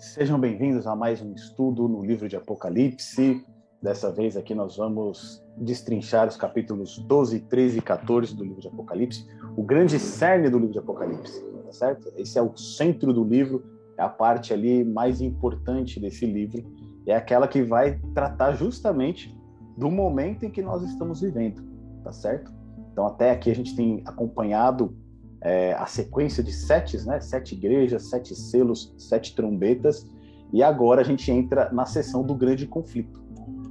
[0.00, 3.44] Sejam bem-vindos a mais um estudo no livro de Apocalipse.
[3.82, 8.68] Dessa vez aqui nós vamos destrinchar os capítulos 12, 13 e 14 do livro de
[8.68, 12.10] Apocalipse, o grande cerne do livro de Apocalipse, tá certo?
[12.16, 13.62] Esse é o centro do livro,
[13.98, 16.64] é a parte ali mais importante desse livro,
[17.06, 19.38] é aquela que vai tratar justamente
[19.76, 21.62] do momento em que nós estamos vivendo,
[22.02, 22.50] tá certo?
[22.90, 24.96] Então até aqui a gente tem acompanhado
[25.42, 27.20] é, a sequência de sete, né?
[27.20, 30.06] Sete igrejas, sete selos, sete trombetas,
[30.52, 33.22] e agora a gente entra na sessão do grande conflito,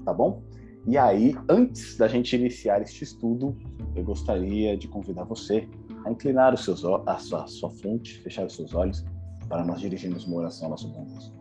[0.06, 0.42] tá bom?
[0.88, 3.56] E aí, antes da gente iniciar este estudo,
[3.96, 5.68] eu gostaria de convidar você
[6.06, 9.06] a inclinar os seus, a sua, a sua fronte, fechar os seus olhos,
[9.48, 11.34] para nós dirigirmos uma oração ao nosso bom Deus.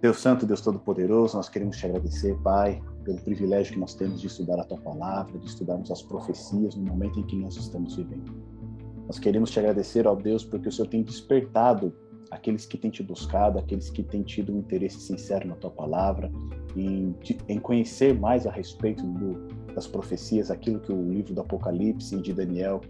[0.00, 4.26] Deus Santo, Deus Todo-Poderoso, nós queremos te agradecer, Pai, pelo privilégio que nós temos de
[4.26, 8.41] estudar a Tua Palavra, de estudarmos as profecias no momento em que nós estamos vivendo.
[9.12, 11.92] Nós queremos te agradecer, ó Deus, porque o Senhor tem despertado
[12.30, 16.32] aqueles que têm te buscado, aqueles que têm tido um interesse sincero na tua palavra,
[16.74, 17.14] em,
[17.46, 22.22] em conhecer mais a respeito do, das profecias, aquilo que o livro do Apocalipse e
[22.22, 22.80] de Daniel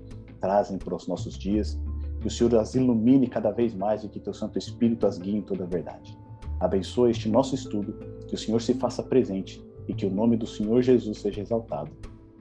[0.40, 1.76] trazem para os nossos dias.
[2.20, 5.38] Que o Senhor as ilumine cada vez mais e que teu Santo Espírito as guie
[5.38, 6.16] em toda a verdade.
[6.60, 7.98] Abençoa este nosso estudo,
[8.28, 11.90] que o Senhor se faça presente e que o nome do Senhor Jesus seja exaltado.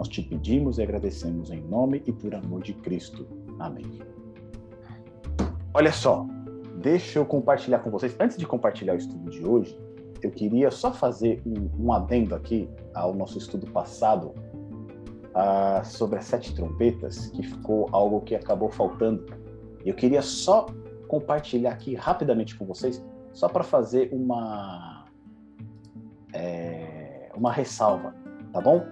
[0.02, 3.41] Nós te pedimos e agradecemos em nome e por amor de Cristo.
[3.62, 4.00] Amém.
[5.72, 6.26] Olha só,
[6.78, 8.16] deixa eu compartilhar com vocês.
[8.20, 9.80] Antes de compartilhar o estudo de hoje,
[10.24, 14.34] eu queria só fazer um, um adendo aqui ao nosso estudo passado
[15.30, 19.26] uh, sobre as sete trompetas, que ficou algo que acabou faltando.
[19.86, 20.66] Eu queria só
[21.08, 25.06] compartilhar aqui rapidamente com vocês, só para fazer uma
[26.34, 28.14] é, uma ressalva,
[28.52, 28.84] tá bom?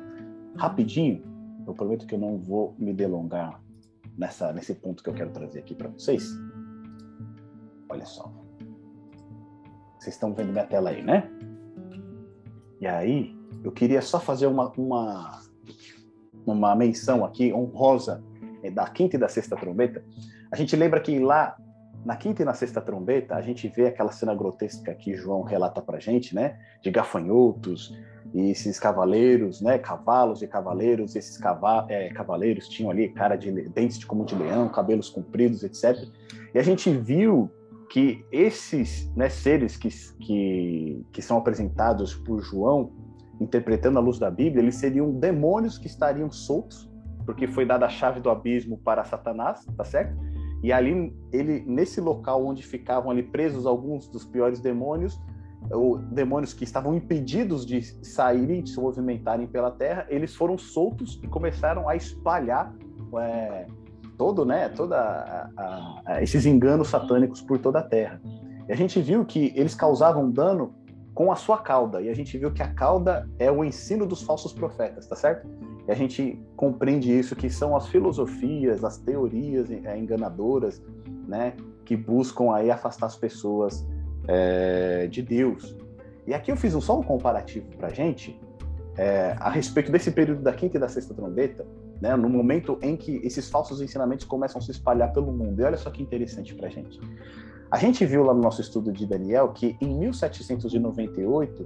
[0.55, 1.23] Rapidinho,
[1.65, 3.59] eu prometo que eu não vou me delongar
[4.19, 6.29] nessa, nesse ponto que eu quero trazer aqui para vocês.
[7.87, 8.31] Olha só.
[9.97, 11.29] Vocês estão vendo minha tela aí, né?
[12.81, 15.41] E aí, eu queria só fazer uma, uma,
[16.45, 18.21] uma menção aqui honrosa
[18.61, 20.03] eh, da quinta e da sexta trombeta.
[20.51, 21.57] A gente lembra que lá
[22.05, 25.81] na quinta e na sexta trombeta, a gente vê aquela cena grotesca que João relata
[25.81, 26.57] para gente, né?
[26.81, 27.93] De gafanhotos,
[28.33, 33.51] e esses cavaleiros, né, cavalos e cavaleiros, esses cava é, cavaleiros tinham ali cara de
[33.69, 36.07] dentes de como de leão, cabelos compridos, etc.
[36.53, 37.49] E a gente viu
[37.89, 42.91] que esses né, seres que, que, que são apresentados por João,
[43.41, 46.87] interpretando a luz da Bíblia, eles seriam demônios que estariam soltos,
[47.25, 50.15] porque foi dada a chave do abismo para Satanás, tá certo?
[50.61, 55.19] E ali, ele, nesse local onde ficavam ali presos alguns dos piores demônios,
[56.11, 61.27] demônios que estavam impedidos de saírem, de se movimentarem pela terra, eles foram soltos e
[61.27, 62.73] começaram a espalhar
[63.19, 63.67] é,
[64.17, 68.21] todo, né, toda a, a, a, esses enganos satânicos por toda a terra.
[68.67, 70.75] E a gente viu que eles causavam dano
[71.13, 74.21] com a sua cauda, e a gente viu que a cauda é o ensino dos
[74.21, 75.47] falsos profetas, tá certo?
[75.87, 80.81] E a gente compreende isso que são as filosofias, as teorias é, enganadoras,
[81.27, 81.53] né,
[81.83, 83.85] que buscam aí afastar as pessoas
[84.29, 85.75] é, de Deus.
[86.27, 88.39] E aqui eu fiz um, só um comparativo para gente
[88.95, 91.65] é, a respeito desse período da quinta e da sexta trombeta,
[91.99, 95.59] né, no momento em que esses falsos ensinamentos começam a se espalhar pelo mundo.
[95.59, 96.99] E olha só que interessante para gente.
[97.71, 101.65] A gente viu lá no nosso estudo de Daniel que em 1798,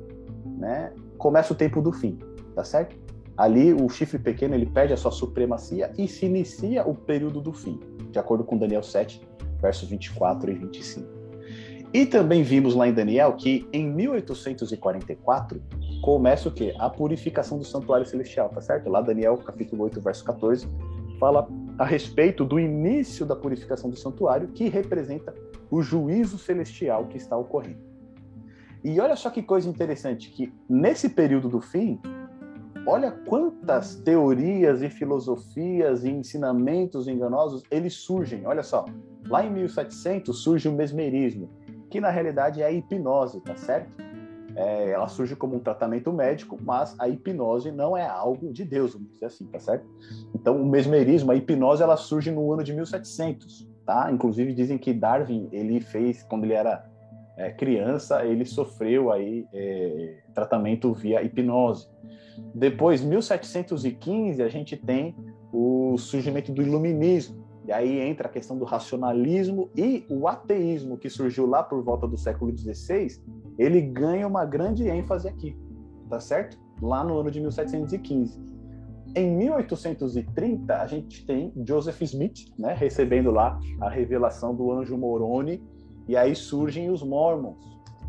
[0.57, 2.18] né, começa o tempo do fim,
[2.56, 2.95] tá certo?
[3.35, 7.51] Ali o chifre pequeno ele perde a sua supremacia e se inicia o período do
[7.51, 9.22] fim, de acordo com Daniel 7,
[9.59, 11.12] versos 24 e 25.
[11.94, 15.62] E também vimos lá em Daniel que em 1844
[16.02, 16.74] começa o quê?
[16.80, 18.90] A purificação do santuário celestial, tá certo?
[18.90, 20.68] Lá Daniel, capítulo 8, verso 14,
[21.20, 25.36] fala a respeito do início da purificação do santuário, que representa
[25.70, 27.78] o juízo celestial que está ocorrendo.
[28.84, 32.00] E olha só que coisa interessante, que nesse período do fim,
[32.88, 38.45] olha quantas teorias e filosofias e ensinamentos enganosos eles surgem.
[38.48, 38.86] Olha só,
[39.28, 41.50] lá em 1700 surge o mesmerismo,
[41.94, 43.88] que na realidade é a hipnose, tá certo?
[44.56, 48.94] É, ela surge como um tratamento médico, mas a hipnose não é algo de Deus,
[48.94, 49.86] vamos dizer assim, tá certo?
[50.34, 54.12] Então, o mesmerismo, a hipnose, ela surge no ano de 1700, tá?
[54.12, 56.84] Inclusive dizem que Darwin, ele fez, quando ele era
[57.38, 61.88] é, criança, ele sofreu aí é, tratamento via hipnose.
[62.56, 65.16] Depois, 1715, a gente tem
[65.51, 71.10] o surgimento do iluminismo, e aí entra a questão do racionalismo e o ateísmo, que
[71.10, 73.07] surgiu lá por volta do século XVI,
[73.57, 75.57] ele ganha uma grande ênfase aqui,
[76.10, 76.57] tá certo?
[76.81, 78.54] Lá no ano de 1715.
[79.15, 85.62] Em 1830, a gente tem Joseph Smith, né, recebendo lá a revelação do anjo Moroni,
[86.06, 87.63] E aí surgem os Mormons,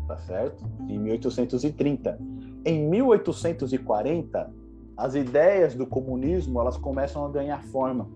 [0.05, 0.65] tá certo?
[0.89, 2.19] Em 1830.
[2.65, 4.53] Em 1840,
[4.97, 8.09] as ideias do comunismo elas começam a ganhar forma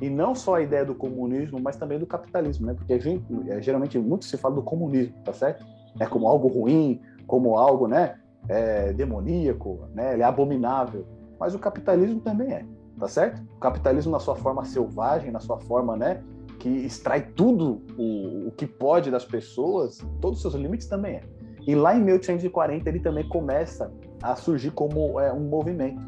[0.00, 2.74] e não só a ideia do comunismo, mas também do capitalismo, né?
[2.74, 5.64] Porque gente, é, geralmente muito se fala do comunismo, tá certo?
[5.98, 8.16] É como algo ruim, como algo, né?
[8.48, 10.12] É, demoníaco, né?
[10.12, 11.06] Ele é abominável.
[11.40, 12.64] Mas o capitalismo também é,
[12.98, 13.42] tá certo?
[13.56, 16.22] O capitalismo na sua forma selvagem, na sua forma, né?
[16.58, 21.22] Que extrai tudo o, o que pode das pessoas, todos os seus limites também é.
[21.66, 23.90] E lá em 1840 ele também começa
[24.22, 26.00] a surgir como é, um movimento,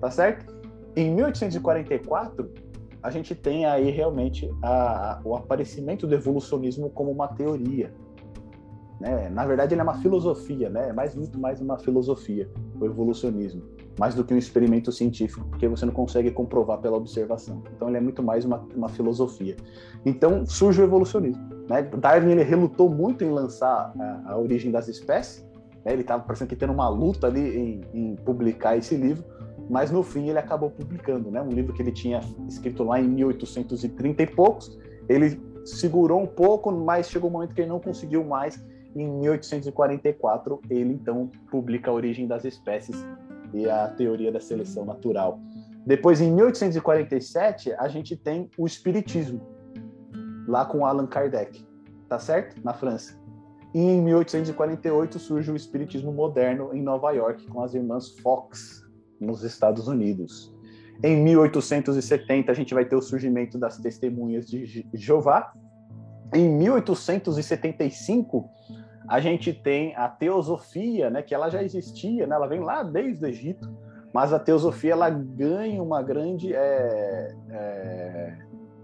[0.00, 0.56] tá certo?
[0.96, 2.67] Em 1844
[3.02, 7.92] a gente tem aí realmente a, a, o aparecimento do evolucionismo como uma teoria.
[9.00, 9.28] Né?
[9.28, 10.88] Na verdade, ele é uma filosofia, né?
[10.88, 12.50] é mais, muito mais uma filosofia,
[12.80, 13.62] o evolucionismo,
[13.98, 17.62] mais do que um experimento científico, porque você não consegue comprovar pela observação.
[17.76, 19.56] Então, ele é muito mais uma, uma filosofia.
[20.04, 21.42] Então, surge o evolucionismo.
[21.68, 21.82] Né?
[21.82, 25.46] Darwin ele relutou muito em lançar a, a origem das espécies,
[25.84, 25.92] né?
[25.92, 29.24] ele estava parecendo que tendo uma luta ali em, em publicar esse livro,
[29.68, 31.42] mas no fim ele acabou publicando, né?
[31.42, 34.78] Um livro que ele tinha escrito lá em 1830 e poucos.
[35.08, 38.62] Ele segurou um pouco, mas chegou um momento que ele não conseguiu mais.
[38.94, 43.04] Em 1844 ele então publica a origem das espécies
[43.52, 45.38] e a teoria da seleção natural.
[45.86, 49.40] Depois, em 1847, a gente tem o espiritismo,
[50.46, 51.66] lá com Allan Kardec,
[52.08, 52.62] tá certo?
[52.62, 53.18] Na França.
[53.74, 58.82] E em 1848 surge o espiritismo moderno em Nova York com as irmãs Fox,
[59.20, 60.54] nos Estados Unidos.
[61.02, 65.52] Em 1870, a gente vai ter o surgimento das testemunhas de Jeová.
[66.34, 68.50] Em 1875,
[69.08, 73.24] a gente tem a teosofia, né, que ela já existia, né, ela vem lá desde
[73.24, 73.68] o Egito,
[74.12, 78.38] mas a teosofia ela ganha uma grande é, é,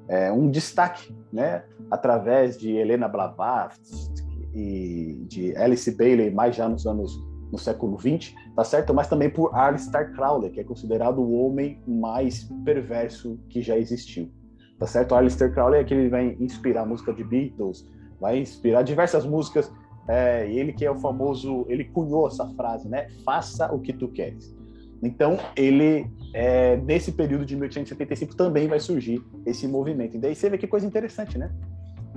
[0.08, 6.86] é, um destaque, né, através de Helena Blavatsky e de Alice Bailey, mais já nos
[6.86, 7.12] anos
[7.50, 8.92] no século XX, tá certo?
[8.92, 14.30] Mas também por Aleister Crowley, que é considerado o homem mais perverso que já existiu,
[14.78, 15.14] tá certo?
[15.14, 17.88] Aleister Crowley é que ele vai inspirar a música de Beatles,
[18.20, 19.70] vai inspirar diversas músicas,
[20.08, 23.08] é, ele que é o famoso, ele cunhou essa frase, né?
[23.24, 24.54] Faça o que tu queres.
[25.02, 30.16] Então, ele, é, nesse período de 1875, também vai surgir esse movimento.
[30.16, 31.50] E daí você vê que coisa interessante, né?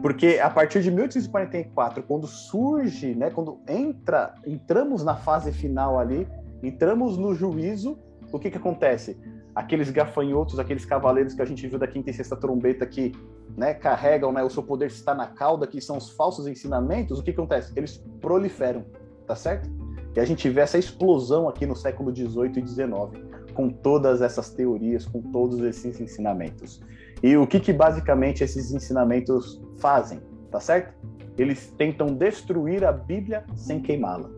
[0.01, 6.27] Porque a partir de 1844, quando surge, né, quando entra, entramos na fase final ali,
[6.61, 7.97] entramos no juízo,
[8.31, 9.19] o que que acontece?
[9.55, 13.11] Aqueles gafanhotos, aqueles cavaleiros que a gente viu da quinta e sexta trombeta que
[13.55, 17.23] né, carregam, né, o seu poder está na cauda, que são os falsos ensinamentos, o
[17.23, 17.73] que, que acontece?
[17.75, 18.85] Eles proliferam,
[19.25, 19.67] tá certo?
[20.15, 23.23] E a gente vê essa explosão aqui no século 18 e 19,
[23.53, 26.81] com todas essas teorias, com todos esses ensinamentos.
[27.21, 30.21] E o que, que basicamente esses ensinamentos fazem,
[30.51, 30.93] tá certo?
[31.37, 34.29] Eles tentam destruir a Bíblia sem queimá-la.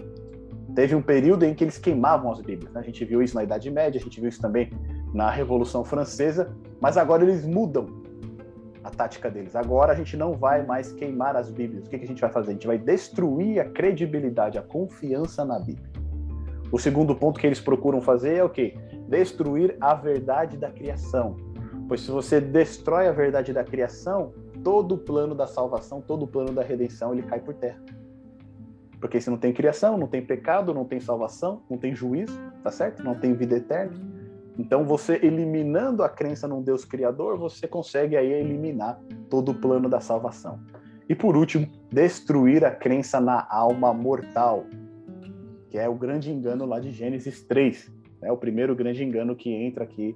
[0.76, 2.72] Teve um período em que eles queimavam as Bíblias.
[2.74, 2.80] Né?
[2.80, 4.72] A gente viu isso na Idade Média, a gente viu isso também
[5.14, 7.88] na Revolução Francesa, mas agora eles mudam
[8.84, 9.56] a tática deles.
[9.56, 11.86] Agora a gente não vai mais queimar as Bíblias.
[11.86, 12.52] O que, que a gente vai fazer?
[12.52, 15.90] A gente vai destruir a credibilidade, a confiança na Bíblia.
[16.72, 18.76] O segundo ponto que eles procuram fazer é o quê?
[19.08, 21.36] Destruir a verdade da criação.
[21.89, 24.31] Pois se você destrói a verdade da criação,
[24.64, 27.81] todo o plano da salvação, todo o plano da redenção, ele cai por terra.
[28.99, 32.69] Porque se não tem criação, não tem pecado, não tem salvação, não tem juízo, tá
[32.69, 33.04] certo?
[33.04, 33.99] Não tem vida eterna.
[34.56, 39.90] Então, você eliminando a crença num Deus criador, você consegue aí eliminar todo o plano
[39.90, 40.59] da salvação.
[41.07, 44.64] E por último, destruir a crença na alma mortal,
[45.71, 48.31] que é o grande engano lá de Gênesis 3, né?
[48.31, 50.16] O primeiro grande engano que entra aqui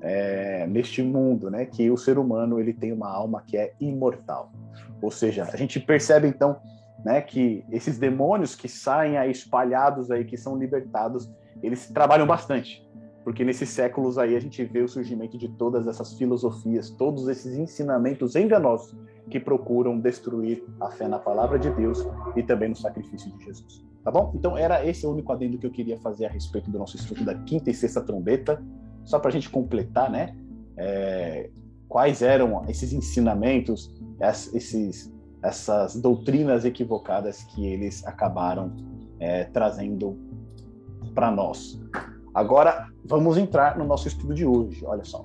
[0.00, 1.66] é, neste mundo, né?
[1.66, 4.52] Que o ser humano ele tem uma alma que é imortal.
[5.00, 6.60] Ou seja, a gente percebe então,
[7.04, 11.30] né, que esses demônios que saem aí espalhados aí, que são libertados,
[11.62, 12.86] eles trabalham bastante,
[13.24, 17.56] porque nesses séculos aí a gente vê o surgimento de todas essas filosofias, todos esses
[17.56, 18.96] ensinamentos enganosos
[19.30, 23.86] que procuram destruir a fé na palavra de Deus e também no sacrifício de Jesus.
[24.04, 24.32] Tá bom?
[24.34, 27.24] Então era esse o único adendo que eu queria fazer a respeito do nosso estudo
[27.24, 28.62] da quinta e sexta trombeta
[29.08, 30.36] só para a gente completar, né?
[30.76, 31.48] É,
[31.88, 35.10] quais eram esses ensinamentos, esses,
[35.42, 38.76] essas doutrinas equivocadas que eles acabaram
[39.18, 40.18] é, trazendo
[41.14, 41.80] para nós.
[42.34, 44.84] Agora, vamos entrar no nosso estudo de hoje.
[44.84, 45.24] Olha só.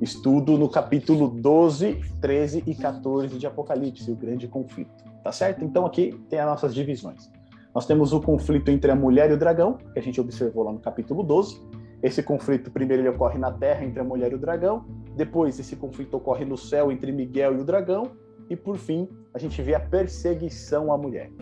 [0.00, 5.04] Estudo no capítulo 12, 13 e 14 de Apocalipse, o grande conflito.
[5.22, 5.62] Tá certo?
[5.62, 7.30] Então, aqui tem as nossas divisões.
[7.74, 10.72] Nós temos o conflito entre a mulher e o dragão, que a gente observou lá
[10.72, 11.60] no capítulo 12.
[12.04, 14.84] Esse conflito primeiro ele ocorre na Terra entre a mulher e o dragão,
[15.16, 18.10] depois esse conflito ocorre no céu entre Miguel e o dragão,
[18.50, 21.32] e por fim, a gente vê a perseguição à mulher.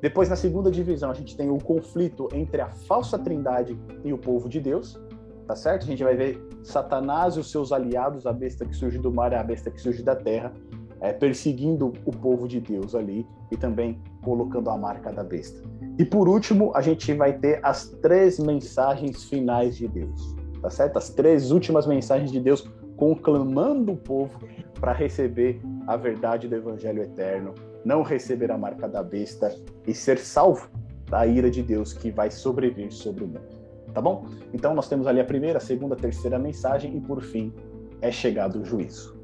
[0.00, 4.18] Depois, na segunda divisão, a gente tem o conflito entre a falsa trindade e o
[4.18, 4.96] povo de Deus,
[5.48, 5.82] tá certo?
[5.82, 9.32] A gente vai ver Satanás e os seus aliados, a besta que surge do mar
[9.32, 10.52] e a besta que surge da terra,
[11.00, 15.60] é, perseguindo o povo de Deus ali e também colocando a marca da besta.
[15.98, 20.96] E por último, a gente vai ter as três mensagens finais de Deus, tá certo?
[20.96, 24.38] As três últimas mensagens de Deus conclamando o povo
[24.80, 27.52] para receber a verdade do evangelho eterno,
[27.84, 29.52] não receber a marca da besta
[29.86, 30.70] e ser salvo
[31.10, 33.58] da ira de Deus que vai sobreviver sobre o mundo.
[33.92, 34.26] Tá bom?
[34.52, 37.52] Então nós temos ali a primeira, a segunda, a terceira mensagem e por fim
[38.00, 39.16] é chegado o juízo.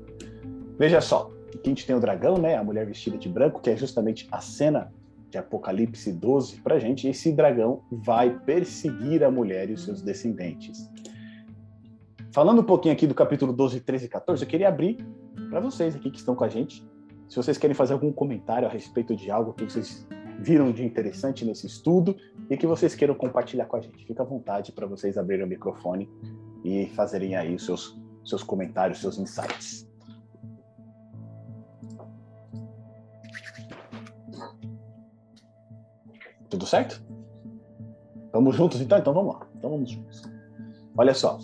[0.76, 3.70] Veja só, aqui a gente tem o dragão, né, a mulher vestida de branco, que
[3.70, 4.92] é justamente a cena
[5.34, 7.06] de Apocalipse 12 para gente.
[7.06, 10.88] E esse dragão vai perseguir a mulher e os seus descendentes.
[12.32, 15.04] Falando um pouquinho aqui do capítulo 12, 13 e 14, eu queria abrir
[15.50, 16.86] para vocês aqui que estão com a gente.
[17.28, 20.06] Se vocês querem fazer algum comentário a respeito de algo que vocês
[20.38, 22.16] viram de interessante nesse estudo
[22.50, 25.48] e que vocês queiram compartilhar com a gente, fica à vontade para vocês abrirem o
[25.48, 26.08] microfone
[26.64, 29.88] e fazerem aí os seus, seus comentários, seus insights.
[36.54, 37.02] Tudo certo?
[38.32, 38.96] Vamos juntos então?
[38.96, 39.46] Então vamos lá.
[39.58, 40.22] Então vamos juntos.
[40.96, 41.36] Olha só,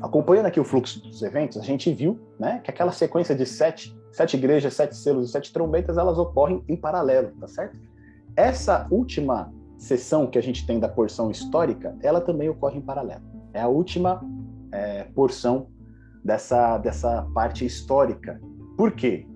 [0.00, 3.96] acompanhando aqui o fluxo dos eventos, a gente viu né, que aquela sequência de sete,
[4.10, 7.78] sete igrejas, sete selos e sete trombetas, elas ocorrem em paralelo, tá certo?
[8.34, 13.22] Essa última sessão que a gente tem da porção histórica, ela também ocorre em paralelo.
[13.52, 14.20] É a última
[14.72, 15.68] é, porção
[16.24, 18.40] dessa, dessa parte histórica.
[18.76, 19.28] Por quê?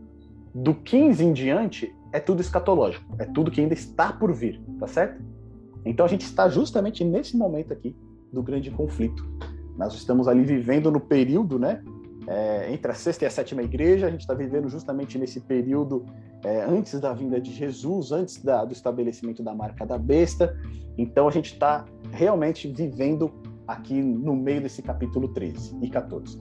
[0.53, 4.93] Do 15 em diante é tudo escatológico, é tudo que ainda está por vir, tá
[4.93, 5.23] certo?
[5.85, 7.97] Então a gente está justamente nesse momento aqui
[8.33, 9.25] do grande conflito
[9.77, 11.83] nós estamos ali vivendo no período, né?
[12.27, 16.07] É, entre a sexta e a sétima igreja, a gente está vivendo justamente nesse período
[16.45, 20.57] é, antes da vinda de Jesus, antes da, do estabelecimento da marca da besta.
[20.97, 23.33] Então a gente está realmente vivendo
[23.67, 26.41] aqui no meio desse capítulo 13 e 14.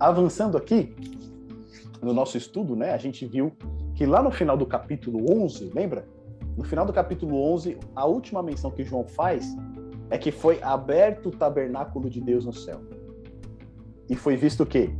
[0.00, 0.96] Avançando aqui
[2.02, 3.52] no nosso estudo, né, a gente viu
[3.94, 6.08] que lá no final do capítulo 11, lembra?
[6.56, 9.54] No final do capítulo 11, a última menção que João faz
[10.08, 12.80] é que foi aberto o tabernáculo de Deus no céu.
[14.08, 14.90] E foi visto o quê?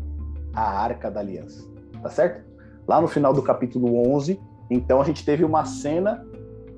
[0.52, 1.66] A arca da aliança.
[2.02, 2.44] Tá certo?
[2.86, 4.38] Lá no final do capítulo 11,
[4.70, 6.26] então a gente teve uma cena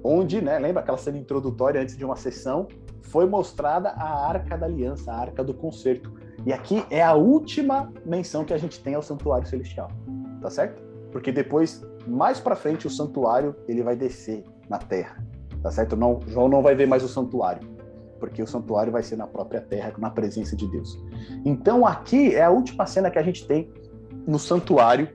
[0.05, 2.69] onde, né, lembra aquela cena introdutória antes de uma sessão,
[3.03, 6.13] foi mostrada a arca da aliança, a arca do concerto.
[6.47, 9.91] E aqui é a última menção que a gente tem ao santuário celestial.
[10.41, 10.81] Tá certo?
[11.11, 15.23] Porque depois, mais para frente, o santuário ele vai descer na terra.
[15.63, 15.97] Tá certo?
[15.97, 17.79] Não, João não vai ver mais o santuário
[18.19, 20.99] porque o santuário vai ser na própria terra, na presença de Deus.
[21.45, 23.73] Então aqui é a última cena que a gente tem
[24.27, 25.09] no santuário.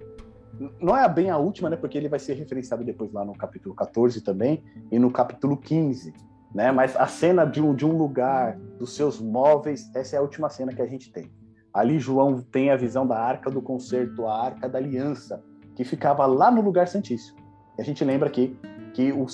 [0.80, 1.76] Não é bem a última, né?
[1.76, 6.14] Porque ele vai ser referenciado depois lá no capítulo 14 também e no capítulo 15,
[6.54, 6.72] né?
[6.72, 10.50] Mas a cena de um, de um lugar, dos seus móveis, essa é a última
[10.50, 11.32] cena que a gente tem.
[11.74, 15.44] Ali João tem a visão da arca do concerto, a arca da aliança,
[15.76, 17.40] que ficava lá no lugar santíssimo.
[17.78, 18.56] E a gente lembra aqui
[18.94, 19.26] que o,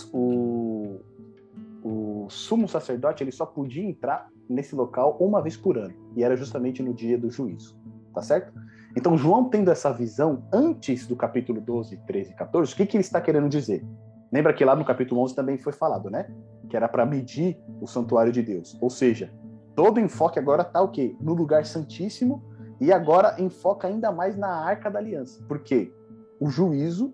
[1.84, 6.36] o sumo sacerdote ele só podia entrar nesse local uma vez por ano, e era
[6.36, 7.78] justamente no dia do juízo,
[8.14, 8.52] tá certo?
[8.96, 12.98] Então, João tendo essa visão antes do capítulo 12, 13 e 14, o que, que
[12.98, 13.86] ele está querendo dizer?
[14.32, 16.32] Lembra que lá no capítulo 11 também foi falado, né?
[16.70, 18.78] Que era para medir o santuário de Deus.
[18.82, 19.32] Ou seja,
[19.76, 21.16] todo o enfoque agora está o quê?
[21.20, 22.44] No lugar santíssimo
[22.80, 25.44] e agora enfoca ainda mais na arca da aliança.
[25.48, 25.92] Por quê?
[26.40, 27.14] O juízo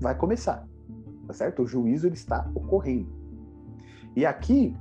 [0.00, 0.66] vai começar,
[1.30, 1.62] tá certo?
[1.62, 3.08] O juízo ele está ocorrendo.
[4.16, 4.76] E aqui,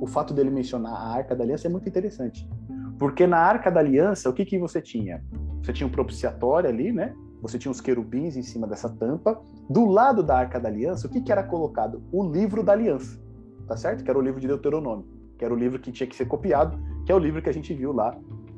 [0.00, 2.48] o fato dele mencionar a Arca da Aliança é muito interessante.
[2.98, 5.22] Porque na Arca da Aliança, o que, que você tinha?
[5.62, 7.14] Você tinha um propiciatório ali, né?
[7.42, 9.38] Você tinha os querubins em cima dessa tampa.
[9.68, 12.02] Do lado da Arca da Aliança, o que, que era colocado?
[12.10, 13.20] O livro da Aliança.
[13.66, 14.02] Tá certo?
[14.02, 15.06] Que era o livro de Deuteronômio.
[15.36, 17.52] Que era o livro que tinha que ser copiado, que é o livro que a
[17.52, 18.16] gente viu lá,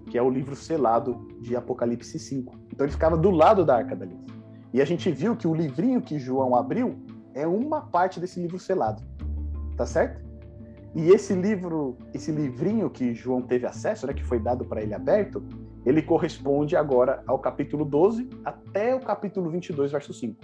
[0.08, 2.54] que é o livro selado de Apocalipse 5.
[2.72, 4.24] Então ele ficava do lado da Arca da Aliança.
[4.72, 6.96] E a gente viu que o livrinho que João abriu
[7.34, 9.02] é uma parte desse livro selado
[9.76, 10.22] tá certo?
[10.94, 14.94] E esse livro, esse livrinho que João teve acesso, né, que foi dado para ele
[14.94, 15.42] aberto,
[15.84, 20.36] ele corresponde agora ao capítulo 12 até o capítulo 22, verso 5,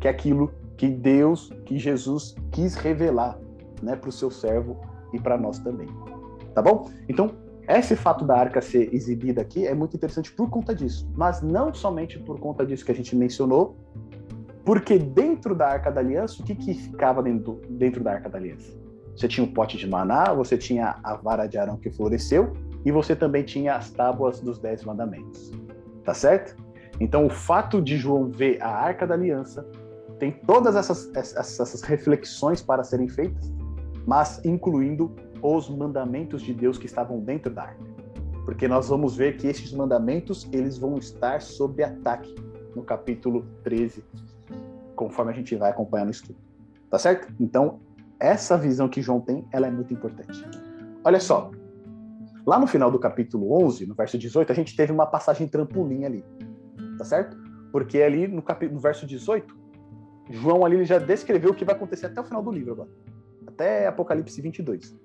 [0.00, 3.38] que é aquilo que Deus, que Jesus quis revelar,
[3.82, 4.80] né, para o seu servo
[5.12, 5.88] e para nós também.
[6.54, 6.90] Tá bom?
[7.06, 7.30] Então,
[7.68, 11.72] esse fato da arca ser exibida aqui é muito interessante por conta disso, mas não
[11.74, 13.76] somente por conta disso que a gente mencionou,
[14.68, 18.36] porque dentro da Arca da Aliança, o que, que ficava dentro, dentro da Arca da
[18.36, 18.70] Aliança?
[19.16, 22.52] Você tinha o pote de maná, você tinha a vara de Arão que floresceu,
[22.84, 25.50] e você também tinha as tábuas dos Dez Mandamentos.
[26.04, 26.54] Tá certo?
[27.00, 29.66] Então, o fato de João ver a Arca da Aliança
[30.18, 33.50] tem todas essas, essas, reflexões para serem feitas,
[34.06, 37.86] mas incluindo os mandamentos de Deus que estavam dentro da arca.
[38.44, 42.34] Porque nós vamos ver que esses mandamentos eles vão estar sob ataque
[42.76, 44.04] no capítulo 13,
[44.98, 46.38] conforme a gente vai acompanhar no estudo.
[46.90, 47.32] Tá certo?
[47.38, 47.80] Então,
[48.18, 50.44] essa visão que João tem, ela é muito importante.
[51.04, 51.52] Olha só,
[52.44, 56.04] lá no final do capítulo 11, no verso 18, a gente teve uma passagem trampolim
[56.04, 56.24] ali.
[56.98, 57.36] Tá certo?
[57.70, 59.56] Porque ali no, no verso 18,
[60.30, 62.90] João ali já descreveu o que vai acontecer até o final do livro agora.
[63.46, 64.96] Até Apocalipse 22.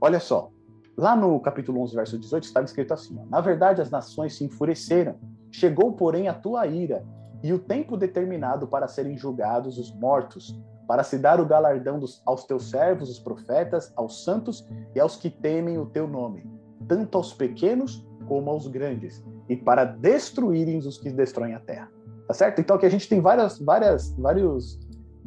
[0.00, 0.50] Olha só,
[0.96, 4.44] lá no capítulo 11, verso 18, estava escrito assim: ó, Na verdade, as nações se
[4.44, 5.16] enfureceram,
[5.50, 7.04] chegou, porém, a tua ira,
[7.42, 12.22] e o tempo determinado para serem julgados os mortos, para se dar o galardão dos,
[12.24, 16.46] aos teus servos, os profetas, aos santos e aos que temem o teu nome,
[16.86, 21.90] tanto aos pequenos como aos grandes, e para destruírem os que destroem a terra.
[22.26, 22.60] Tá certo?
[22.60, 24.80] Então aqui a gente tem várias, várias, vários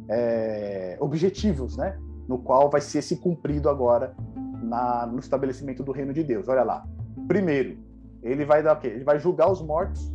[0.08, 1.98] é, objetivos, né?
[2.26, 4.14] No qual vai ser se cumprido agora
[4.62, 6.48] na, no estabelecimento do reino de Deus.
[6.48, 6.84] Olha lá.
[7.28, 7.78] Primeiro,
[8.22, 8.88] ele vai dar o quê?
[8.88, 10.12] Ele vai julgar os mortos,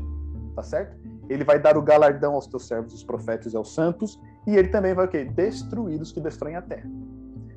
[0.55, 0.97] tá certo?
[1.31, 4.67] Ele vai dar o galardão aos teus servos, os profetas e aos santos, e ele
[4.67, 5.23] também vai o quê?
[5.23, 6.89] Destruir os que destroem a terra.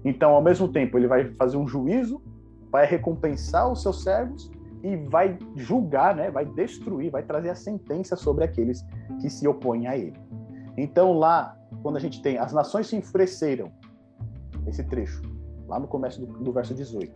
[0.05, 2.23] Então, ao mesmo tempo, ele vai fazer um juízo,
[2.71, 4.51] vai recompensar os seus servos
[4.83, 6.31] e vai julgar, né?
[6.31, 8.85] Vai destruir, vai trazer a sentença sobre aqueles
[9.21, 10.21] que se opõem a ele.
[10.77, 13.73] Então, lá, quando a gente tem as nações se enfureceram,
[14.67, 15.23] esse trecho,
[15.67, 17.13] lá no começo do, do verso 18.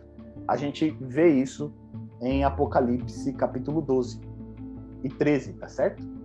[0.47, 1.73] A gente vê isso
[2.21, 4.19] em Apocalipse capítulo 12
[5.03, 6.18] e 13, tá certo?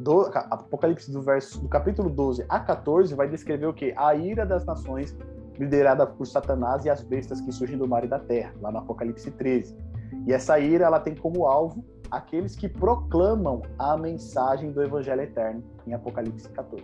[0.00, 3.92] Do, Apocalipse do verso do capítulo 12 a 14 vai descrever o que?
[3.96, 5.14] A ira das nações
[5.58, 8.78] liderada por Satanás e as bestas que surgem do mar e da terra, lá no
[8.78, 9.76] Apocalipse 13.
[10.26, 15.62] E essa ira ela tem como alvo aqueles que proclamam a mensagem do evangelho eterno
[15.86, 16.82] em Apocalipse 14.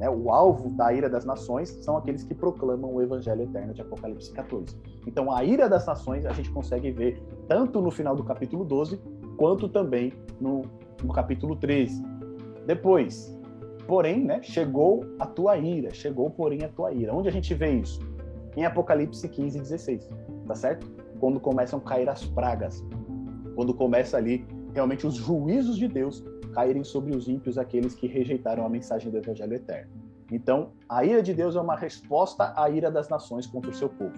[0.00, 0.10] Né?
[0.10, 4.32] O alvo da ira das nações são aqueles que proclamam o evangelho eterno de Apocalipse
[4.32, 4.76] 14.
[5.06, 9.00] Então, a ira das nações a gente consegue ver tanto no final do capítulo 12,
[9.36, 10.62] quanto também no,
[11.02, 12.02] no capítulo 13.
[12.66, 13.38] Depois,
[13.86, 17.14] porém, né, chegou a tua ira, chegou, porém, a tua ira.
[17.14, 18.00] Onde a gente vê isso?
[18.56, 20.08] Em Apocalipse 15 e 16,
[20.46, 20.86] tá certo?
[21.18, 22.84] Quando começam a cair as pragas,
[23.54, 28.64] quando começa ali realmente os juízos de Deus caírem sobre os ímpios aqueles que rejeitaram
[28.64, 29.90] a mensagem do Evangelho eterno.
[30.32, 33.88] Então, a ira de Deus é uma resposta à ira das nações contra o seu
[33.88, 34.16] povo.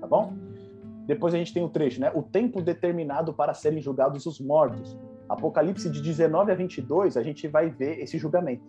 [0.00, 0.32] Tá bom?
[1.06, 2.10] Depois a gente tem o trecho, né?
[2.14, 4.96] O tempo determinado para serem julgados os mortos.
[5.32, 8.64] Apocalipse de 19 a 22, a gente vai ver esse julgamento.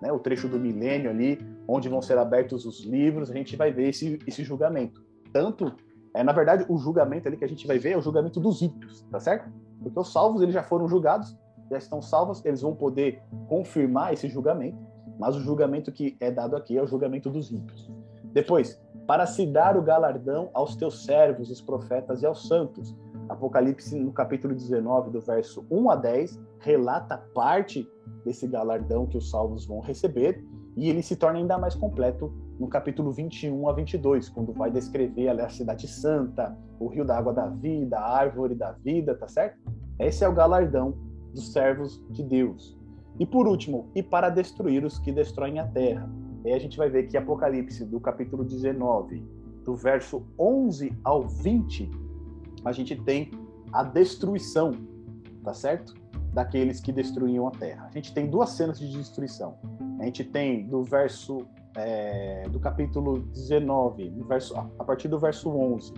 [0.00, 0.12] Né?
[0.12, 3.88] O trecho do milênio ali, onde vão ser abertos os livros, a gente vai ver
[3.88, 5.04] esse, esse julgamento.
[5.32, 5.72] Tanto,
[6.14, 8.60] é, na verdade, o julgamento ali que a gente vai ver é o julgamento dos
[8.60, 9.50] ímpios, tá certo?
[9.82, 11.36] Porque os salvos eles já foram julgados,
[11.70, 14.78] já estão salvos, eles vão poder confirmar esse julgamento,
[15.18, 17.90] mas o julgamento que é dado aqui é o julgamento dos ímpios.
[18.32, 22.96] Depois, para se dar o galardão aos teus servos, os profetas e aos santos.
[23.28, 27.88] Apocalipse, no capítulo 19, do verso 1 a 10, relata parte
[28.24, 30.44] desse galardão que os salvos vão receber,
[30.76, 35.28] e ele se torna ainda mais completo no capítulo 21 a 22, quando vai descrever
[35.28, 39.58] a cidade santa, o rio da água da vida, a árvore da vida, tá certo?
[39.98, 40.94] Esse é o galardão
[41.34, 42.78] dos servos de Deus.
[43.18, 46.08] E por último, e para destruir os que destroem a terra.
[46.44, 49.24] Aí a gente vai ver que Apocalipse, do capítulo 19,
[49.64, 51.90] do verso 11 ao 20,
[52.64, 53.30] a gente tem
[53.72, 54.72] a destruição,
[55.42, 55.94] tá certo?
[56.32, 57.86] Daqueles que destruíam a terra.
[57.88, 59.58] A gente tem duas cenas de destruição.
[60.00, 61.46] A gente tem do verso
[61.76, 65.92] é, do capítulo 19, do verso, a partir do verso 11,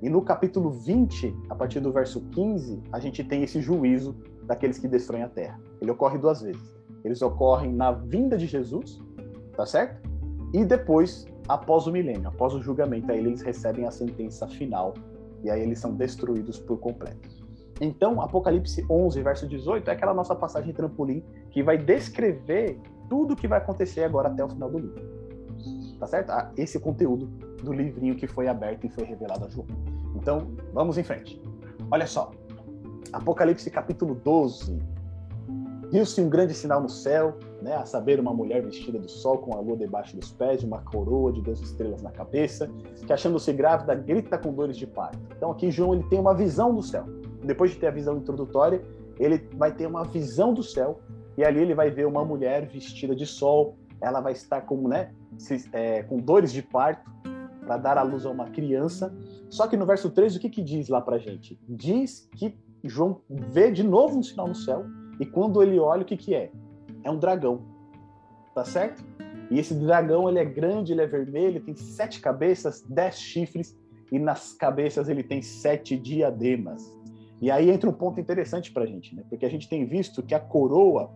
[0.00, 4.78] e no capítulo 20, a partir do verso 15, a gente tem esse juízo daqueles
[4.78, 5.60] que destroem a terra.
[5.80, 6.78] Ele ocorre duas vezes.
[7.04, 9.00] Eles ocorrem na vinda de Jesus,
[9.56, 10.08] tá certo?
[10.54, 14.94] E depois, após o milênio, após o julgamento, aí eles recebem a sentença final
[15.42, 17.28] e aí eles são destruídos por completo.
[17.80, 23.36] Então, Apocalipse 11, verso 18, é aquela nossa passagem trampolim que vai descrever tudo o
[23.36, 25.02] que vai acontecer agora até o final do livro.
[25.98, 26.30] Tá certo?
[26.30, 27.26] Ah, esse conteúdo
[27.62, 29.66] do livrinho que foi aberto e foi revelado a João.
[30.14, 31.40] Então, vamos em frente.
[31.90, 32.32] Olha só,
[33.12, 34.78] Apocalipse capítulo 12.
[35.90, 39.54] Viu-se um grande sinal no céu, né, a saber, uma mulher vestida do sol com
[39.54, 42.70] a lua debaixo dos pés, uma coroa de duas estrelas na cabeça,
[43.06, 45.18] que achando-se grávida grita com dores de parto.
[45.36, 47.04] Então aqui João ele tem uma visão do céu.
[47.44, 48.82] Depois de ter a visão introdutória,
[49.18, 51.00] ele vai ter uma visão do céu
[51.36, 53.76] e ali ele vai ver uma mulher vestida de sol.
[54.00, 57.10] Ela vai estar como, né, se, é, com dores de parto
[57.60, 59.14] para dar à luz a uma criança.
[59.50, 61.60] Só que no verso 3, o que, que diz lá para gente?
[61.68, 64.86] Diz que João vê de novo um sinal no céu
[65.20, 66.50] E quando ele olha, o que, que é?
[67.08, 67.62] É um dragão.
[68.54, 69.02] Tá certo?
[69.50, 73.74] E esse dragão, ele é grande, ele é vermelho, tem sete cabeças, dez chifres,
[74.12, 76.82] e nas cabeças ele tem sete diademas.
[77.40, 79.24] E aí entra um ponto interessante para a gente, né?
[79.28, 81.10] Porque a gente tem visto que a coroa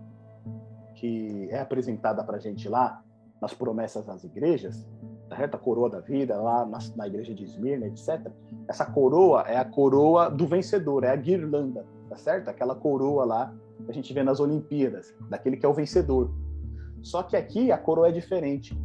[0.94, 3.02] que é apresentada para a gente lá
[3.40, 4.86] nas promessas das igrejas,
[5.28, 5.56] tá certo?
[5.56, 8.30] A coroa da vida lá na, na igreja de Esmirna, etc.
[8.66, 12.48] Essa coroa é a coroa do vencedor, é a guirlanda, tá certo?
[12.48, 13.52] Aquela coroa lá
[13.88, 16.32] a gente vê nas Olimpíadas, daquele que é o vencedor.
[17.02, 18.78] Só que aqui a coroa é diferente.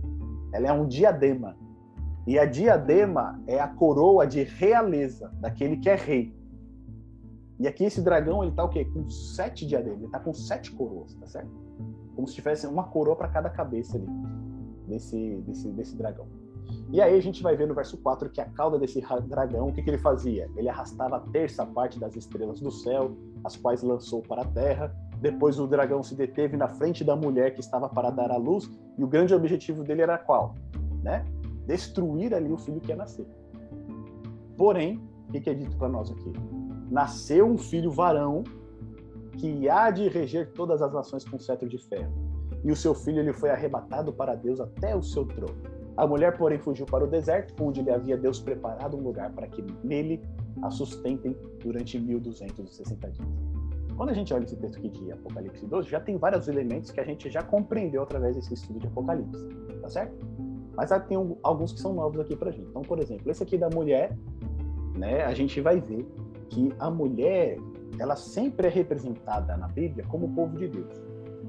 [0.52, 1.56] Ela é um diadema.
[2.26, 6.36] E a diadema é a coroa de realeza, daquele que é rei.
[7.60, 8.86] E aqui esse dragão, ele tá o quê?
[8.86, 11.50] Com sete diademas, ele tá com sete coroas, tá certo?
[12.16, 14.08] Como se tivesse uma coroa para cada cabeça ali,
[14.88, 16.28] desse, desse, desse dragão.
[16.92, 19.74] E aí a gente vai ver no verso 4 que a cauda desse dragão, o
[19.74, 20.50] que, que ele fazia?
[20.56, 23.12] Ele arrastava a terça parte das estrelas do céu,
[23.44, 24.96] as quais lançou para a terra.
[25.20, 28.70] Depois o dragão se deteve na frente da mulher que estava para dar à luz,
[28.98, 30.56] e o grande objetivo dele era qual?
[31.04, 31.26] Né?
[31.66, 33.26] Destruir ali o filho que ia nascer.
[34.56, 36.32] Porém, o que, que é dito para nós aqui?
[36.90, 38.44] nasceu um filho varão
[39.38, 42.12] que há de reger todas as nações com cetro de ferro.
[42.64, 45.56] E o seu filho ele foi arrebatado para Deus até o seu trono.
[45.98, 49.48] A mulher, porém, fugiu para o deserto, onde lhe havia Deus preparado um lugar para
[49.48, 50.22] que nele
[50.62, 53.28] a sustentem durante 1260 dias.
[53.96, 57.00] Quando a gente olha esse texto aqui de Apocalipse 12, já tem vários elementos que
[57.00, 59.48] a gente já compreendeu através desse estudo de Apocalipse,
[59.82, 60.16] tá certo?
[60.76, 62.70] Mas tem alguns que são novos aqui para gente.
[62.70, 64.16] Então, por exemplo, esse aqui da mulher,
[64.96, 66.08] né, a gente vai ver
[66.50, 67.58] que a mulher
[68.00, 70.94] ela sempre é representada na Bíblia como o povo de Deus.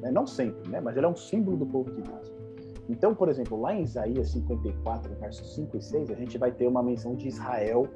[0.00, 0.10] Né?
[0.10, 0.80] Não sempre, né?
[0.80, 2.37] mas ela é um símbolo do povo de Deus.
[2.88, 6.66] Então, por exemplo, lá em Isaías 54, versos 5 e 6, a gente vai ter
[6.66, 7.86] uma menção de Israel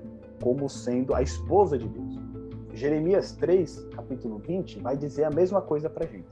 [0.42, 2.20] como sendo a esposa de Deus.
[2.74, 6.28] Jeremias 3, capítulo 20, vai dizer a mesma coisa para gente.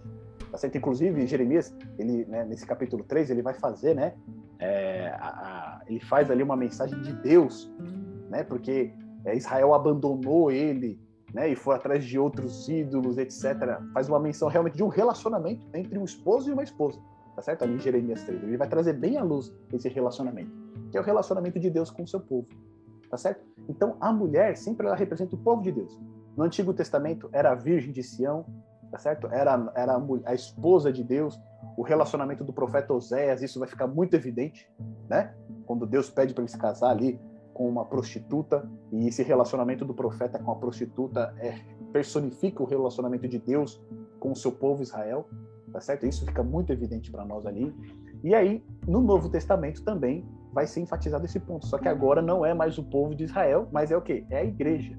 [0.50, 0.58] Tá?
[0.74, 4.14] Inclusive, Jeremias, ele, né, nesse capítulo 3, ele vai fazer, né?
[4.58, 7.72] É, a, a, ele faz ali uma mensagem de Deus,
[8.28, 8.42] né?
[8.42, 8.92] Porque
[9.24, 11.00] é, Israel abandonou ele,
[11.32, 13.80] né, e foi atrás de outros ídolos, etc.
[13.94, 17.00] Faz uma menção realmente de um relacionamento entre um esposo e uma esposa,
[17.40, 17.62] tá certo?
[17.62, 18.42] Ali em Jeremias 3.
[18.42, 20.52] Ele vai trazer bem à luz esse relacionamento,
[20.90, 22.46] que é o relacionamento de Deus com o seu povo,
[23.08, 23.42] tá certo?
[23.66, 25.98] Então, a mulher sempre ela representa o povo de Deus.
[26.36, 28.44] No Antigo Testamento era a virgem de Sião,
[28.90, 29.26] tá certo?
[29.28, 31.40] Era, era a, a esposa de Deus.
[31.78, 34.70] O relacionamento do profeta Oséias, isso vai ficar muito evidente,
[35.08, 35.34] né?
[35.64, 37.18] Quando Deus pede para ele se casar ali
[37.54, 41.58] com uma prostituta e esse relacionamento do profeta com a prostituta é,
[41.90, 43.80] personifica o relacionamento de Deus
[44.18, 45.26] com o seu povo Israel,
[45.72, 46.06] tá certo?
[46.06, 47.74] Isso fica muito evidente para nós ali.
[48.22, 52.44] E aí, no Novo Testamento também vai ser enfatizado esse ponto, só que agora não
[52.44, 54.24] é mais o povo de Israel, mas é o quê?
[54.30, 54.98] É a igreja,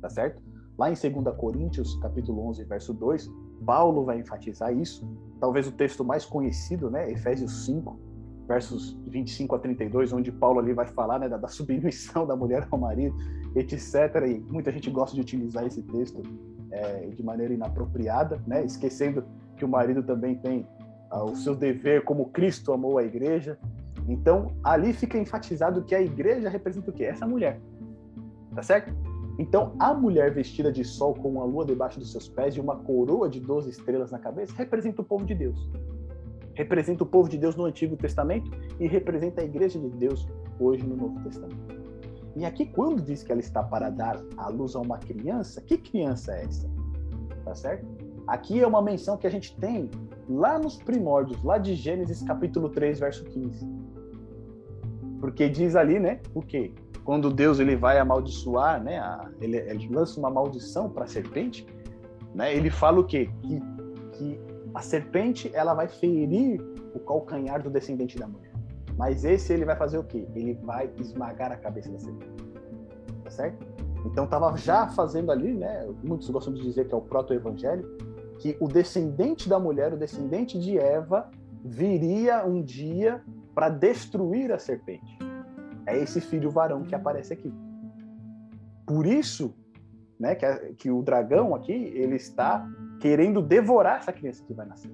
[0.00, 0.42] tá certo?
[0.78, 3.30] Lá em 2 Coríntios, capítulo 11, verso 2,
[3.64, 5.08] Paulo vai enfatizar isso,
[5.40, 7.98] talvez o texto mais conhecido, né, Efésios 5,
[8.46, 12.68] versos 25 a 32, onde Paulo ali vai falar né, da, da, submissão da mulher
[12.70, 13.16] ao marido,
[13.54, 13.94] etc.
[14.28, 16.22] E muita gente gosta de utilizar esse texto
[16.70, 19.24] é, de maneira inapropriada, né, esquecendo
[19.56, 20.66] que o marido também tem
[21.10, 23.58] ah, o seu dever como Cristo amou a igreja.
[24.08, 27.04] Então, ali fica enfatizado que a igreja representa o quê?
[27.04, 27.60] Essa mulher.
[28.54, 28.92] Tá certo?
[29.38, 32.76] Então, a mulher vestida de sol com uma lua debaixo dos seus pés e uma
[32.76, 35.70] coroa de 12 estrelas na cabeça representa o povo de Deus
[36.56, 40.26] representa o povo de Deus no Antigo Testamento e representa a igreja de Deus
[40.58, 41.76] hoje no Novo Testamento.
[42.34, 45.78] E aqui, quando diz que ela está para dar a luz a uma criança, que
[45.78, 46.68] criança é essa?
[47.44, 47.86] Tá certo?
[48.26, 49.88] Aqui é uma menção que a gente tem
[50.28, 53.66] lá nos primórdios, lá de Gênesis capítulo 3, verso 15.
[55.20, 56.72] Porque diz ali, né, o quê?
[57.04, 61.64] Quando Deus ele vai amaldiçoar, né, a, ele, ele lança uma maldição para a serpente,
[62.34, 63.30] né, ele fala o quê?
[63.42, 63.60] Que,
[64.12, 64.40] que
[64.74, 66.60] a serpente, ela vai ferir
[66.94, 68.52] o calcanhar do descendente da mulher.
[68.96, 70.26] Mas esse ele vai fazer o quê?
[70.34, 72.44] Ele vai esmagar a cabeça da serpente.
[73.22, 73.66] Tá certo?
[74.04, 75.88] Então estava já fazendo ali, né?
[76.02, 77.96] Muitos gostam de dizer que é o proto-evangelho,
[78.38, 81.30] que o descendente da mulher, o descendente de Eva,
[81.64, 83.22] viria um dia
[83.54, 85.18] para destruir a serpente.
[85.86, 87.52] É esse filho varão que aparece aqui.
[88.86, 89.54] Por isso,
[90.18, 92.68] né, que, a, que o dragão aqui ele está
[93.00, 94.90] querendo devorar essa criança que vai nascer.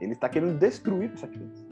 [0.00, 1.66] Ele está querendo destruir essa criança.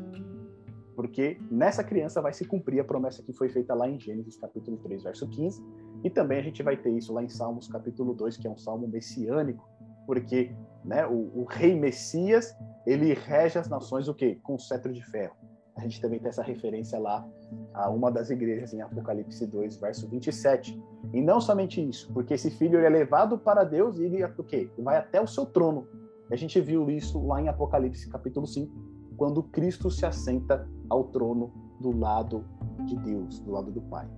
[0.94, 4.76] Porque nessa criança vai se cumprir a promessa que foi feita lá em Gênesis capítulo
[4.78, 5.62] 3, verso 15,
[6.04, 8.56] e também a gente vai ter isso lá em Salmos capítulo 2, que é um
[8.56, 9.68] salmo messiânico,
[10.06, 12.54] porque né, o, o rei Messias,
[12.86, 14.38] ele rege as nações o quê?
[14.42, 15.34] Com o cetro de ferro.
[15.76, 17.26] A gente também tem essa referência lá
[17.72, 20.80] a uma das igrejas em Apocalipse 2, verso 27.
[21.12, 24.70] E não somente isso, porque esse filho é levado para Deus e ele o quê?
[24.78, 25.86] vai até o seu trono.
[26.30, 28.72] A gente viu isso lá em Apocalipse capítulo 5,
[29.16, 32.44] quando Cristo se assenta ao trono do lado
[32.84, 34.08] de Deus, do lado do Pai.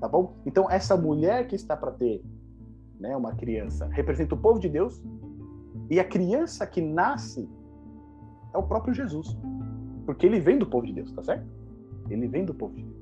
[0.00, 0.34] Tá bom?
[0.44, 2.22] Então essa mulher que está para ter,
[3.00, 5.02] né, uma criança, representa o povo de Deus,
[5.90, 7.48] e a criança que nasce
[8.52, 9.36] é o próprio Jesus.
[10.04, 11.46] Porque ele vem do povo de Deus, tá certo?
[12.08, 12.96] Ele vem do povo de Deus.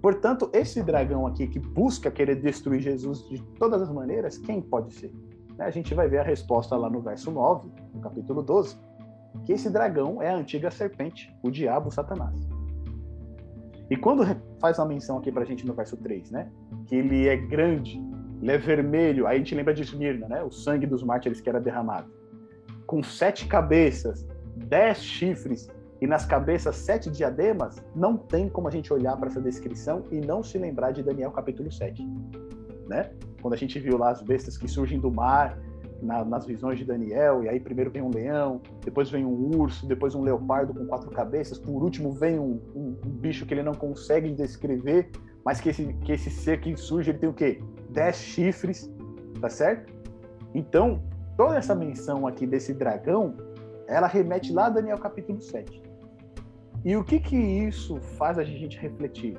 [0.00, 4.92] Portanto, esse dragão aqui que busca querer destruir Jesus de todas as maneiras, quem pode
[4.94, 5.12] ser?
[5.58, 8.76] A gente vai ver a resposta lá no verso 9, no capítulo 12,
[9.44, 12.34] que esse dragão é a antiga serpente, o diabo, Satanás.
[13.88, 14.24] E quando
[14.58, 16.50] faz uma menção aqui pra gente no verso 3, né?
[16.86, 18.02] Que ele é grande,
[18.42, 20.42] ele é vermelho, aí a gente lembra de Esmirna, né?
[20.42, 22.10] O sangue dos mártires que era derramado.
[22.84, 24.26] Com sete cabeças,
[24.56, 29.40] dez chifres e nas cabeças sete diademas, não tem como a gente olhar para essa
[29.40, 32.04] descrição e não se lembrar de Daniel capítulo 7.
[32.88, 33.12] Né?
[33.40, 35.56] Quando a gente viu lá as bestas que surgem do mar,
[36.02, 39.86] na, nas visões de Daniel, e aí primeiro vem um leão, depois vem um urso,
[39.86, 43.62] depois um leopardo com quatro cabeças, por último vem um, um, um bicho que ele
[43.62, 45.12] não consegue descrever,
[45.44, 47.62] mas que esse, que esse ser que surge, ele tem o quê?
[47.92, 48.90] Dez chifres,
[49.40, 49.92] tá certo?
[50.54, 51.02] Então,
[51.36, 53.36] toda essa menção aqui desse dragão,
[53.86, 55.82] ela remete lá a Daniel capítulo 7.
[56.84, 59.38] E o que que isso faz a gente refletir?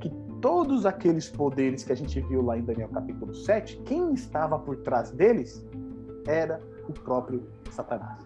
[0.00, 4.58] Que todos aqueles poderes que a gente viu lá em Daniel capítulo 7, quem estava
[4.58, 5.66] por trás deles
[6.26, 8.22] era o próprio Satanás.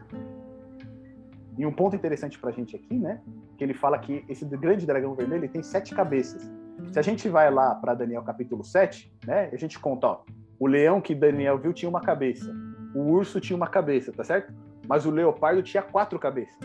[1.59, 3.21] E um ponto interessante para a gente aqui, né?
[3.59, 6.51] Que ele fala que esse grande dragão vermelho tem sete cabeças.
[6.93, 9.49] Se a gente vai lá para Daniel capítulo 7, né?
[9.53, 10.23] A gente conta, ó,
[10.59, 12.55] o leão que Daniel viu tinha uma cabeça,
[12.95, 14.53] o urso tinha uma cabeça, tá certo?
[14.87, 16.59] Mas o leopardo tinha quatro cabeças.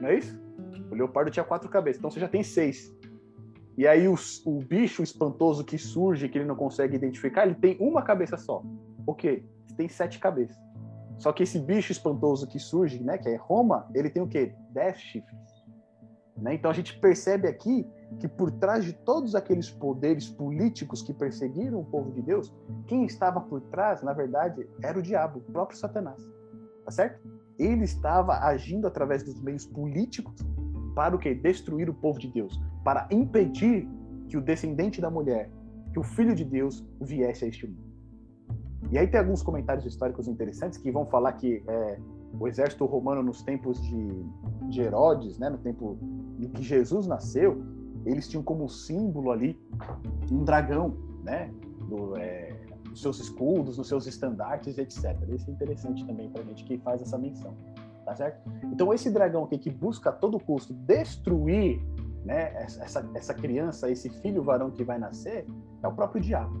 [0.00, 0.40] Não é isso?
[0.90, 2.94] O leopardo tinha quatro cabeças, então você já tem seis.
[3.76, 4.14] E aí o,
[4.44, 8.62] o bicho espantoso que surge, que ele não consegue identificar, ele tem uma cabeça só.
[9.06, 9.44] O quê?
[9.76, 10.58] Tem sete cabeças.
[11.18, 14.54] Só que esse bicho espantoso que surge, né, que é Roma, ele tem o quê?
[14.70, 15.40] Dez chifres.
[16.36, 16.54] Né?
[16.54, 17.86] Então a gente percebe aqui
[18.18, 22.54] que por trás de todos aqueles poderes políticos que perseguiram o povo de Deus,
[22.86, 26.20] quem estava por trás, na verdade, era o diabo, o próprio Satanás.
[26.84, 27.20] Tá certo?
[27.58, 30.40] Ele estava agindo através dos meios políticos
[30.94, 31.34] para o que?
[31.34, 33.88] Destruir o povo de Deus, para impedir
[34.28, 35.50] que o descendente da mulher,
[35.92, 37.90] que o filho de Deus viesse a este mundo.
[38.90, 41.98] E aí tem alguns comentários históricos interessantes que vão falar que é,
[42.38, 44.24] o exército romano nos tempos de,
[44.68, 45.98] de Herodes, né, no tempo
[46.38, 47.62] em que Jesus nasceu,
[48.04, 49.58] eles tinham como símbolo ali
[50.30, 51.52] um dragão, né,
[51.88, 52.56] do, é,
[52.88, 55.16] nos seus escudos, nos seus estandartes, etc.
[55.28, 57.54] Isso é interessante também para a gente que faz essa menção
[58.10, 58.50] tá certo?
[58.64, 61.80] Então esse dragão aqui que busca a todo custo destruir
[62.24, 65.46] né, essa, essa criança, esse filho varão que vai nascer,
[65.82, 66.52] é o próprio diabo.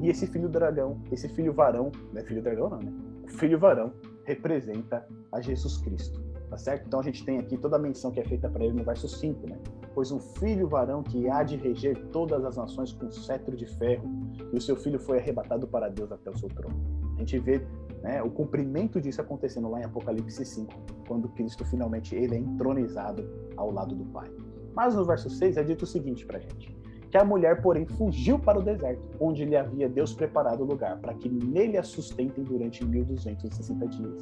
[0.00, 2.92] E esse filho dragão, esse filho varão, não é filho dragão não, né?
[3.22, 3.92] O filho varão
[4.24, 6.86] representa a Jesus Cristo, tá certo?
[6.86, 9.08] Então a gente tem aqui toda a menção que é feita para ele no verso
[9.08, 9.58] 5, né?
[9.94, 14.08] Pois um filho varão que há de reger todas as nações com cetro de ferro,
[14.52, 16.74] e o seu filho foi arrebatado para Deus até o seu trono.
[17.16, 17.66] A gente vê
[18.02, 20.72] né, o cumprimento disso acontecendo lá em Apocalipse 5,
[21.06, 23.24] quando Cristo finalmente ele é entronizado
[23.56, 24.30] ao lado do Pai.
[24.74, 26.76] Mas no verso 6 é dito o seguinte para a gente:
[27.10, 30.98] que a mulher, porém, fugiu para o deserto, onde lhe havia Deus preparado o lugar,
[30.98, 34.18] para que nele a sustentem durante 1260 dias.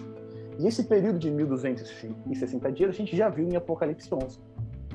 [0.59, 4.39] E esse período de 1260 dias a gente já viu em Apocalipse 11.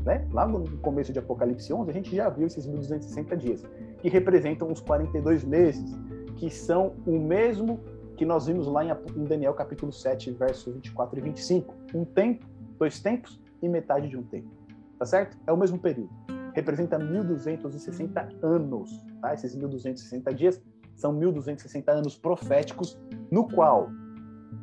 [0.06, 0.28] Né?
[0.32, 3.64] Lá no começo de Apocalipse 11, a gente já viu esses 1260 dias,
[4.00, 5.92] que representam os 42 meses,
[6.36, 7.80] que são o mesmo
[8.16, 11.76] que nós vimos lá em Daniel capítulo 7, versos 24 e 25.
[11.94, 12.46] Um tempo,
[12.80, 14.50] dois tempos e metade de um tempo.
[14.98, 15.38] Tá certo?
[15.46, 16.10] É o mesmo período.
[16.54, 19.06] Representa 1260 anos.
[19.22, 19.34] Tá?
[19.34, 20.62] Esses 1260 dias
[20.96, 23.90] são 1260 anos proféticos, no qual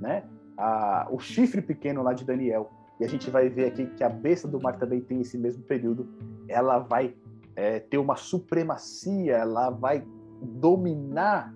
[0.00, 0.24] né,
[0.56, 4.08] a, o chifre pequeno lá de Daniel, e a gente vai ver aqui que a
[4.08, 6.08] besta do mar também tem esse mesmo período,
[6.48, 7.14] ela vai
[7.56, 10.04] é, ter uma supremacia, ela vai
[10.40, 11.54] dominar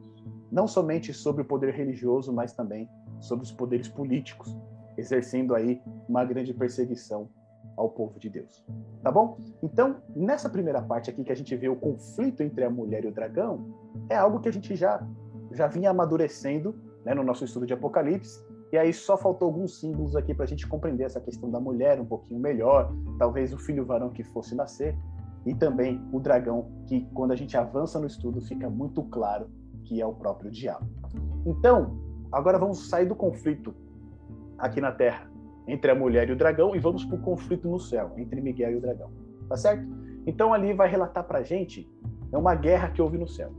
[0.50, 2.88] não somente sobre o poder religioso, mas também
[3.20, 4.56] sobre os poderes políticos,
[4.96, 7.28] exercendo aí uma grande perseguição
[7.76, 8.64] ao povo de Deus.
[9.02, 9.38] Tá bom?
[9.62, 13.08] Então, nessa primeira parte aqui que a gente vê o conflito entre a mulher e
[13.08, 13.74] o dragão,
[14.08, 15.06] é algo que a gente já
[15.52, 20.14] já vinha amadurecendo né, no nosso estudo de Apocalipse, e aí só faltou alguns símbolos
[20.14, 23.85] aqui para a gente compreender essa questão da mulher um pouquinho melhor, talvez o filho
[23.85, 24.96] varão que fosse nascer,
[25.46, 29.48] e também o dragão, que quando a gente avança no estudo fica muito claro
[29.85, 30.87] que é o próprio diabo.
[31.46, 31.98] Então,
[32.31, 33.74] agora vamos sair do conflito
[34.59, 35.31] aqui na Terra
[35.66, 38.72] entre a mulher e o dragão e vamos para o conflito no céu entre Miguel
[38.72, 39.11] e o dragão,
[39.48, 39.87] tá certo?
[40.26, 41.88] Então ali vai relatar para a gente
[42.31, 43.52] é uma guerra que houve no céu.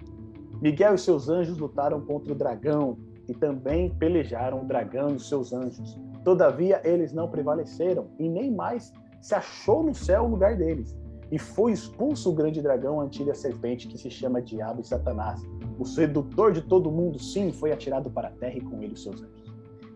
[0.62, 2.98] Miguel e seus anjos lutaram contra o dragão
[3.30, 5.98] e também pelejaram o dragão e seus anjos.
[6.24, 10.98] Todavia eles não prevaleceram e nem mais se achou no céu o lugar deles.
[11.32, 15.42] E foi expulso o grande dragão, a antiga serpente, que se chama Diabo e Satanás.
[15.78, 19.04] O sedutor de todo mundo, sim, foi atirado para a terra e com ele os
[19.04, 19.54] seus anjos.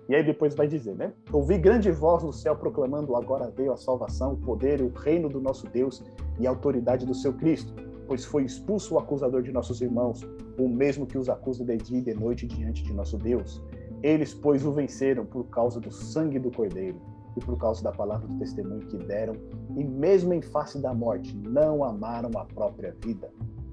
[0.07, 1.11] E aí depois vai dizer, né?
[1.31, 5.27] Ouvi grande voz no céu proclamando: agora veio a salvação, o poder e o reino
[5.27, 6.03] do nosso Deus
[6.39, 7.73] e a autoridade do seu Cristo,
[8.07, 10.21] pois foi expulso o acusador de nossos irmãos,
[10.57, 13.61] o mesmo que os acusa de dia e de noite diante de nosso Deus.
[14.01, 17.01] Eles, pois, o venceram por causa do sangue do Cordeiro
[17.37, 19.33] e por causa da palavra do testemunho que deram,
[19.75, 23.31] e mesmo em face da morte, não amaram a própria vida.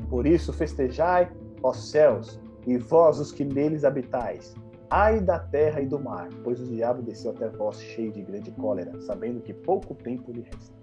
[0.08, 1.30] Por isso, festejai,
[1.62, 4.54] ó céus, e vós os que neles habitais
[4.92, 8.50] Ai da terra e do mar, pois o diabo desceu até vós cheio de grande
[8.50, 10.74] cólera, sabendo que pouco tempo lhe resta.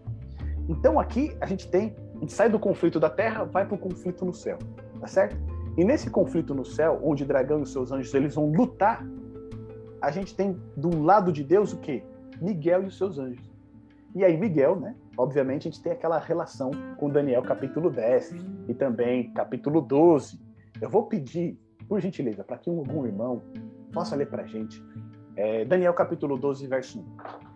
[0.70, 1.94] Então aqui a gente tem,
[2.28, 4.58] sai do conflito da terra, vai para o conflito no céu,
[5.00, 5.38] tá certo?
[5.78, 9.06] E nesse conflito no céu, onde dragão e seus anjos eles vão lutar,
[10.02, 12.04] a gente tem do lado de Deus o quê?
[12.42, 13.52] Miguel e os seus anjos.
[14.16, 14.96] E aí Miguel, né?
[15.18, 18.36] Obviamente a gente tem aquela relação com Daniel capítulo 10
[18.68, 20.40] e também capítulo 12.
[20.82, 23.42] Eu vou pedir, por gentileza, para que algum irmão
[23.92, 24.84] possa ler para a gente.
[25.36, 27.47] É, Daniel capítulo 12, verso 1.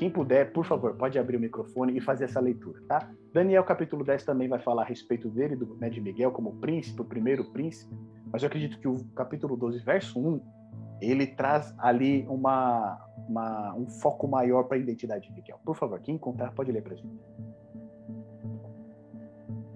[0.00, 3.12] Quem puder, por favor, pode abrir o microfone e fazer essa leitura, tá?
[3.34, 7.02] Daniel capítulo 10 também vai falar a respeito dele, do, né, de Miguel como príncipe,
[7.02, 7.94] o primeiro príncipe,
[8.32, 10.40] mas eu acredito que o capítulo 12, verso 1,
[11.02, 15.60] ele traz ali uma, uma um foco maior para a identidade de Miguel.
[15.62, 17.20] Por favor, quem encontrar, pode ler para a gente.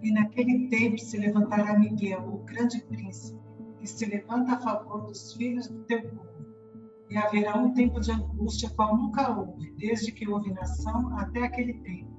[0.03, 3.39] E naquele tempo se levantará Miguel, o grande príncipe,
[3.79, 6.34] que se levanta a favor dos filhos do teu povo.
[7.11, 11.75] E haverá um tempo de angústia qual nunca houve, desde que houve nação até aquele
[11.75, 12.13] tempo.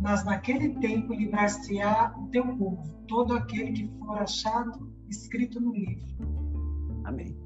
[0.00, 6.06] Mas naquele tempo livrar-se-á o teu povo, todo aquele que for achado escrito no livro.
[7.04, 7.36] Amém.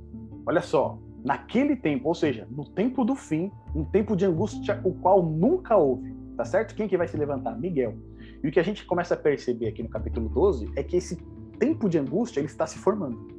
[0.46, 4.92] Olha só, naquele tempo, ou seja, no tempo do fim, um tempo de angústia o
[4.94, 6.14] qual nunca houve.
[6.36, 6.74] Tá certo?
[6.74, 7.58] Quem que vai se levantar?
[7.58, 7.96] Miguel.
[8.42, 11.16] E o que a gente começa a perceber aqui no capítulo 12 é que esse
[11.58, 13.34] tempo de angústia ele está se formando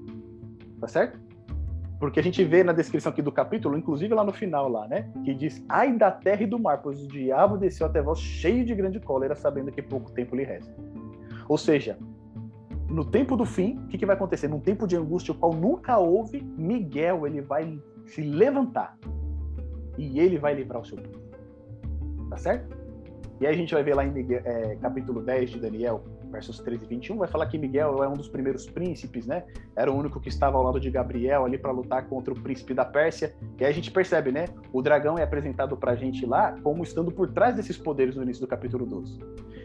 [0.79, 1.19] tá certo?
[1.99, 5.09] Porque a gente vê na descrição aqui do capítulo, inclusive lá no final, lá, né?
[5.23, 8.65] Que diz: Ai da terra e do mar, pois o diabo desceu até vós cheio
[8.65, 10.75] de grande cólera, sabendo que pouco tempo lhe resta.
[11.47, 11.97] Ou seja,
[12.89, 14.47] no tempo do fim, o que, que vai acontecer?
[14.47, 18.97] Num tempo de angústia, o qual nunca houve, Miguel ele vai se levantar
[19.97, 21.25] e ele vai livrar o seu povo.
[22.29, 22.75] Tá certo?
[23.39, 26.03] E aí a gente vai ver lá em Miguel, é, capítulo 10 de Daniel,
[26.35, 29.43] versos 13 e 21, vai falar que Miguel é um dos primeiros príncipes, né?
[29.75, 32.73] Era o único que estava ao lado de Gabriel ali para lutar contra o príncipe
[32.73, 33.33] da Pérsia.
[33.59, 34.45] E aí a gente percebe, né?
[34.73, 38.23] O dragão é apresentado para a gente lá como estando por trás desses poderes no
[38.23, 39.19] início do capítulo 12.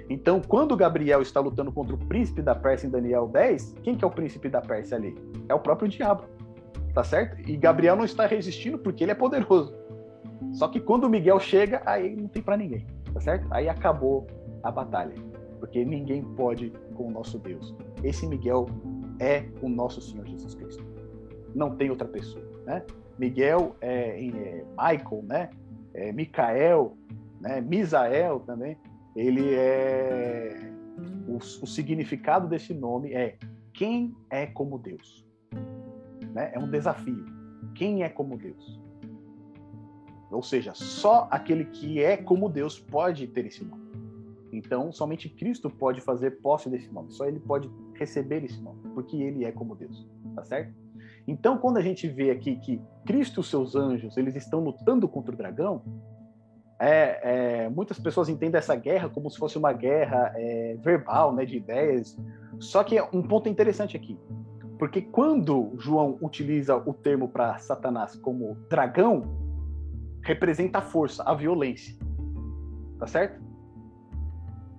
[0.09, 4.05] Então, quando Gabriel está lutando contra o príncipe da Pérsia em Daniel 10, quem que
[4.05, 5.17] é o príncipe da Pérsia ali?
[5.49, 6.25] É o próprio diabo,
[6.95, 7.41] tá certo?
[7.49, 9.75] E Gabriel não está resistindo porque ele é poderoso.
[10.53, 13.47] Só que quando Miguel chega, aí não tem para ninguém, tá certo?
[13.51, 14.27] Aí acabou
[14.63, 15.30] a batalha
[15.61, 17.75] porque ninguém pode com o nosso Deus.
[18.03, 18.67] Esse Miguel
[19.21, 20.85] é o nosso Senhor Jesus Cristo.
[21.55, 22.83] Não tem outra pessoa, né?
[23.19, 25.51] Miguel é, é Michael, né?
[25.93, 26.97] É Micael,
[27.41, 27.61] né?
[27.61, 28.77] Misael também.
[29.15, 30.73] Ele é
[31.29, 33.37] o, o significado desse nome é
[33.73, 35.27] quem é como Deus.
[36.33, 36.51] Né?
[36.55, 37.25] É um desafio.
[37.75, 38.81] Quem é como Deus?
[40.31, 43.80] Ou seja, só aquele que é como Deus pode ter esse nome.
[44.53, 49.17] Então, somente Cristo pode fazer posse desse nome, só ele pode receber esse nome, porque
[49.17, 50.75] ele é como Deus, tá certo?
[51.27, 55.33] Então, quando a gente vê aqui que Cristo e seus anjos, eles estão lutando contra
[55.33, 55.83] o dragão,
[56.79, 57.21] é,
[57.65, 61.59] é, muitas pessoas entendem essa guerra como se fosse uma guerra é, verbal, né, de
[61.59, 62.19] ideias.
[62.59, 64.19] Só que é um ponto interessante aqui,
[64.79, 69.23] porque quando João utiliza o termo para Satanás como dragão,
[70.23, 71.97] representa a força, a violência,
[72.99, 73.50] tá certo?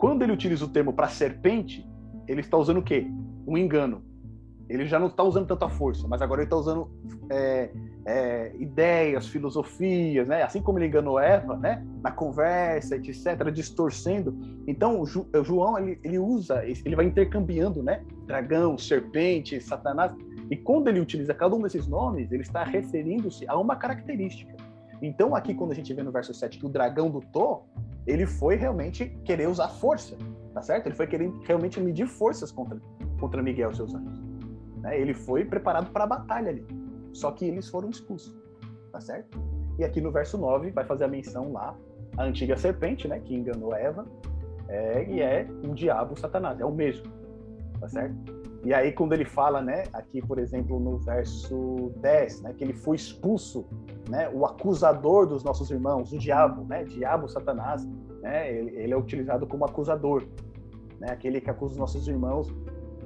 [0.01, 1.87] Quando ele utiliza o termo para serpente,
[2.27, 3.05] ele está usando o quê?
[3.45, 4.01] Um engano.
[4.67, 6.89] Ele já não está usando tanta força, mas agora ele está usando
[7.29, 7.69] é,
[8.07, 10.41] é, ideias, filosofias, né?
[10.41, 11.85] Assim como ele enganou Eva, né?
[12.01, 14.35] Na conversa, etc., distorcendo.
[14.65, 18.03] Então, o João ele, ele usa, ele vai intercambiando, né?
[18.25, 20.13] Dragão, serpente, Satanás.
[20.49, 24.51] E quando ele utiliza cada um desses nomes, ele está referindo-se a uma característica.
[25.01, 27.65] Então, aqui, quando a gente vê no verso 7 que o dragão lutou,
[28.05, 30.15] ele foi realmente querer usar força,
[30.53, 30.87] tá certo?
[30.87, 32.79] Ele foi querer realmente medir forças contra,
[33.19, 34.21] contra Miguel e seus anjos.
[34.77, 34.99] Né?
[34.99, 36.65] Ele foi preparado para a batalha ali.
[37.13, 38.35] Só que eles foram expulsos,
[38.91, 39.39] tá certo?
[39.77, 41.75] E aqui no verso 9 vai fazer a menção lá
[42.17, 44.05] a antiga serpente, né, que enganou Eva,
[44.67, 47.05] é, e é o diabo, Satanás, é o mesmo,
[47.79, 48.40] tá certo?
[48.63, 52.73] E aí quando ele fala, né, aqui por exemplo no verso 10, né, que ele
[52.73, 53.65] foi expulso,
[54.09, 57.87] né, o acusador dos nossos irmãos, o diabo, né, diabo, Satanás,
[58.21, 60.23] né, ele, ele é utilizado como acusador,
[60.99, 62.53] né, aquele que acusa os nossos irmãos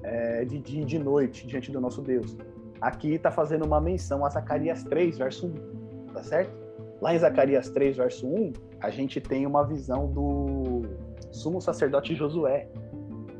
[0.03, 2.37] é, de dia e de noite diante do nosso Deus.
[2.81, 6.65] Aqui está fazendo uma menção a Zacarias 3, verso 1, tá certo?
[7.01, 10.83] Lá em Zacarias 3, verso 1, a gente tem uma visão do
[11.31, 12.67] sumo sacerdote Josué.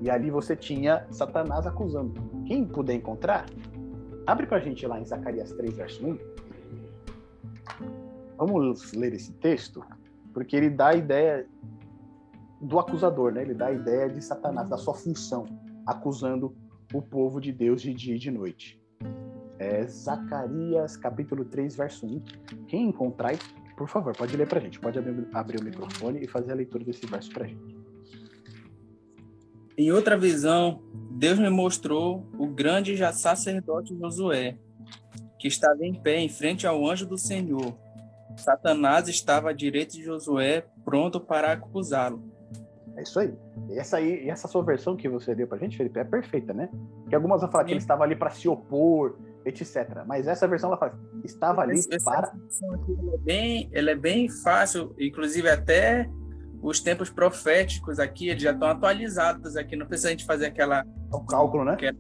[0.02, 2.14] E ali você tinha Satanás acusando.
[2.46, 3.46] Quem puder encontrar,
[4.28, 6.18] abre para a gente lá em Zacarias 3, verso 1.
[8.38, 9.84] Vamos ler esse texto,
[10.34, 11.48] porque ele dá a ideia
[12.62, 13.42] do acusador, né?
[13.42, 15.46] Ele dá a ideia de Satanás, da sua função,
[15.86, 16.56] acusando
[16.94, 18.82] o povo de Deus de dia e de noite.
[19.58, 22.24] É Zacarias capítulo 3, verso 1.
[22.68, 23.36] Quem encontrar,
[23.78, 24.80] por favor, pode ler para a gente.
[24.80, 27.75] Pode abrir, abrir, o microfone e fazer a leitura desse verso para a gente.
[29.78, 34.58] Em outra visão, Deus me mostrou o grande já sacerdote Josué,
[35.38, 37.78] que estava em pé em frente ao anjo do Senhor.
[38.38, 42.24] Satanás estava à direita de Josué, pronto para acusá-lo.
[42.96, 43.34] É isso aí.
[43.70, 46.70] E essa, aí, essa sua versão que você deu pra gente, Felipe, é perfeita, né?
[47.10, 47.68] Que algumas vão falar Sim.
[47.68, 50.04] que ele estava ali para se opor, etc.
[50.08, 52.34] Mas essa versão ela fala, estava ali essa, para.
[52.48, 52.66] Essa
[53.14, 56.10] é bem, ela é bem fácil, inclusive até
[56.62, 60.86] os tempos proféticos aqui, eles já estão atualizados aqui, não precisa a gente fazer aquela.
[61.12, 61.74] O cálculo, né?
[61.74, 61.98] Aquela,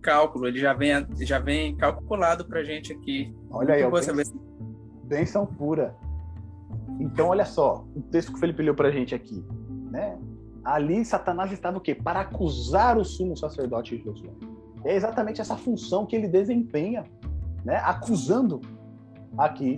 [0.00, 3.34] cálculo, ele já vem, já vem calculado pra gente aqui.
[3.50, 4.40] Olha aí, você benção,
[5.04, 5.94] benção pura.
[7.00, 9.44] Então, olha só, o texto que o Felipe leu pra gente aqui
[9.92, 10.18] né?
[10.64, 11.94] Ali Satanás estava o quê?
[11.94, 14.30] Para acusar o sumo sacerdote de Josué.
[14.84, 17.04] É exatamente essa função que ele desempenha,
[17.64, 17.76] né?
[17.84, 18.60] Acusando
[19.36, 19.76] aqui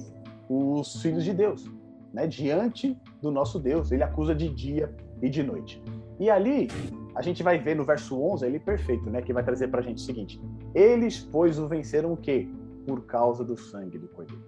[0.48, 1.68] os filhos de Deus,
[2.12, 2.26] né?
[2.26, 5.82] Diante do nosso Deus, ele acusa de dia e de noite.
[6.20, 6.68] E ali
[7.14, 9.82] a gente vai ver no verso 11, ele perfeito, né, que vai trazer para a
[9.82, 10.40] gente o seguinte:
[10.74, 12.48] eles pois o venceram o quê?
[12.86, 14.42] Por causa do sangue do cordeiro.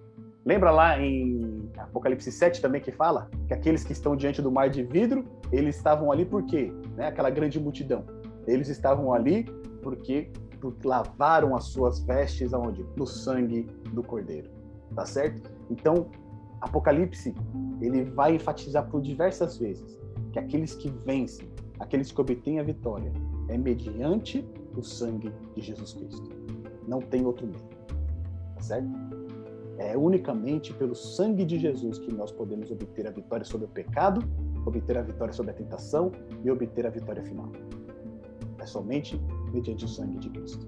[0.45, 4.69] Lembra lá em Apocalipse 7 também que fala que aqueles que estão diante do mar
[4.69, 6.71] de vidro, eles estavam ali por quê?
[6.95, 7.07] Né?
[7.07, 8.05] Aquela grande multidão.
[8.47, 9.43] Eles estavam ali
[9.81, 10.31] porque
[10.85, 12.85] lavaram as suas vestes aonde?
[12.95, 14.49] No sangue do Cordeiro.
[14.95, 15.51] Tá certo?
[15.69, 16.09] Então,
[16.61, 17.35] Apocalipse,
[17.81, 19.99] ele vai enfatizar por diversas vezes
[20.31, 21.47] que aqueles que vencem,
[21.79, 23.11] aqueles que obtêm a vitória,
[23.47, 24.45] é mediante
[24.75, 26.29] o sangue de Jesus Cristo.
[26.87, 27.63] Não tem outro meio.
[28.55, 28.89] Tá certo?
[29.77, 34.23] É unicamente pelo sangue de Jesus que nós podemos obter a vitória sobre o pecado,
[34.65, 36.11] obter a vitória sobre a tentação
[36.43, 37.51] e obter a vitória final.
[38.59, 39.21] É somente
[39.53, 40.67] mediante o sangue de Cristo.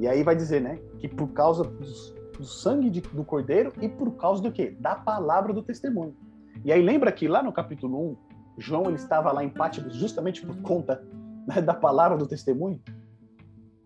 [0.00, 1.64] E aí vai dizer, né, que por causa
[2.38, 4.76] do, sangue de, do Cordeiro e por causa do quê?
[4.78, 6.16] Da palavra do testemunho.
[6.64, 8.16] E aí lembra que lá no capítulo 1,
[8.58, 11.04] João ele estava lá em Pátimos justamente por conta
[11.46, 12.80] né, da palavra do testemunho?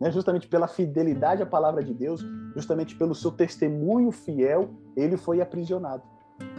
[0.02, 0.10] né?
[0.10, 2.26] justamente pela fidelidade à palavra de Deus,
[2.56, 6.02] justamente pelo seu testemunho fiel, ele foi aprisionado.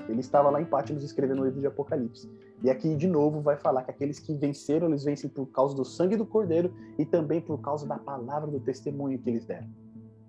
[0.07, 2.31] Ele estava lá em Pátimos escrevendo o livro de Apocalipse.
[2.63, 5.83] E aqui, de novo, vai falar que aqueles que venceram, eles vencem por causa do
[5.83, 9.67] sangue do Cordeiro e também por causa da palavra do testemunho que eles deram.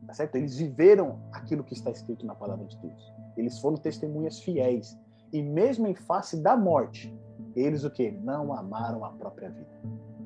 [0.07, 0.36] Tá certo?
[0.36, 3.12] Eles viveram aquilo que está escrito na palavra de Deus.
[3.36, 4.98] Eles foram testemunhas fiéis.
[5.32, 7.14] E mesmo em face da morte,
[7.57, 8.11] eles o que?
[8.11, 9.80] Não amaram a própria vida.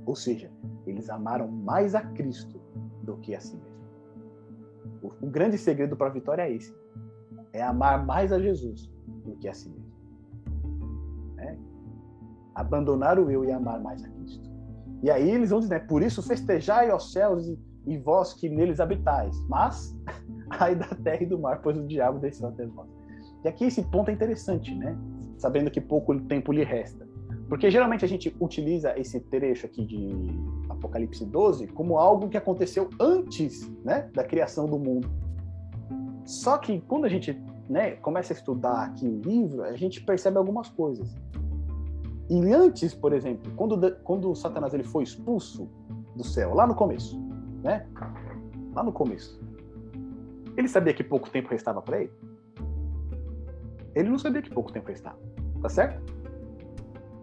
[0.04, 0.50] Ou seja,
[0.86, 2.60] eles amaram mais a Cristo
[3.02, 3.78] do que a si mesmo.
[5.02, 6.74] O, o grande segredo para a vitória é esse:
[7.52, 8.90] é amar mais a Jesus
[9.24, 9.92] do que a si mesmo.
[11.38, 11.56] É?
[12.54, 14.48] Abandonar o eu e amar mais a Cristo.
[15.02, 17.58] E aí eles vão dizer, né, por isso festejai aos céus e,
[17.88, 19.96] e vós que neles habitais, mas
[20.50, 22.88] ai da terra e do mar, pois o diabo desceu até vós.
[23.44, 24.96] E aqui esse ponto é interessante, né?
[25.38, 27.06] Sabendo que pouco tempo lhe resta.
[27.48, 30.10] Porque geralmente a gente utiliza esse trecho aqui de
[30.68, 35.08] Apocalipse 12 como algo que aconteceu antes né, da criação do mundo.
[36.26, 40.36] Só que quando a gente né, começa a estudar aqui o livro, a gente percebe
[40.36, 41.16] algumas coisas.
[42.28, 45.70] E antes, por exemplo, quando, quando Satanás ele foi expulso
[46.14, 47.18] do céu, lá no começo,
[47.62, 47.86] né?
[48.74, 49.40] Lá no começo.
[50.56, 52.12] Ele sabia que pouco tempo restava para ele?
[53.94, 55.18] Ele não sabia que pouco tempo restava.
[55.60, 56.02] Tá certo?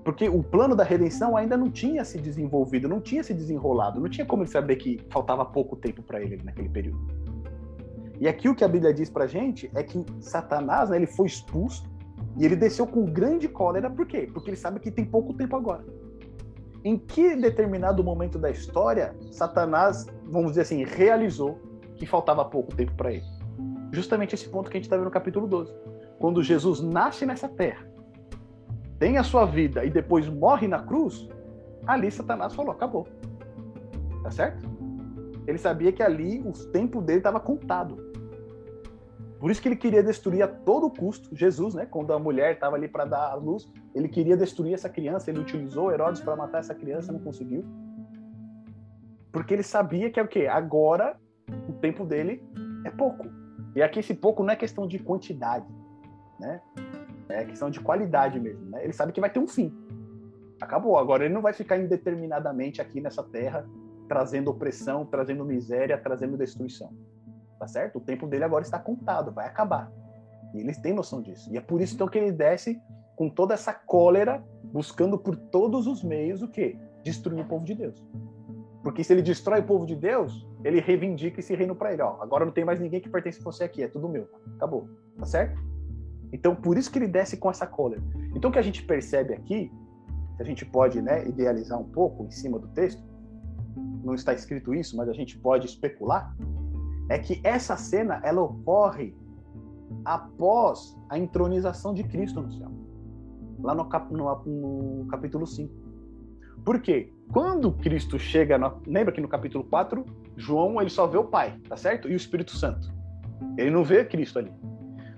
[0.03, 4.07] Porque o plano da redenção ainda não tinha se desenvolvido, não tinha se desenrolado, não
[4.07, 6.99] tinha como ele saber que faltava pouco tempo para ele naquele período.
[8.19, 11.25] E aqui o que a Bíblia diz pra gente é que Satanás, né, ele foi
[11.25, 11.83] expulso
[12.37, 14.29] e ele desceu com grande cólera, por quê?
[14.31, 15.83] Porque ele sabe que tem pouco tempo agora.
[16.85, 21.59] Em que determinado momento da história Satanás, vamos dizer assim, realizou
[21.95, 23.25] que faltava pouco tempo para ele?
[23.91, 25.73] Justamente esse ponto que a gente está vendo no capítulo 12.
[26.19, 27.87] Quando Jesus nasce nessa terra,
[28.99, 31.27] tem a sua vida e depois morre na cruz,
[31.87, 33.07] ali Satanás falou: acabou.
[34.21, 34.69] Tá certo?
[35.47, 37.97] Ele sabia que ali o tempo dele estava contado.
[39.45, 41.85] Por isso que ele queria destruir a todo custo Jesus, né?
[41.85, 45.29] Quando a mulher estava ali para dar a luz, ele queria destruir essa criança.
[45.29, 47.63] Ele utilizou Herodes para matar essa criança, não conseguiu.
[49.31, 50.47] Porque ele sabia que é o quê?
[50.47, 51.15] Agora
[51.69, 52.43] o tempo dele
[52.83, 53.27] é pouco.
[53.75, 55.67] E aqui esse pouco não é questão de quantidade,
[56.39, 56.59] né?
[57.29, 58.83] É questão de qualidade mesmo, né?
[58.83, 59.71] Ele sabe que vai ter um fim.
[60.59, 60.97] Acabou.
[60.97, 63.63] Agora ele não vai ficar indeterminadamente aqui nessa terra
[64.07, 66.91] trazendo opressão, trazendo miséria, trazendo destruição.
[67.59, 67.97] Tá certo?
[67.97, 69.91] O tempo dele agora está contado, vai acabar.
[70.53, 71.51] E eles têm noção disso.
[71.51, 72.81] E é por isso então que ele desce
[73.15, 76.77] com toda essa cólera, buscando por todos os meios o quê?
[77.03, 78.05] Destruir o povo de Deus.
[78.83, 82.01] Porque se ele destrói o povo de Deus, ele reivindica esse reino para ele.
[82.01, 84.29] Ó, agora não tem mais ninguém que pertence a você aqui, é tudo meu.
[84.55, 84.89] Acabou.
[85.17, 85.59] Tá certo?
[86.31, 88.01] Então, por isso que ele desce com essa cólera.
[88.35, 89.71] Então, o que a gente percebe aqui,
[90.39, 93.01] a gente pode né, idealizar um pouco em cima do texto,
[94.03, 96.35] não está escrito isso, mas a gente pode especular,
[97.09, 99.15] é que essa cena ela ocorre
[100.03, 102.71] após a entronização de Cristo no céu.
[103.61, 105.73] Lá no, cap, no, no capítulo 5.
[106.63, 107.11] Por quê?
[107.31, 111.59] Quando Cristo chega, no, lembra que no capítulo 4, João ele só vê o Pai,
[111.67, 112.09] tá certo?
[112.09, 112.93] E o Espírito Santo.
[113.57, 114.51] Ele não vê Cristo ali.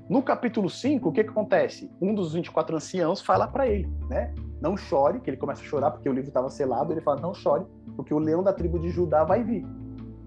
[0.10, 1.92] No capítulo 5, o que, que acontece?
[2.02, 4.34] Um dos 24 anciãos fala para ele, né?
[4.62, 6.94] Não chore, que ele começa a chorar porque o livro estava selado.
[6.94, 7.66] Ele fala: Não chore,
[7.96, 9.66] porque o leão da tribo de Judá vai vir.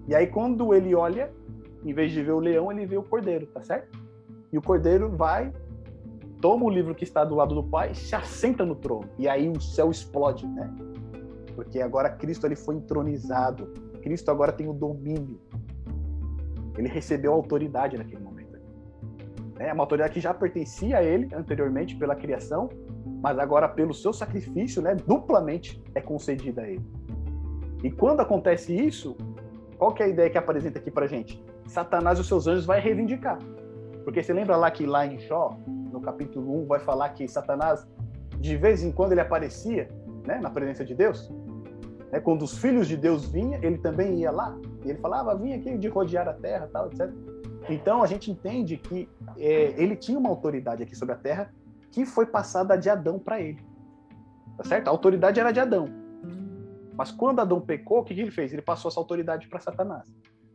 [0.07, 1.31] E aí, quando ele olha,
[1.83, 3.99] em vez de ver o leão, ele vê o cordeiro, tá certo?
[4.51, 5.53] E o cordeiro vai,
[6.41, 9.09] toma o livro que está do lado do pai, se assenta no trono.
[9.17, 10.69] E aí o céu explode, né?
[11.55, 13.67] Porque agora Cristo ele foi entronizado.
[14.01, 15.39] Cristo agora tem o domínio.
[16.77, 18.59] Ele recebeu autoridade naquele momento.
[19.59, 22.67] É uma autoridade que já pertencia a ele anteriormente pela criação,
[23.21, 26.85] mas agora pelo seu sacrifício, né, duplamente é concedida a ele.
[27.83, 29.15] E quando acontece isso,
[29.81, 31.43] qual que é a ideia que apresenta aqui pra gente?
[31.65, 33.39] Satanás e os seus anjos vai reivindicar.
[34.03, 35.57] Porque você lembra lá que lá em Jó,
[35.91, 37.87] no capítulo 1, vai falar que Satanás,
[38.39, 39.89] de vez em quando ele aparecia
[40.23, 41.33] né, na presença de Deus?
[42.11, 44.55] Né, quando os filhos de Deus vinham, ele também ia lá.
[44.85, 47.09] E ele falava, vinha aqui de rodear a terra, tal, etc.
[47.67, 49.09] Então a gente entende que
[49.39, 51.51] é, ele tinha uma autoridade aqui sobre a terra
[51.89, 53.65] que foi passada de Adão para ele.
[54.57, 54.89] Tá certo?
[54.89, 56.00] A autoridade era de Adão.
[57.01, 58.53] Mas quando Adão pecou, o que ele fez?
[58.53, 60.07] Ele passou essa autoridade para Satanás.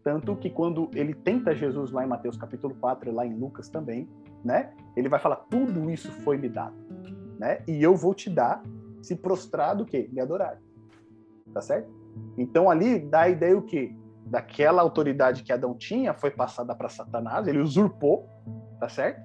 [0.04, 4.08] Tanto que quando ele tenta Jesus lá em Mateus capítulo 4, lá em Lucas também,
[4.44, 4.72] né?
[4.96, 6.76] Ele vai falar: tudo isso foi me dado,
[7.36, 7.64] né?
[7.66, 8.62] E eu vou te dar
[9.02, 10.08] se prostrado o quê?
[10.12, 10.56] Me adorar.
[11.52, 11.92] Tá certo?
[12.38, 13.92] Então ali dá a ideia o quê?
[14.24, 18.28] Daquela autoridade que Adão tinha foi passada para Satanás, ele usurpou,
[18.78, 19.20] tá certo?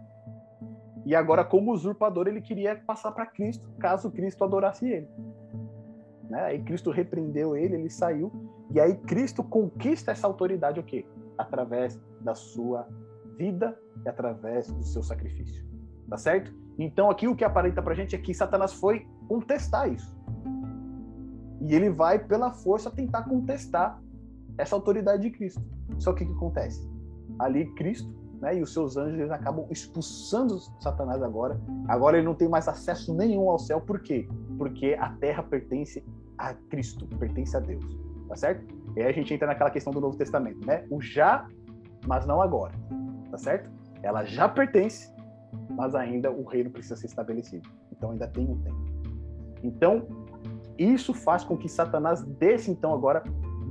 [1.05, 5.07] E agora como usurpador ele queria passar para Cristo, caso Cristo adorasse ele.
[6.32, 6.41] Né?
[6.43, 8.32] Aí Cristo repreendeu ele, ele saiu
[8.73, 11.05] e aí Cristo conquista essa autoridade o quê?
[11.38, 12.88] Através da sua
[13.38, 15.61] vida e através do seu sacrifício.
[16.09, 16.53] Tá certo?
[16.79, 20.17] Então aqui o que aparenta pra gente é que Satanás foi contestar isso.
[21.67, 24.01] E ele vai pela força tentar contestar
[24.57, 25.61] essa autoridade de Cristo.
[25.99, 26.89] Só que o que acontece?
[27.39, 28.09] Ali Cristo
[28.39, 31.59] né, e os seus anjos acabam expulsando Satanás agora.
[31.89, 33.82] Agora ele não tem mais acesso nenhum ao céu.
[33.82, 34.29] Por quê?
[34.57, 36.01] Porque a terra pertence
[36.49, 38.65] a Cristo, pertence a Deus tá certo?
[38.95, 40.85] E aí a gente entra naquela questão do Novo Testamento, né?
[40.89, 41.45] O já,
[42.07, 42.73] mas não agora,
[43.29, 43.69] tá certo?
[44.01, 45.13] Ela já pertence,
[45.69, 47.69] mas ainda o reino precisa ser estabelecido.
[47.91, 48.85] Então ainda tem um tempo.
[49.61, 50.07] Então,
[50.77, 53.21] isso faz com que Satanás desça então agora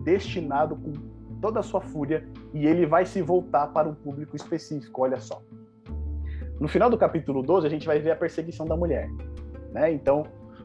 [0.04, 0.92] destinado com
[1.40, 5.42] toda a sua fúria e ele vai se voltar para um público específico, olha só.
[6.60, 9.08] No final do capítulo 12, a gente vai ver a perseguição da mulher,
[9.72, 9.90] né?
[9.90, 10.24] Então,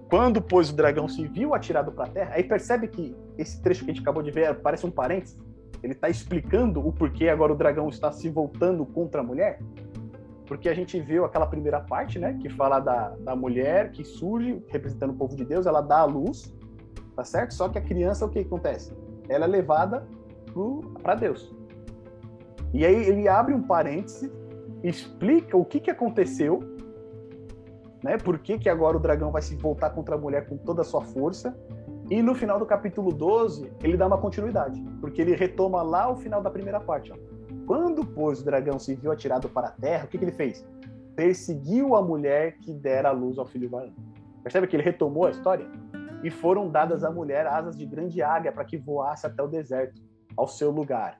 [0.09, 3.83] quando, pois, o dragão se viu atirado para a terra, aí percebe que esse trecho
[3.83, 5.37] que a gente acabou de ver parece um parênteses.
[5.81, 9.59] Ele está explicando o porquê agora o dragão está se voltando contra a mulher.
[10.45, 14.63] Porque a gente viu aquela primeira parte, né, que fala da, da mulher que surge
[14.67, 16.55] representando o povo de Deus, ela dá a luz,
[17.15, 17.53] tá certo?
[17.55, 18.95] Só que a criança, o que acontece?
[19.27, 20.07] Ela é levada
[21.01, 21.53] para Deus.
[22.73, 24.31] E aí ele abre um parêntese,
[24.83, 26.59] explica o que, que aconteceu
[28.05, 28.19] né?
[28.19, 30.85] Por que, que agora o dragão vai se voltar contra a mulher com toda a
[30.85, 31.57] sua força?
[32.07, 36.15] E no final do capítulo 12, ele dá uma continuidade, porque ele retoma lá o
[36.15, 37.11] final da primeira parte.
[37.11, 37.15] Ó.
[37.65, 40.63] Quando, pois, o dragão se viu atirado para a terra, o que, que ele fez?
[41.15, 43.95] Perseguiu a mulher que dera a luz ao filho varão.
[44.43, 45.65] Percebe que ele retomou a história?
[46.23, 49.99] E foram dadas à mulher asas de grande águia para que voasse até o deserto,
[50.37, 51.19] ao seu lugar.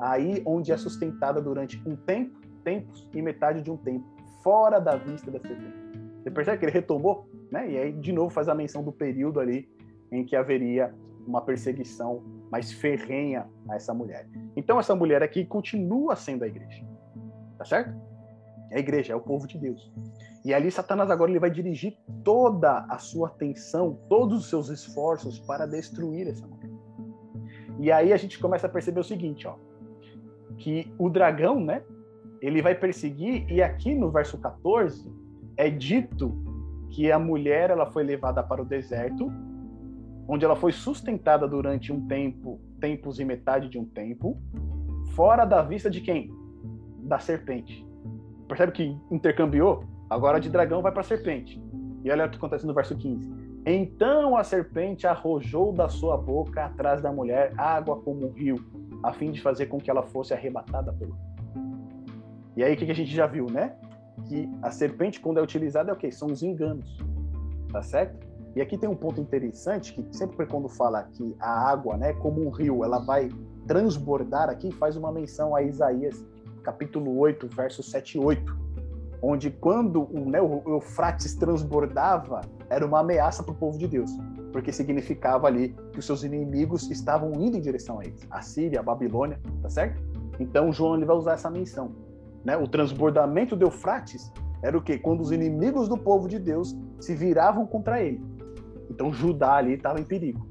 [0.00, 4.06] Aí onde é sustentada durante um tempo, tempos e metade de um tempo,
[4.42, 5.81] fora da vista da serpente.
[6.22, 7.70] Você percebe que ele retomou né?
[7.70, 9.68] E aí de novo faz a menção do período ali
[10.10, 10.92] em que haveria
[11.26, 14.26] uma perseguição mais ferrenha a essa mulher.
[14.56, 16.82] Então essa mulher aqui continua sendo a igreja.
[17.58, 17.94] Tá certo?
[18.70, 19.92] É a igreja, é o povo de Deus.
[20.44, 25.38] E ali Satanás agora ele vai dirigir toda a sua atenção, todos os seus esforços
[25.38, 26.70] para destruir essa mulher.
[27.78, 29.56] E aí a gente começa a perceber o seguinte, ó,
[30.56, 31.82] que o dragão, né,
[32.40, 35.21] ele vai perseguir e aqui no verso 14
[35.56, 36.34] é dito
[36.90, 39.32] que a mulher ela foi levada para o deserto,
[40.28, 44.40] onde ela foi sustentada durante um tempo, tempos e metade de um tempo,
[45.14, 46.30] fora da vista de quem?
[47.02, 47.86] Da serpente.
[48.46, 49.84] Percebe que intercambiou?
[50.08, 51.62] Agora de dragão vai para serpente.
[52.04, 53.32] E olha o que acontece no verso 15.
[53.64, 58.62] Então a serpente arrojou da sua boca atrás da mulher água como um rio,
[59.02, 61.16] a fim de fazer com que ela fosse arrebatada pelo.
[62.56, 63.76] E aí o que a gente já viu, né?
[64.26, 66.10] Que a serpente, quando é utilizada, é o quê?
[66.10, 66.98] São os enganos.
[67.70, 68.26] Tá certo?
[68.54, 72.46] E aqui tem um ponto interessante que sempre quando fala que a água, né, como
[72.46, 73.30] um rio, ela vai
[73.66, 76.22] transbordar aqui, faz uma menção a Isaías
[76.62, 78.62] capítulo 8, verso 7 e 8
[79.22, 84.10] onde quando né, o Eufrates transbordava, era uma ameaça para o povo de Deus,
[84.52, 88.80] porque significava ali que os seus inimigos estavam indo em direção a eles, a Síria,
[88.80, 90.02] a Babilônia, tá certo?
[90.40, 91.92] Então João ele vai usar essa menção,
[92.44, 92.56] né?
[92.56, 94.32] O transbordamento do Eufrates
[94.62, 94.98] era o quê?
[94.98, 98.22] Quando os inimigos do povo de Deus se viravam contra ele.
[98.90, 100.46] Então Judá ali estava em perigo.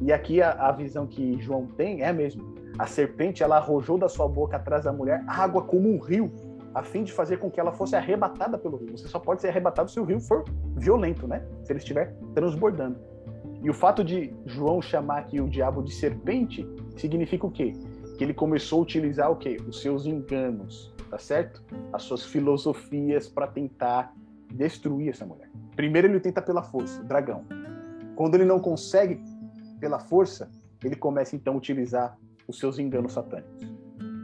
[0.00, 2.44] E aqui a, a visão que João tem é a mesma.
[2.78, 6.30] A serpente ela arrojou da sua boca atrás da mulher água como um rio
[6.74, 8.96] a fim de fazer com que ela fosse arrebatada pelo rio.
[8.96, 10.44] Você só pode ser arrebatado se o rio for
[10.76, 11.44] violento, né?
[11.64, 12.98] Se ele estiver transbordando.
[13.62, 16.64] E o fato de João chamar aqui o diabo de serpente
[16.96, 17.72] significa o quê?
[18.18, 19.56] Que ele começou a utilizar o quê?
[19.66, 21.64] Os seus enganos, tá certo?
[21.92, 24.14] As suas filosofias para tentar
[24.52, 25.48] destruir essa mulher.
[25.74, 27.44] Primeiro ele tenta pela força, dragão.
[28.16, 29.22] Quando ele não consegue
[29.80, 30.50] pela força,
[30.84, 33.72] ele começa então a utilizar os seus enganos satânicos,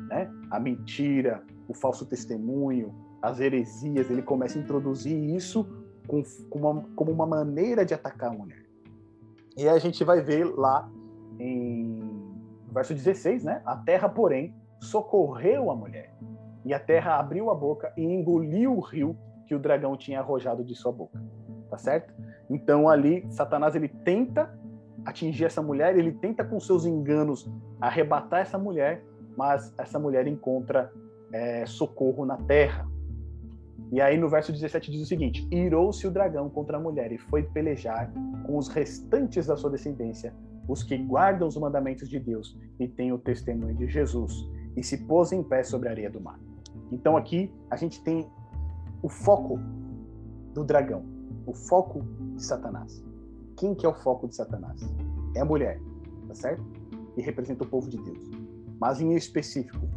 [0.09, 0.30] né?
[0.51, 5.66] A mentira, o falso testemunho, as heresias, ele começa a introduzir isso
[6.07, 8.64] com, com uma, como uma maneira de atacar a mulher.
[9.57, 10.90] E a gente vai ver lá
[11.38, 12.03] em
[12.75, 13.62] verso 16, né?
[13.64, 16.12] A terra, porém, socorreu a mulher.
[16.64, 19.16] E a terra abriu a boca e engoliu o rio
[19.47, 21.22] que o dragão tinha arrojado de sua boca.
[21.70, 22.12] Tá certo?
[22.51, 24.59] Então ali Satanás ele tenta
[25.05, 27.51] atingir essa mulher, ele tenta com seus enganos
[27.81, 29.05] arrebatar essa mulher,
[29.37, 30.91] mas essa mulher encontra
[31.33, 32.89] é, socorro na terra.
[33.93, 37.18] E aí no verso 17 diz o seguinte: Irou-se o dragão contra a mulher e
[37.18, 38.11] foi pelejar
[38.47, 40.33] com os restantes da sua descendência,
[40.68, 44.98] os que guardam os mandamentos de Deus e têm o testemunho de Jesus, e se
[44.98, 46.38] pôs em pé sobre a areia do mar.
[46.90, 48.28] Então aqui a gente tem
[49.02, 49.58] o foco
[50.52, 51.04] do dragão,
[51.46, 52.02] o foco
[52.34, 53.04] de Satanás.
[53.56, 54.80] Quem que é o foco de Satanás?
[55.34, 55.80] É a mulher,
[56.28, 56.64] tá certo?
[57.16, 58.30] E representa o povo de Deus.
[58.80, 59.88] Mas em específico,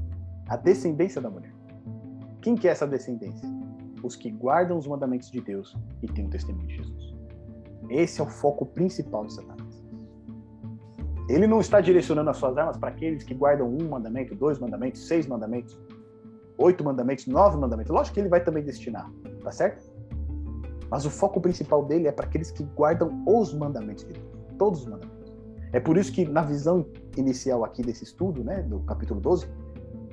[0.47, 1.53] a descendência da mulher.
[2.41, 3.47] Quem que é essa descendência?
[4.03, 7.15] Os que guardam os mandamentos de Deus e têm o testemunho de Jesus.
[7.89, 9.56] Esse é o foco principal de Satanás.
[11.29, 15.07] Ele não está direcionando as suas armas para aqueles que guardam um mandamento, dois mandamentos,
[15.07, 15.77] seis mandamentos,
[16.57, 17.91] oito mandamentos, nove mandamentos.
[17.91, 19.11] Lógico que ele vai também destinar,
[19.43, 19.91] tá certo?
[20.89, 24.25] Mas o foco principal dele é para aqueles que guardam os mandamentos de Deus,
[24.57, 25.35] todos os mandamentos.
[25.73, 26.85] É por isso que na visão
[27.17, 29.47] inicial aqui desse estudo, né, do capítulo 12,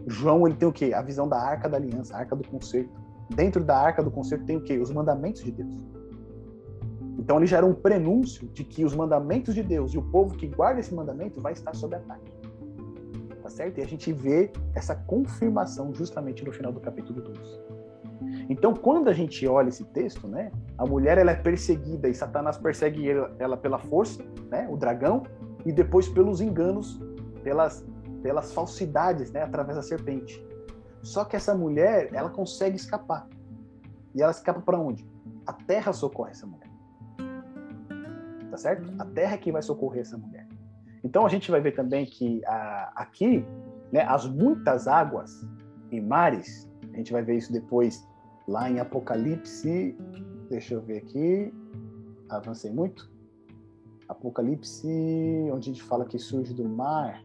[0.07, 0.93] João ele tem o quê?
[0.93, 2.93] A visão da arca da aliança, a arca do concerto.
[3.35, 4.79] Dentro da arca do concerto tem o quê?
[4.79, 5.75] Os mandamentos de Deus.
[7.19, 10.37] Então ele já era um prenúncio de que os mandamentos de Deus e o povo
[10.37, 12.33] que guarda esse mandamento vai estar sob ataque.
[13.43, 13.79] Tá certo?
[13.79, 17.61] E a gente vê essa confirmação justamente no final do capítulo 12.
[18.49, 22.57] Então, quando a gente olha esse texto, né, a mulher ela é perseguida e Satanás
[22.57, 23.07] persegue
[23.39, 25.25] ela pela força, né, o dragão,
[25.65, 27.01] e depois pelos enganos,
[27.43, 27.85] pelas
[28.25, 30.43] pelas falsidades, né, através da serpente.
[31.03, 33.29] Só que essa mulher, ela consegue escapar.
[34.15, 35.07] E ela escapa para onde?
[35.47, 36.64] A terra socorre essa mulher.
[38.55, 38.89] Tá certo?
[39.01, 40.47] A terra é que vai socorrer essa mulher.
[41.03, 43.45] Então a gente vai ver também que a, aqui,
[43.91, 45.45] né, as muitas águas
[45.91, 48.07] e mares, a gente vai ver isso depois
[48.47, 49.99] lá em Apocalipse.
[50.49, 51.53] Deixa eu ver aqui.
[52.29, 53.11] Avancei muito.
[54.09, 54.87] Apocalipse,
[55.53, 57.25] onde a gente fala que surge do mar.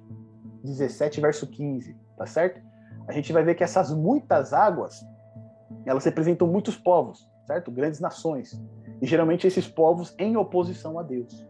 [0.63, 2.59] 17, verso 15, tá certo?
[3.07, 5.05] A gente vai ver que essas muitas águas,
[5.85, 7.69] elas representam muitos povos, certo?
[7.69, 8.59] Grandes nações.
[9.01, 11.47] E geralmente esses povos em oposição a Deus.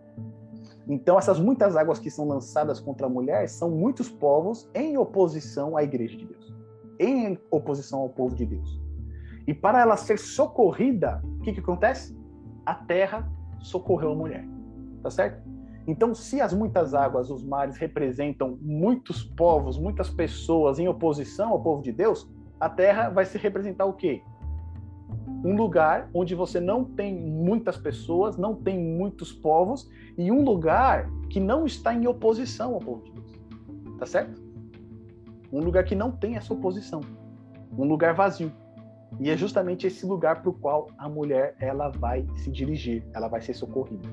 [0.87, 5.77] Então, essas muitas águas que são lançadas contra a mulher são muitos povos em oposição
[5.77, 6.53] à igreja de Deus,
[6.99, 8.81] em oposição ao povo de Deus.
[9.47, 12.17] E para ela ser socorrida, o que, que acontece?
[12.69, 13.27] a terra
[13.59, 14.45] socorreu a mulher.
[15.01, 15.41] Tá certo?
[15.87, 21.63] Então, se as muitas águas, os mares representam muitos povos, muitas pessoas em oposição ao
[21.63, 22.29] povo de Deus,
[22.59, 24.21] a terra vai se representar o quê?
[25.43, 31.09] Um lugar onde você não tem muitas pessoas, não tem muitos povos e um lugar
[31.29, 33.39] que não está em oposição ao povo de Deus.
[33.97, 34.41] Tá certo?
[35.51, 37.01] Um lugar que não tem essa oposição.
[37.77, 38.51] Um lugar vazio.
[39.19, 43.27] E é justamente esse lugar para o qual a mulher ela vai se dirigir, ela
[43.27, 44.07] vai ser socorrida.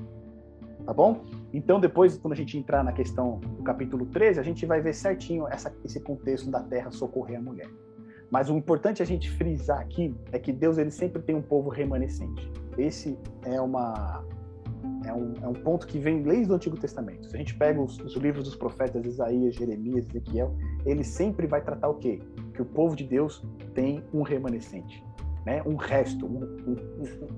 [0.85, 1.25] Tá bom?
[1.53, 4.93] Então, depois, quando a gente entrar na questão do capítulo 13, a gente vai ver
[4.93, 7.67] certinho essa, esse contexto da terra socorrer a mulher.
[8.29, 11.69] Mas o importante a gente frisar aqui é que Deus ele sempre tem um povo
[11.69, 12.51] remanescente.
[12.77, 14.23] Esse é uma
[15.05, 17.27] é um, é um ponto que vem desde o Antigo Testamento.
[17.27, 20.55] Se a gente pega os, os livros dos profetas Isaías, Jeremias, Ezequiel,
[20.85, 22.21] ele sempre vai tratar o quê?
[22.53, 25.03] Que o povo de Deus tem um remanescente,
[25.45, 25.61] né?
[25.65, 26.75] Um resto, um,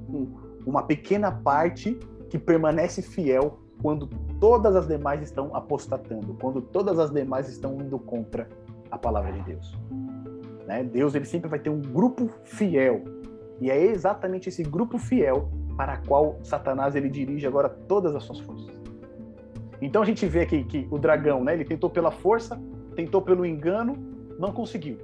[0.10, 0.36] um,
[0.66, 1.98] uma pequena parte
[2.30, 4.08] que permanece fiel quando
[4.40, 8.48] todas as demais estão apostatando, quando todas as demais estão indo contra
[8.92, 9.78] a palavra de Deus.
[10.70, 10.84] Né?
[10.84, 13.04] Deus ele sempre vai ter um grupo fiel.
[13.60, 18.40] E é exatamente esse grupo fiel para qual Satanás ele dirige agora todas as suas
[18.40, 18.80] forças.
[19.82, 22.62] Então a gente vê aqui que o dragão, né, ele tentou pela força,
[22.96, 23.96] tentou pelo engano,
[24.38, 24.98] não conseguiu.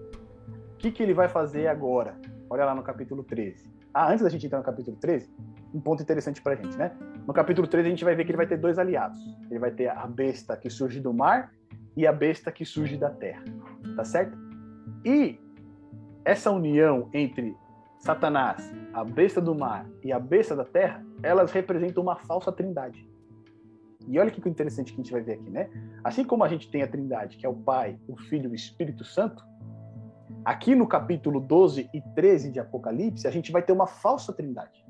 [0.75, 2.15] O que, que ele vai fazer agora?
[2.47, 3.63] Olha lá no capítulo 13.
[3.91, 5.33] Ah, antes da gente entrar no capítulo 13,
[5.73, 6.91] um ponto interessante para a gente, né?
[7.25, 9.17] No capítulo 13 a gente vai ver que ele vai ter dois aliados.
[9.49, 11.51] Ele vai ter a besta que surge do mar
[11.97, 13.43] e a besta que surge da terra.
[13.95, 14.37] Tá certo?
[15.03, 15.39] E
[16.25, 17.55] essa união entre
[17.99, 23.07] Satanás, a besta do mar e a besta da terra, elas representam uma falsa trindade.
[24.07, 25.69] E olha que interessante que a gente vai ver aqui, né?
[26.03, 28.55] Assim como a gente tem a trindade, que é o Pai, o Filho e o
[28.55, 29.43] Espírito Santo,
[30.43, 34.85] aqui no capítulo 12 e 13 de Apocalipse, a gente vai ter uma falsa trindade,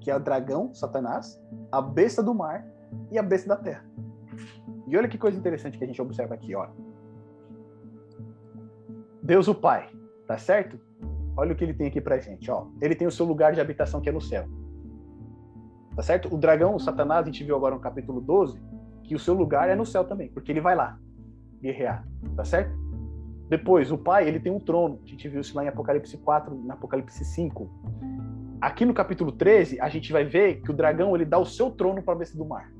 [0.00, 2.66] que é o dragão, Satanás, a besta do mar
[3.10, 3.84] e a besta da terra.
[4.86, 6.68] E olha que coisa interessante que a gente observa aqui, ó.
[9.22, 9.88] Deus o Pai,
[10.30, 10.78] Tá certo?
[11.36, 12.68] Olha o que ele tem aqui pra gente, ó.
[12.80, 14.46] Ele tem o seu lugar de habitação que é no céu.
[15.96, 16.32] Tá certo?
[16.32, 18.62] O dragão, o Satanás, a gente viu agora no capítulo 12,
[19.02, 20.96] que o seu lugar é no céu também, porque ele vai lá
[21.60, 22.06] guerrear,
[22.36, 22.72] tá certo?
[23.48, 25.00] Depois, o pai, ele tem um trono.
[25.02, 27.68] A gente viu isso lá em Apocalipse 4, em Apocalipse 5.
[28.60, 31.72] Aqui no capítulo 13, a gente vai ver que o dragão, ele dá o seu
[31.72, 32.70] trono para besta do mar.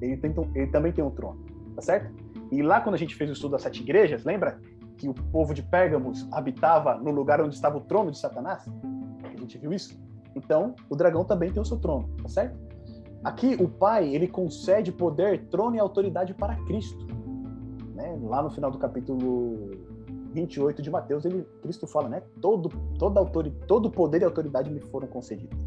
[0.00, 1.44] Ele, tem, ele também tem um trono,
[1.74, 2.14] tá certo?
[2.52, 4.60] E lá quando a gente fez o estudo das sete igrejas, lembra?
[5.00, 8.68] Que o povo de Pérgamos habitava no lugar onde estava o trono de Satanás?
[9.24, 9.98] A gente viu isso?
[10.36, 12.58] Então, o dragão também tem o seu trono, tá certo?
[13.24, 17.06] Aqui, o Pai, ele concede poder, trono e autoridade para Cristo.
[17.94, 18.18] Né?
[18.22, 19.70] Lá no final do capítulo
[20.34, 22.22] 28 de Mateus, ele, Cristo fala, né?
[22.40, 25.58] Todo, toda autoridade, todo poder e autoridade me foram concedidos.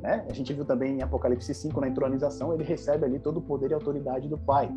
[0.00, 0.24] Né?
[0.28, 3.72] A gente viu também em Apocalipse 5, na entronização, ele recebe ali todo o poder
[3.72, 4.70] e autoridade do Pai.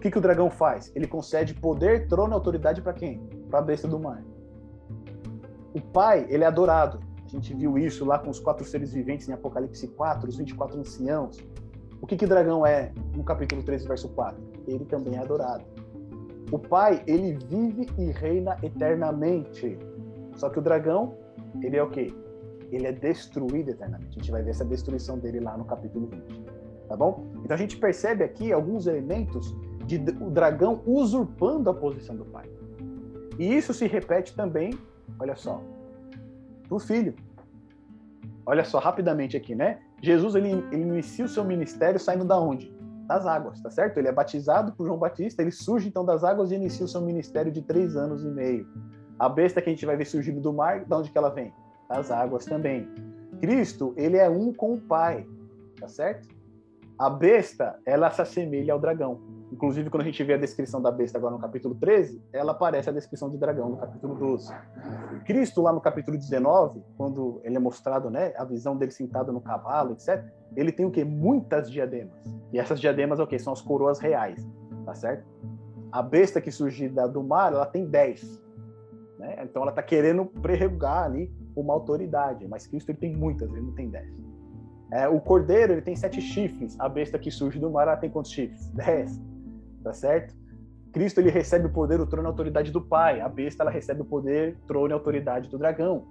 [0.00, 0.90] O que, que o dragão faz?
[0.96, 3.18] Ele concede poder, trono e autoridade para quem?
[3.50, 4.24] Para a besta do mar.
[5.74, 7.00] O pai, ele é adorado.
[7.22, 10.80] A gente viu isso lá com os quatro seres viventes em Apocalipse 4, os 24
[10.80, 11.38] anciãos.
[12.00, 14.42] O que, que o dragão é no capítulo 13, verso 4?
[14.66, 15.66] Ele também é adorado.
[16.50, 19.78] O pai, ele vive e reina eternamente.
[20.34, 21.14] Só que o dragão,
[21.62, 22.10] ele é o quê?
[22.72, 24.16] Ele é destruído eternamente.
[24.16, 26.42] A gente vai ver essa destruição dele lá no capítulo 20.
[26.88, 27.26] Tá bom?
[27.44, 29.54] Então a gente percebe aqui alguns elementos
[29.98, 32.48] de o dragão usurpando a posição do pai.
[33.38, 34.78] E isso se repete também,
[35.18, 35.62] olha só,
[36.68, 37.14] para o filho.
[38.44, 39.80] Olha só, rapidamente aqui, né?
[40.02, 42.74] Jesus ele, ele inicia o seu ministério saindo da onde?
[43.06, 43.98] Das águas, tá certo?
[43.98, 47.00] Ele é batizado por João Batista, ele surge então das águas e inicia o seu
[47.00, 48.66] ministério de três anos e meio.
[49.18, 51.52] A besta que a gente vai ver surgindo do mar, de onde que ela vem?
[51.88, 52.88] Das águas também.
[53.40, 55.26] Cristo, ele é um com o Pai,
[55.78, 56.28] tá certo?
[56.98, 59.20] A besta, ela se assemelha ao dragão.
[59.52, 62.88] Inclusive, quando a gente vê a descrição da besta agora no capítulo 13, ela aparece
[62.88, 64.54] a descrição de dragão no capítulo 12.
[65.24, 69.40] Cristo, lá no capítulo 19, quando ele é mostrado, né, a visão dele sentado no
[69.40, 70.24] cavalo, etc.,
[70.54, 71.04] ele tem o quê?
[71.04, 72.12] Muitas diademas.
[72.52, 73.38] E essas diademas, o quê?
[73.38, 74.46] São as coroas reais,
[74.84, 75.26] tá certo?
[75.90, 78.40] A besta que surgida do mar, ela tem 10.
[79.18, 79.36] Né?
[79.42, 83.74] Então, ela está querendo prerrogar ali uma autoridade, mas Cristo ele tem muitas, ele não
[83.74, 84.30] tem 10.
[84.92, 88.10] É, o cordeiro ele tem sete chifres, a besta que surge do mar ela tem
[88.10, 88.68] quantos chifres?
[88.70, 89.20] Dez
[89.82, 90.34] tá certo?
[90.92, 93.20] Cristo ele recebe o poder, o trono e a autoridade do Pai.
[93.20, 96.04] A besta ela recebe o poder, trono e autoridade do dragão.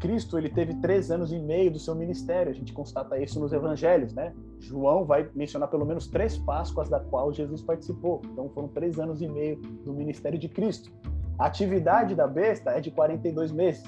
[0.00, 2.50] Cristo ele teve três anos e meio do seu ministério.
[2.50, 4.34] A gente constata isso nos Evangelhos, né?
[4.58, 8.20] João vai mencionar pelo menos três Páscoas da qual Jesus participou.
[8.32, 10.92] Então foram três anos e meio do ministério de Cristo.
[11.38, 13.84] A atividade da besta é de 42 meses,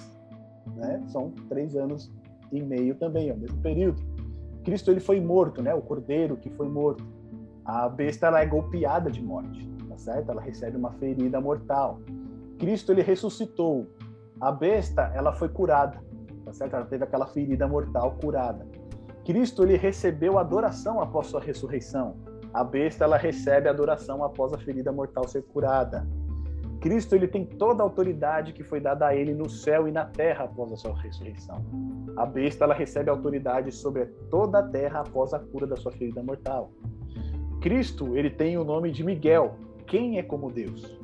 [0.74, 1.02] né?
[1.08, 2.12] São três anos
[2.52, 4.02] e meio também, é o mesmo período.
[4.64, 5.74] Cristo ele foi morto, né?
[5.74, 7.04] O cordeiro que foi morto.
[7.66, 10.30] A besta ela é golpeada de morte, tá certo?
[10.30, 12.00] Ela recebe uma ferida mortal.
[12.60, 13.88] Cristo ele ressuscitou.
[14.40, 16.00] A besta ela foi curada,
[16.44, 16.76] tá certo?
[16.76, 18.64] Ela teve aquela ferida mortal curada.
[19.24, 22.14] Cristo ele recebeu adoração após sua ressurreição.
[22.54, 26.06] A besta ela recebe adoração após a ferida mortal ser curada.
[26.80, 30.04] Cristo ele tem toda a autoridade que foi dada a ele no céu e na
[30.04, 31.64] terra após a sua ressurreição.
[32.16, 36.22] A besta ela recebe autoridade sobre toda a terra após a cura da sua ferida
[36.22, 36.70] mortal.
[37.60, 40.98] Cristo ele tem o nome de Miguel, quem é como Deus.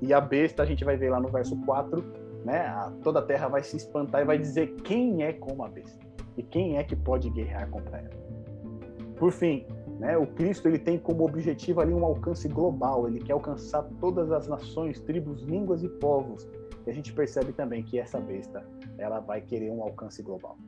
[0.00, 2.04] E a besta a gente vai ver lá no verso 4,
[2.44, 2.92] né?
[3.02, 6.42] Toda a terra vai se espantar e vai dizer quem é como a besta e
[6.42, 8.26] quem é que pode guerrear contra ela.
[9.16, 9.66] Por fim,
[9.98, 14.30] né, o Cristo ele tem como objetivo ali um alcance global, ele quer alcançar todas
[14.30, 16.46] as nações, tribos, línguas e povos.
[16.86, 18.64] E a gente percebe também que essa besta
[18.98, 20.58] ela vai querer um alcance global.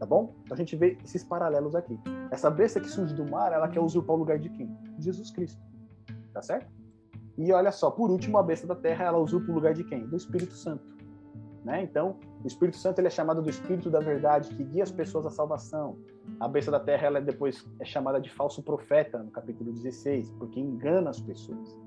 [0.00, 0.34] Tá bom?
[0.42, 2.00] Então a gente vê esses paralelos aqui.
[2.30, 4.74] Essa besta que surge do mar, ela quer usurpar o lugar de quem?
[4.98, 5.60] Jesus Cristo.
[6.32, 6.72] Tá certo?
[7.36, 10.06] E olha só, por último, a besta da terra, ela usurpa o lugar de quem?
[10.06, 10.96] Do Espírito Santo.
[11.62, 11.82] Né?
[11.82, 15.26] Então, o Espírito Santo ele é chamado do Espírito da Verdade, que guia as pessoas
[15.26, 15.98] à salvação.
[16.38, 20.30] A besta da terra ela é depois é chamada de falso profeta, no capítulo 16,
[20.38, 21.78] porque engana as pessoas.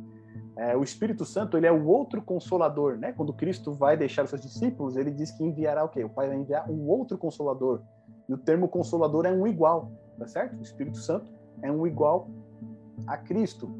[0.55, 3.11] É, o Espírito Santo ele é o outro consolador, né?
[3.11, 6.03] Quando Cristo vai deixar os seus discípulos, ele diz que enviará o quê?
[6.03, 7.81] O Pai vai enviar um outro consolador.
[8.27, 10.57] E o termo consolador é um igual, tá certo?
[10.57, 12.29] O Espírito Santo é um igual
[13.07, 13.71] a Cristo.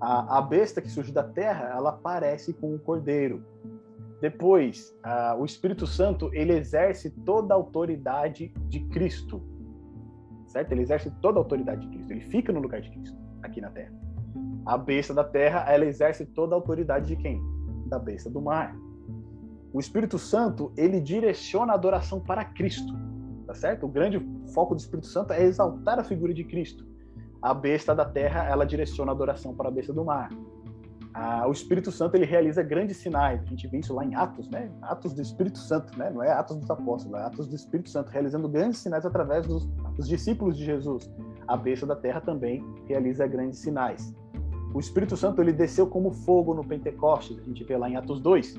[0.00, 3.44] A, a besta que surge da terra, ela aparece com um cordeiro.
[4.20, 4.92] Depois,
[5.38, 9.40] o Espírito Santo ele exerce toda a autoridade de Cristo,
[10.48, 10.72] certo?
[10.72, 12.10] Ele exerce toda a autoridade de Cristo.
[12.12, 13.94] Ele fica no lugar de Cristo aqui na Terra.
[14.66, 17.40] A besta da Terra ela exerce toda a autoridade de quem?
[17.86, 18.76] Da besta do mar.
[19.72, 22.92] O Espírito Santo ele direciona a adoração para Cristo,
[23.48, 23.86] tá certo?
[23.86, 24.20] O grande
[24.54, 26.86] foco do Espírito Santo é exaltar a figura de Cristo.
[27.42, 30.28] A besta da Terra ela direciona a adoração para a besta do mar
[31.20, 33.42] ah, o Espírito Santo ele realiza grandes sinais.
[33.42, 34.70] A gente vê isso lá em Atos, né?
[34.82, 36.10] Atos do Espírito Santo, né?
[36.10, 39.66] Não é Atos dos Apóstolos, é Atos do Espírito Santo, realizando grandes sinais através dos,
[39.96, 41.10] dos discípulos de Jesus.
[41.48, 44.14] A besta da terra também realiza grandes sinais.
[44.72, 47.36] O Espírito Santo ele desceu como fogo no Pentecostes.
[47.38, 48.54] A gente vê lá em Atos 2.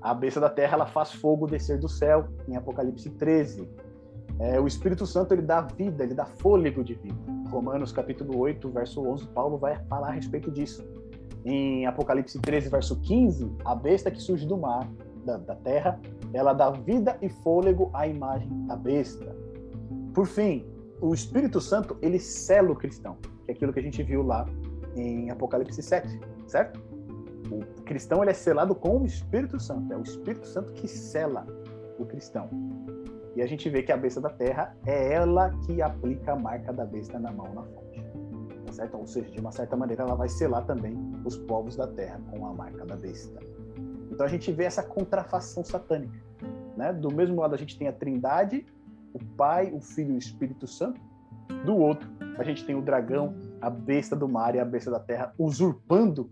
[0.00, 3.68] A besta da terra ela faz fogo descer do céu em Apocalipse 13.
[4.40, 7.18] É, o Espírito Santo ele dá vida, ele dá fôlego de vida.
[7.50, 10.82] Romanos capítulo 8, verso 11, Paulo vai falar a respeito disso
[11.44, 14.88] em Apocalipse 13, verso 15, a besta que surge do mar,
[15.24, 16.00] da, da terra,
[16.32, 19.34] ela dá vida e fôlego à imagem da besta.
[20.14, 20.66] Por fim,
[21.00, 24.46] o Espírito Santo, ele sela o cristão, que é aquilo que a gente viu lá
[24.96, 26.80] em Apocalipse 7, certo?
[27.50, 31.46] O cristão ele é selado com o Espírito Santo, é o Espírito Santo que sela
[31.98, 32.48] o cristão.
[33.40, 36.74] E a gente vê que a besta da terra é ela que aplica a marca
[36.74, 37.90] da besta na mão na fonte
[38.70, 38.98] certo?
[38.98, 42.46] Ou seja, de uma certa maneira, ela vai selar também os povos da terra com
[42.46, 43.40] a marca da besta.
[44.10, 46.18] Então a gente vê essa contrafação satânica.
[46.76, 46.92] Né?
[46.92, 48.66] Do mesmo lado, a gente tem a Trindade,
[49.12, 51.00] o Pai, o Filho e o Espírito Santo.
[51.64, 55.00] Do outro, a gente tem o dragão, a besta do mar e a besta da
[55.00, 56.30] terra usurpando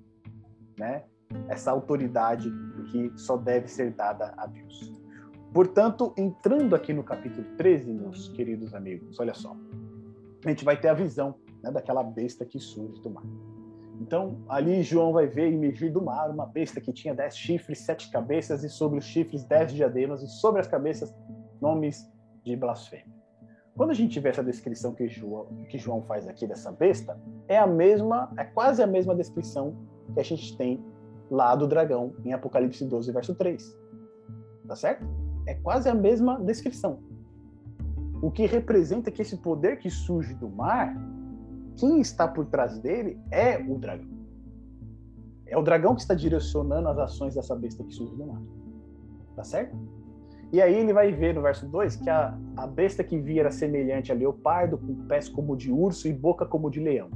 [0.79, 1.05] né,
[1.49, 2.51] essa autoridade
[2.93, 4.98] que só deve ser dada a Deus.
[5.53, 9.57] Portanto, entrando aqui no capítulo 13, meus queridos amigos, olha só,
[10.45, 13.25] a gente vai ter a visão né, daquela besta que surge do mar.
[14.01, 18.11] Então, ali João vai ver emergir do mar uma besta que tinha dez chifres, sete
[18.11, 21.13] cabeças, e sobre os chifres dez diademas, e sobre as cabeças
[21.61, 22.09] nomes
[22.45, 23.19] de blasfêmia.
[23.77, 27.19] Quando a gente vê essa descrição que João, que João faz aqui dessa besta,
[27.49, 29.77] é a mesma, é quase a mesma descrição
[30.13, 30.85] que a gente tem
[31.31, 33.79] lá do dragão em Apocalipse 12, verso 3.
[34.67, 35.07] Tá certo?
[35.49, 36.99] É quase a mesma descrição.
[38.21, 40.95] O que representa que esse poder que surge do mar
[41.79, 44.11] quem está por trás dele é o dragão.
[45.47, 48.43] É o dragão que está direcionando as ações dessa besta que surge do mar.
[49.37, 49.77] Tá certo?
[50.53, 53.51] E aí ele vai ver no verso 2 que a, a besta que via era
[53.53, 57.09] semelhante a leopardo, com pés como de urso e boca como de leão.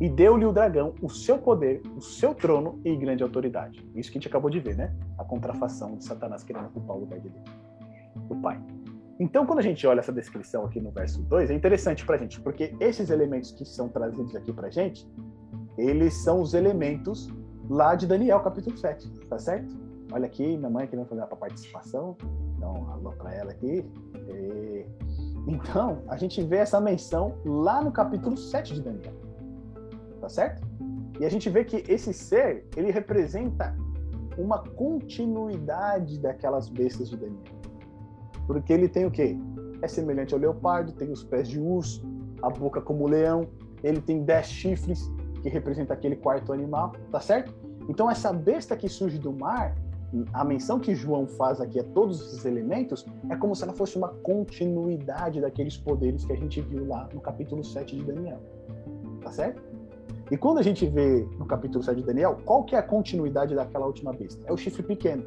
[0.00, 3.84] E deu-lhe o dragão o seu poder, o seu trono e grande autoridade.
[3.94, 4.94] Isso que a gente acabou de ver, né?
[5.18, 7.50] A contrafação de Satanás querendo ocupar o lugar de Deus,
[8.28, 8.60] o Pai.
[9.20, 12.18] Então, quando a gente olha essa descrição aqui no verso 2, é interessante para a
[12.18, 15.08] gente, porque esses elementos que são trazidos aqui para a gente,
[15.76, 17.28] eles são os elementos
[17.68, 19.76] lá de Daniel, capítulo 7, tá certo?
[20.12, 22.16] Olha aqui, minha mãe querendo fazer a participação,
[22.58, 23.84] dá um alô para ela aqui.
[24.28, 24.86] E...
[25.46, 29.14] Então, a gente vê essa menção lá no capítulo 7 de Daniel,
[30.20, 30.66] tá certo?
[31.18, 33.76] E a gente vê que esse ser, ele representa
[34.36, 37.57] uma continuidade daquelas bestas de Daniel.
[38.48, 39.38] Porque ele tem o quê?
[39.82, 42.02] É semelhante ao leopardo, tem os pés de urso,
[42.42, 43.46] a boca como leão,
[43.84, 45.08] ele tem dez chifres,
[45.42, 47.54] que representa aquele quarto animal, tá certo?
[47.88, 49.76] Então essa besta que surge do mar,
[50.32, 53.98] a menção que João faz aqui a todos esses elementos é como se ela fosse
[53.98, 58.40] uma continuidade daqueles poderes que a gente viu lá no capítulo 7 de Daniel.
[59.22, 59.62] Tá certo?
[60.30, 63.54] E quando a gente vê no capítulo 7 de Daniel, qual que é a continuidade
[63.54, 64.42] daquela última besta?
[64.46, 65.24] É o chifre pequeno.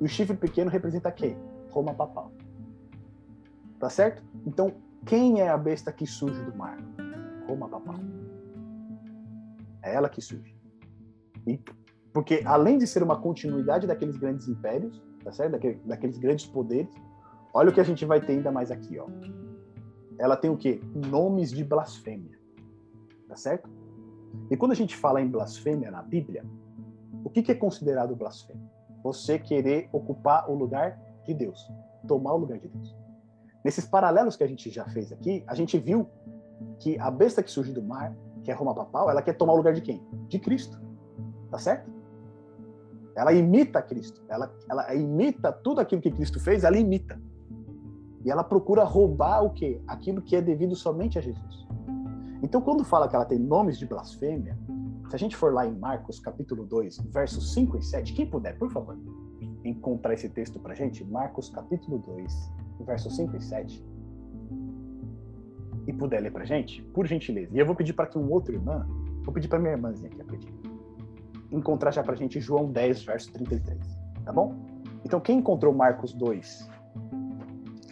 [0.00, 1.36] E o chifre pequeno representa quem?
[1.70, 2.30] Roma papal.
[3.84, 4.22] Tá certo?
[4.46, 4.72] Então,
[5.04, 6.78] quem é a besta que surge do mar?
[7.46, 7.96] Roma papal.
[9.82, 10.56] É ela que surge.
[11.46, 11.60] E,
[12.10, 15.52] porque além de ser uma continuidade daqueles grandes impérios, tá certo?
[15.52, 16.94] Daquele, daqueles grandes poderes,
[17.52, 19.06] olha o que a gente vai ter ainda mais aqui, ó.
[20.18, 20.80] Ela tem o quê?
[21.10, 22.38] Nomes de blasfêmia.
[23.28, 23.68] Tá certo?
[24.50, 26.42] E quando a gente fala em blasfêmia na Bíblia,
[27.22, 28.66] o que, que é considerado blasfêmia?
[29.02, 31.70] Você querer ocupar o lugar de Deus,
[32.08, 33.03] tomar o lugar de Deus.
[33.64, 36.06] Nesses paralelos que a gente já fez aqui, a gente viu
[36.78, 39.56] que a besta que surge do mar, que é Roma papal, ela quer tomar o
[39.56, 40.06] lugar de quem?
[40.28, 40.78] De Cristo.
[41.50, 41.90] Tá certo?
[43.16, 44.22] Ela imita Cristo.
[44.28, 47.18] Ela, ela imita tudo aquilo que Cristo fez, ela imita.
[48.22, 49.80] E ela procura roubar o quê?
[49.86, 51.66] Aquilo que é devido somente a Jesus.
[52.42, 54.58] Então, quando fala que ela tem nomes de blasfêmia,
[55.08, 58.58] se a gente for lá em Marcos, capítulo 2, versos 5 e 7, quem puder,
[58.58, 58.98] por favor,
[59.64, 62.50] encontrar esse texto pra gente, Marcos, capítulo 2,
[62.80, 63.84] versos 5 e 7,
[65.86, 67.54] e puder ler pra gente, por gentileza.
[67.54, 68.86] E eu vou pedir para que um outro irmã,
[69.22, 70.54] vou pedir para minha irmãzinha aqui pedir,
[71.52, 73.78] encontrar já pra gente João 10, verso 33,
[74.24, 74.54] tá bom?
[75.04, 76.70] Então, quem encontrou Marcos 2,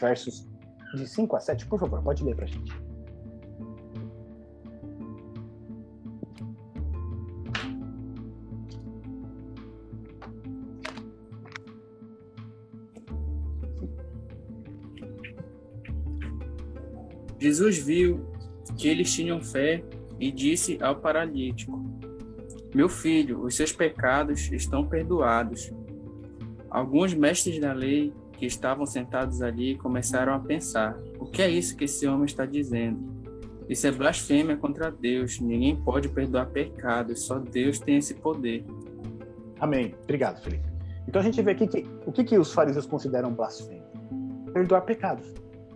[0.01, 0.49] versos
[0.95, 2.73] de 5 a 7, por favor, pode ler pra gente.
[17.43, 18.25] Jesus viu
[18.79, 19.83] que eles tinham fé
[20.21, 21.85] e disse ao paralítico:
[22.73, 25.73] Meu filho, os seus pecados estão perdoados.
[26.71, 31.77] Alguns mestres da lei que estavam sentados ali começaram a pensar: O que é isso
[31.77, 33.11] que esse homem está dizendo?
[33.69, 35.41] Isso é blasfêmia contra Deus.
[35.41, 38.65] Ninguém pode perdoar pecados, só Deus tem esse poder.
[39.59, 39.97] Amém.
[40.05, 40.71] Obrigado, Felipe.
[41.09, 43.83] Então a gente vê aqui que o que, que os fariseus consideram blasfêmia?
[44.53, 45.27] Perdoar pecados,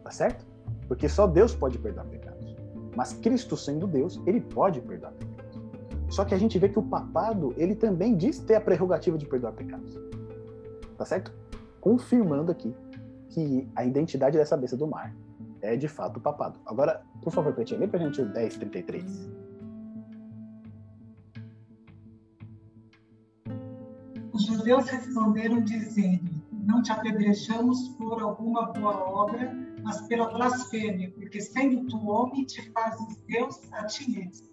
[0.04, 0.46] tá certo?
[0.89, 2.57] Porque só Deus pode perdoar pecados.
[2.97, 5.61] Mas Cristo sendo Deus, ele pode perdoar pecados.
[6.09, 9.26] Só que a gente vê que o papado, ele também diz ter a prerrogativa de
[9.26, 9.99] perdoar pecados.
[10.97, 11.32] Tá certo?
[11.80, 12.74] Confirmando aqui
[13.28, 15.14] que a identidade dessa besta do mar
[15.61, 16.59] é de fato o papado.
[16.64, 19.05] Agora, por favor, Pretinha, lê pra gente o 1033.
[24.32, 31.41] Os judeus responderam dizendo: Não te apedrejamos por alguma boa obra, mas pela blasfêmia, porque
[31.41, 34.49] sendo tu homem, te fazes Deus a ti mesmo.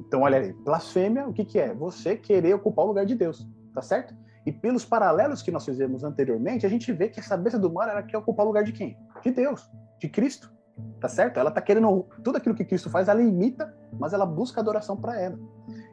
[0.00, 1.74] Então, olha aí, blasfêmia, o que, que é?
[1.74, 4.14] Você querer ocupar o lugar de Deus, tá certo?
[4.46, 7.86] E pelos paralelos que nós fizemos anteriormente, a gente vê que essa besta do mar
[7.86, 8.96] ela quer ocupar o lugar de quem?
[9.22, 9.70] De Deus,
[10.00, 10.50] de Cristo,
[10.98, 11.38] tá certo?
[11.38, 15.20] Ela tá querendo tudo aquilo que Cristo faz, ela imita, mas ela busca adoração para
[15.20, 15.38] ela.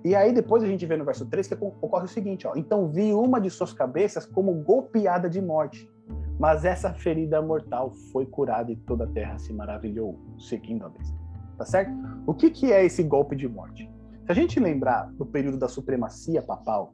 [0.06, 2.90] E aí depois a gente vê no verso 3 que ocorre o seguinte, ó: Então
[2.90, 5.86] vi uma de suas cabeças como golpeada de morte,
[6.40, 11.14] mas essa ferida mortal foi curada e toda a terra se maravilhou, seguindo a besta.
[11.58, 11.92] Tá certo?
[12.26, 13.92] O que, que é esse golpe de morte?
[14.26, 16.94] Se a gente lembrar do período da supremacia papal,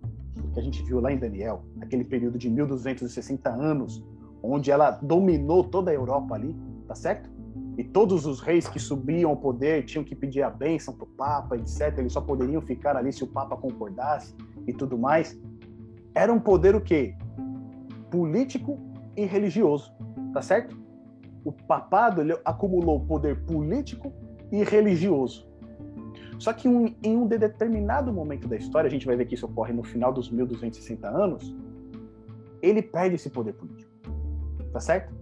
[0.51, 4.03] que a gente viu lá em Daniel, aquele período de 1260 anos,
[4.41, 6.55] onde ela dominou toda a Europa ali,
[6.87, 7.29] tá certo?
[7.77, 11.07] E todos os reis que subiam ao poder tinham que pedir a bênção para o
[11.07, 11.99] Papa, etc.
[11.99, 14.33] Eles só poderiam ficar ali se o Papa concordasse
[14.65, 15.39] e tudo mais.
[16.15, 17.15] Era um poder o quê?
[18.09, 19.93] Político e religioso,
[20.33, 20.77] tá certo?
[21.43, 24.11] O papado ele acumulou poder político
[24.51, 25.47] e religioso.
[26.39, 29.45] Só que um, em um determinado momento da história, a gente vai ver que isso
[29.45, 31.55] ocorre no final dos 1260 anos,
[32.61, 33.91] ele perde esse poder político.
[34.73, 35.13] Tá certo?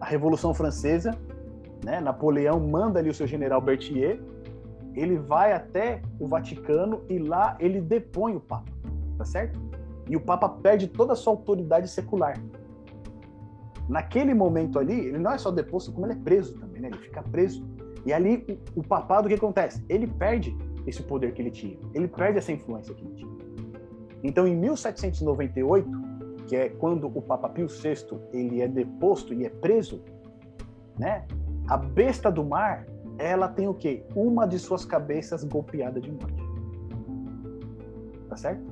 [0.00, 1.10] A Revolução Francesa,
[1.84, 4.20] né, Napoleão manda ali o seu general Berthier,
[4.94, 8.70] ele vai até o Vaticano e lá ele depõe o Papa,
[9.16, 9.60] tá certo?
[10.08, 12.38] E o Papa perde toda a sua autoridade secular
[13.92, 16.88] naquele momento ali, ele não é só deposto, como ele é preso também, né?
[16.88, 17.62] Ele fica preso.
[18.06, 19.84] E ali, o, o papado, o que acontece?
[19.86, 21.78] Ele perde esse poder que ele tinha.
[21.92, 23.32] Ele perde essa influência que ele tinha.
[24.24, 25.88] Então, em 1798,
[26.46, 30.02] que é quando o Papa Pio VI ele é deposto e é preso,
[30.98, 31.26] né?
[31.68, 32.86] A besta do mar,
[33.18, 34.04] ela tem o quê?
[34.16, 36.42] Uma de suas cabeças golpeada de morte.
[38.28, 38.71] Tá certo?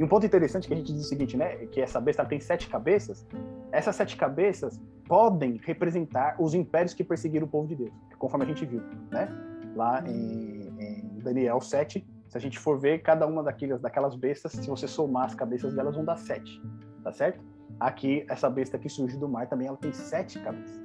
[0.00, 1.56] E um ponto interessante que a gente diz o seguinte, né?
[1.66, 3.26] Que essa besta tem sete cabeças,
[3.70, 8.48] Essas sete cabeças podem representar os impérios que perseguiram o povo de Deus, conforme a
[8.48, 8.80] gente viu,
[9.10, 9.28] né?
[9.76, 14.52] Lá em, em Daniel 7, se a gente for ver cada uma daquelas, daquelas bestas,
[14.52, 16.62] se você somar as cabeças delas, vão dar sete,
[17.04, 17.44] tá certo?
[17.78, 20.80] Aqui, essa besta que surge do mar também, ela tem sete cabeças,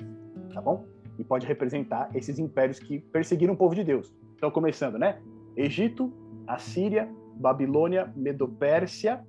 [0.53, 0.86] tá bom?
[1.18, 4.13] E pode representar esses impérios que perseguiram o povo de Deus.
[4.36, 5.22] Então, começando, né?
[5.55, 6.11] Egito,
[6.45, 9.24] Assíria, Babilônia, Medopérsia,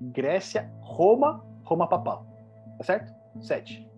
[0.00, 2.26] Grécia, Roma, Roma papal.
[2.78, 3.12] Tá certo?
[3.40, 3.88] Sete.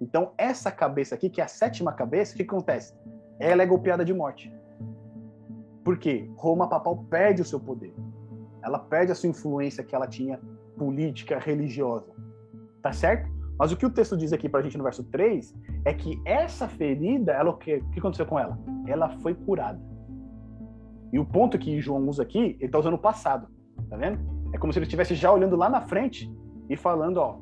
[0.00, 2.94] Então, essa cabeça aqui, que é a sétima cabeça, o que acontece?
[3.38, 4.52] Ela é golpeada de morte.
[5.84, 6.30] Por quê?
[6.36, 7.94] Roma papal perde o seu poder.
[8.62, 10.40] Ela perde a sua influência que ela tinha
[10.76, 12.12] política, religiosa.
[12.82, 13.30] Tá certo?
[13.58, 16.68] Mas o que o texto diz aqui pra gente no verso 3 é que essa
[16.68, 18.58] ferida, ela o que, o que aconteceu com ela?
[18.86, 19.80] Ela foi curada.
[21.16, 23.48] E o ponto que João usa aqui, ele está usando o passado,
[23.88, 24.18] tá vendo?
[24.52, 26.30] É como se ele estivesse já olhando lá na frente
[26.68, 27.38] e falando, ó,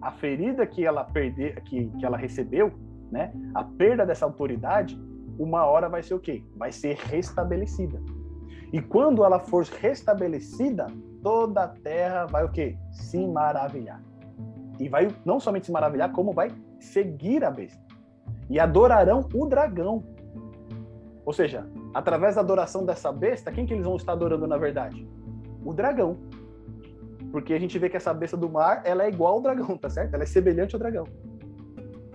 [0.00, 2.72] a ferida que ela perde, que, que ela recebeu,
[3.12, 3.30] né?
[3.54, 4.98] A perda dessa autoridade,
[5.38, 6.42] uma hora vai ser o quê?
[6.56, 8.00] Vai ser restabelecida.
[8.72, 10.86] E quando ela for restabelecida,
[11.22, 12.78] toda a terra vai o quê?
[12.90, 14.02] Se maravilhar.
[14.78, 17.84] E vai não somente se maravilhar, como vai seguir a besta.
[18.48, 20.02] E adorarão o dragão.
[21.26, 25.06] Ou seja, através da adoração dessa besta, quem que eles vão estar adorando na verdade?
[25.64, 26.16] O dragão.
[27.30, 29.88] Porque a gente vê que essa besta do mar, ela é igual ao dragão, tá
[29.88, 30.14] certo?
[30.14, 31.04] Ela é semelhante ao dragão.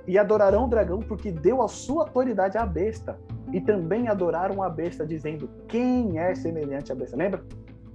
[0.08, 3.18] E adorarão o dragão porque deu a sua autoridade à besta.
[3.54, 7.16] E também adoraram a besta, dizendo: Quem é semelhante à besta?
[7.16, 7.44] Lembra?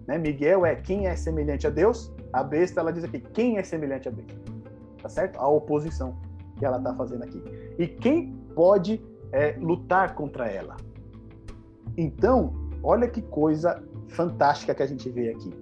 [0.06, 0.18] Né?
[0.18, 2.12] Miguel é quem é semelhante a Deus.
[2.32, 4.40] A besta, ela diz aqui: Quem é semelhante a besta?
[5.02, 5.38] Tá certo?
[5.38, 6.16] A oposição
[6.58, 7.42] que ela está fazendo aqui.
[7.78, 9.00] E quem pode
[9.32, 10.76] é, lutar contra ela?
[12.00, 15.52] Então, olha que coisa fantástica que a gente vê aqui,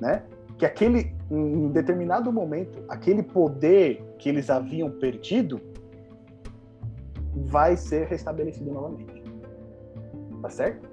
[0.00, 0.22] né?
[0.56, 5.60] Que aquele, em determinado momento, aquele poder que eles haviam perdido
[7.34, 9.24] vai ser restabelecido novamente.
[10.40, 10.88] Tá certo?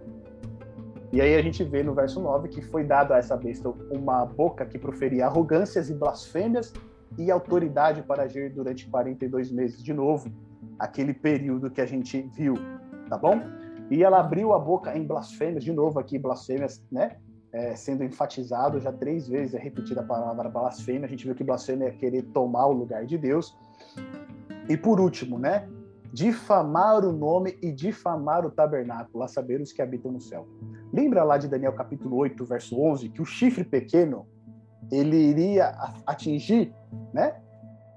[1.14, 4.26] E aí a gente vê no verso 9 que foi dado a essa besta uma
[4.26, 6.74] boca que proferia arrogâncias e blasfêmias
[7.20, 10.32] e autoridade para agir durante 42 meses de novo,
[10.80, 12.56] aquele período que a gente viu,
[13.08, 13.61] tá bom?
[13.92, 17.18] E ela abriu a boca em blasfêmias, de novo aqui, blasfêmias, né?
[17.52, 21.06] É, sendo enfatizado já três vezes, é repetida a palavra blasfêmia.
[21.06, 23.54] A gente viu que blasfêmia é querer tomar o lugar de Deus.
[24.70, 25.68] E por último, né?
[26.14, 30.48] Difamar o nome e difamar o tabernáculo, a saber os que habitam no céu.
[30.94, 34.26] Lembra lá de Daniel capítulo 8, verso 11, que o chifre pequeno
[34.90, 35.68] ele iria
[36.08, 36.74] atingir,
[37.14, 37.42] né?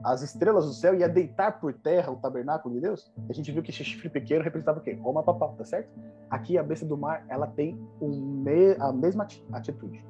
[0.05, 3.63] As estrelas do céu ia deitar por terra o tabernáculo de Deus, a gente viu
[3.63, 4.93] que esse chifre pequeno representava o quê?
[4.93, 5.89] Roma papal, tá certo?
[6.29, 10.05] Aqui a besta do mar, ela tem me, a mesma atitude.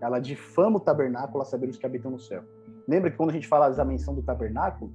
[0.00, 2.42] Ela difama o tabernáculo a saber os que habitam no céu.
[2.88, 4.92] Lembra que quando a gente fala da menção do tabernáculo,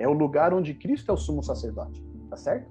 [0.00, 2.68] é o lugar onde Cristo é o sumo sacerdote, tá certo?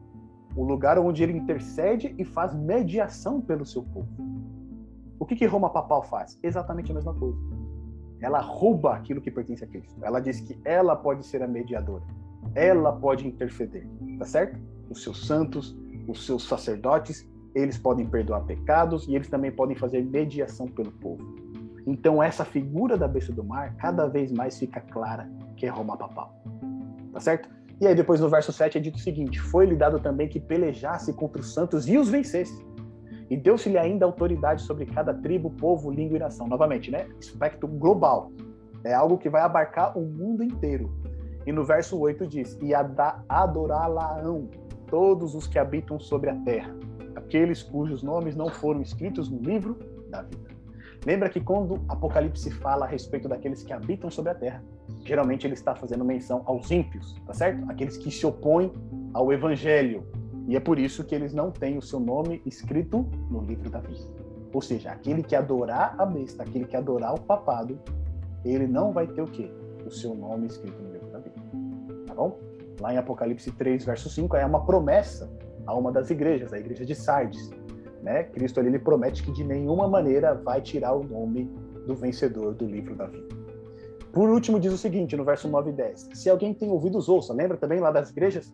[0.57, 4.09] O lugar onde ele intercede e faz mediação pelo seu povo.
[5.17, 6.37] O que, que Roma papal faz?
[6.43, 7.62] Exatamente a mesma coisa
[8.23, 9.93] ela rouba aquilo que pertence a Cristo.
[10.01, 12.03] Ela diz que ela pode ser a mediadora.
[12.55, 13.85] Ela pode interceder,
[14.17, 14.57] tá certo?
[14.89, 20.01] Os seus santos, os seus sacerdotes, eles podem perdoar pecados e eles também podem fazer
[20.01, 21.21] mediação pelo povo.
[21.85, 25.97] Então essa figura da besta do mar cada vez mais fica clara que é Roma
[25.97, 26.33] papal.
[27.11, 27.49] Tá certo?
[27.81, 31.11] E aí depois no verso 7 é dito o seguinte: foi-lhe dado também que pelejasse
[31.11, 32.65] contra os santos e os vencesse
[33.29, 36.47] e deu-se-lhe ainda autoridade sobre cada tribo, povo, língua e nação.
[36.47, 37.07] Novamente, né?
[37.19, 38.31] Espectro global.
[38.83, 40.91] É algo que vai abarcar o mundo inteiro.
[41.45, 44.49] E no verso 8 diz: E adorá-la-ão
[44.87, 46.75] todos os que habitam sobre a terra,
[47.15, 49.77] aqueles cujos nomes não foram escritos no livro
[50.09, 50.53] da vida.
[51.05, 54.63] Lembra que quando Apocalipse fala a respeito daqueles que habitam sobre a terra,
[55.03, 57.69] geralmente ele está fazendo menção aos ímpios, tá certo?
[57.69, 58.71] Aqueles que se opõem
[59.13, 60.05] ao evangelho,
[60.47, 63.79] e é por isso que eles não têm o seu nome escrito no livro da
[63.79, 64.03] vida.
[64.53, 67.79] Ou seja, aquele que adorar a besta, aquele que adorar o papado,
[68.45, 69.49] ele não vai ter o quê?
[69.85, 71.35] O seu nome escrito no livro da vida.
[72.05, 72.37] Tá bom?
[72.79, 75.31] Lá em Apocalipse 3, verso 5, é uma promessa
[75.65, 77.49] a uma das igrejas, a igreja de Sardes.
[78.01, 78.23] Né?
[78.23, 81.45] Cristo ali ele promete que de nenhuma maneira vai tirar o nome
[81.87, 83.43] do vencedor do livro da vida.
[84.11, 86.09] Por último, diz o seguinte, no verso 9 e 10.
[86.13, 87.33] Se alguém tem ouvidos, ouça.
[87.33, 88.53] Lembra também lá das igrejas?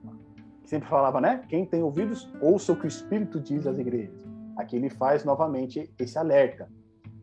[0.69, 1.43] Sempre falava, né?
[1.49, 4.23] Quem tem ouvidos, ouça o que o Espírito diz às igrejas.
[4.55, 6.69] Aqui ele faz novamente esse alerta.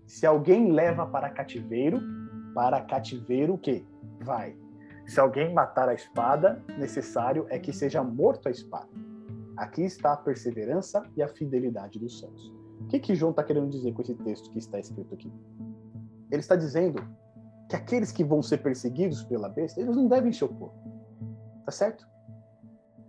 [0.04, 2.00] Se alguém leva para cativeiro,
[2.52, 3.84] para cativeiro o quê?
[4.20, 4.56] Vai.
[5.06, 8.88] Se alguém matar a espada, necessário é que seja morto a espada.
[9.56, 12.52] Aqui está a perseverança e a fidelidade dos santos.
[12.80, 15.32] O que, que João está querendo dizer com esse texto que está escrito aqui?
[16.32, 17.00] Ele está dizendo
[17.68, 20.72] que aqueles que vão ser perseguidos pela besta, eles não devem se opor.
[21.64, 22.15] Tá certo?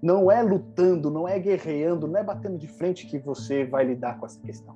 [0.02, 4.19] Não é lutando, não é guerreando, não é batendo de frente que você vai lidar
[4.19, 4.76] com essa questão.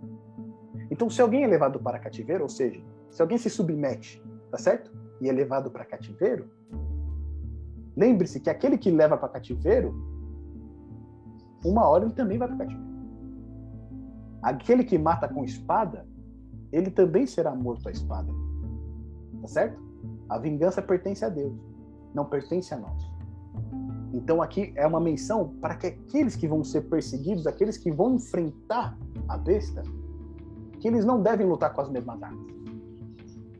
[0.89, 4.91] Então, se alguém é levado para cativeiro, ou seja, se alguém se submete, tá certo?
[5.21, 6.49] E é levado para cativeiro,
[7.95, 9.93] lembre-se que aquele que leva para cativeiro,
[11.63, 12.91] uma hora ele também vai para cativeiro.
[14.41, 16.05] Aquele que mata com espada,
[16.71, 18.33] ele também será morto à espada.
[19.41, 19.79] Tá certo?
[20.27, 21.53] A vingança pertence a Deus,
[22.13, 23.10] não pertence a nós.
[24.13, 28.15] Então aqui é uma menção para que aqueles que vão ser perseguidos, aqueles que vão
[28.15, 28.97] enfrentar
[29.27, 29.83] a besta,
[30.79, 32.51] que eles não devem lutar com as mesmas armas.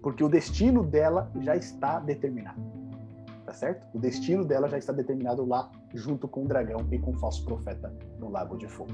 [0.01, 2.59] Porque o destino dela já está determinado.
[3.45, 3.85] Tá certo?
[3.93, 7.45] O destino dela já está determinado lá junto com o dragão e com o falso
[7.45, 8.91] profeta no lago de fogo.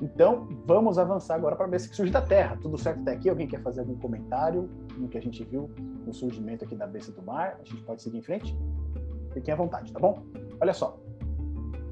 [0.00, 2.58] Então, vamos avançar agora para a besta que surge da Terra.
[2.62, 3.28] Tudo certo até aqui?
[3.28, 5.70] Alguém quer fazer algum comentário no que a gente viu
[6.06, 7.58] no surgimento aqui da besta do mar?
[7.60, 8.56] A gente pode seguir em frente?
[9.32, 10.22] Fiquem à vontade, tá bom?
[10.60, 10.98] Olha só.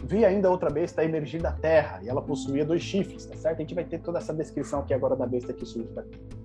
[0.04, 3.58] Vi ainda outra besta emergir da terra e ela possuía dois chifres, tá certo?
[3.58, 6.38] A gente vai ter toda essa descrição aqui agora da besta que surge da terra.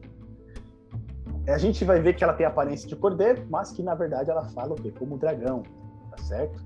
[1.48, 4.46] A gente vai ver que ela tem aparência de cordeiro, mas que na verdade ela
[4.50, 4.92] fala o quê?
[4.98, 5.64] Como dragão,
[6.10, 6.64] tá certo?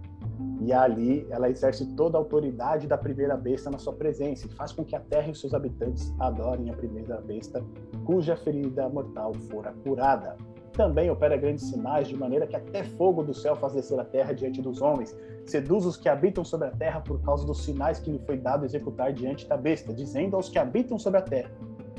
[0.62, 4.72] E ali ela exerce toda a autoridade da primeira besta na sua presença e faz
[4.72, 7.64] com que a terra e seus habitantes adorem a primeira besta,
[8.06, 10.38] cuja ferida mortal fora curada
[10.78, 14.32] também opera grandes sinais, de maneira que até fogo do céu faz descer a terra
[14.32, 15.18] diante dos homens.
[15.44, 18.64] Seduz os que habitam sobre a terra por causa dos sinais que lhe foi dado
[18.64, 21.52] executar diante da besta, dizendo aos que habitam sobre a terra: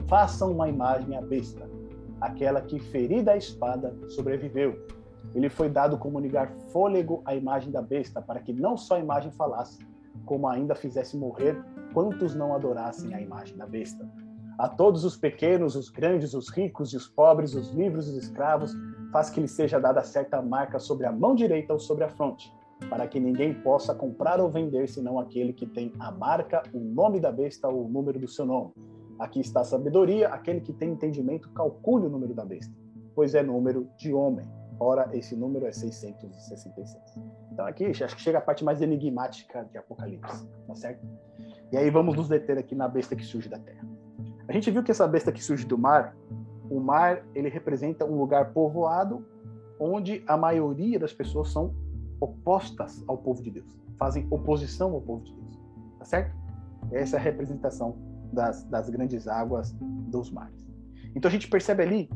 [0.06, 1.68] façam uma imagem à besta,
[2.20, 4.86] aquela que, ferida a espada, sobreviveu.
[5.34, 9.32] Ele foi dado comunicar fôlego à imagem da besta, para que não só a imagem
[9.32, 9.84] falasse,
[10.24, 11.60] como ainda fizesse morrer
[11.92, 14.08] quantos não adorassem a imagem da besta
[14.58, 18.16] a todos os pequenos, os grandes, os ricos e os pobres, os livres e os
[18.16, 18.74] escravos,
[19.12, 22.52] faz que lhe seja dada certa marca sobre a mão direita ou sobre a fronte,
[22.90, 27.20] para que ninguém possa comprar ou vender senão aquele que tem a marca, o nome
[27.20, 28.72] da besta ou o número do seu nome.
[29.18, 32.74] Aqui está a sabedoria, aquele que tem entendimento calcule o número da besta,
[33.14, 34.46] pois é número de homem.
[34.80, 36.96] Ora, esse número é 666.
[37.52, 41.04] Então aqui acho que chega a parte mais enigmática de Apocalipse, tá certo?
[41.72, 43.97] E aí vamos nos deter aqui na besta que surge da terra.
[44.48, 46.16] A gente viu que essa besta que surge do mar,
[46.70, 49.22] o mar, ele representa um lugar povoado
[49.78, 51.74] onde a maioria das pessoas são
[52.18, 55.60] opostas ao povo de Deus, fazem oposição ao povo de Deus,
[55.98, 56.34] tá certo?
[56.90, 57.96] Essa é a representação
[58.32, 60.66] das, das grandes águas dos mares.
[61.14, 62.10] Então a gente percebe ali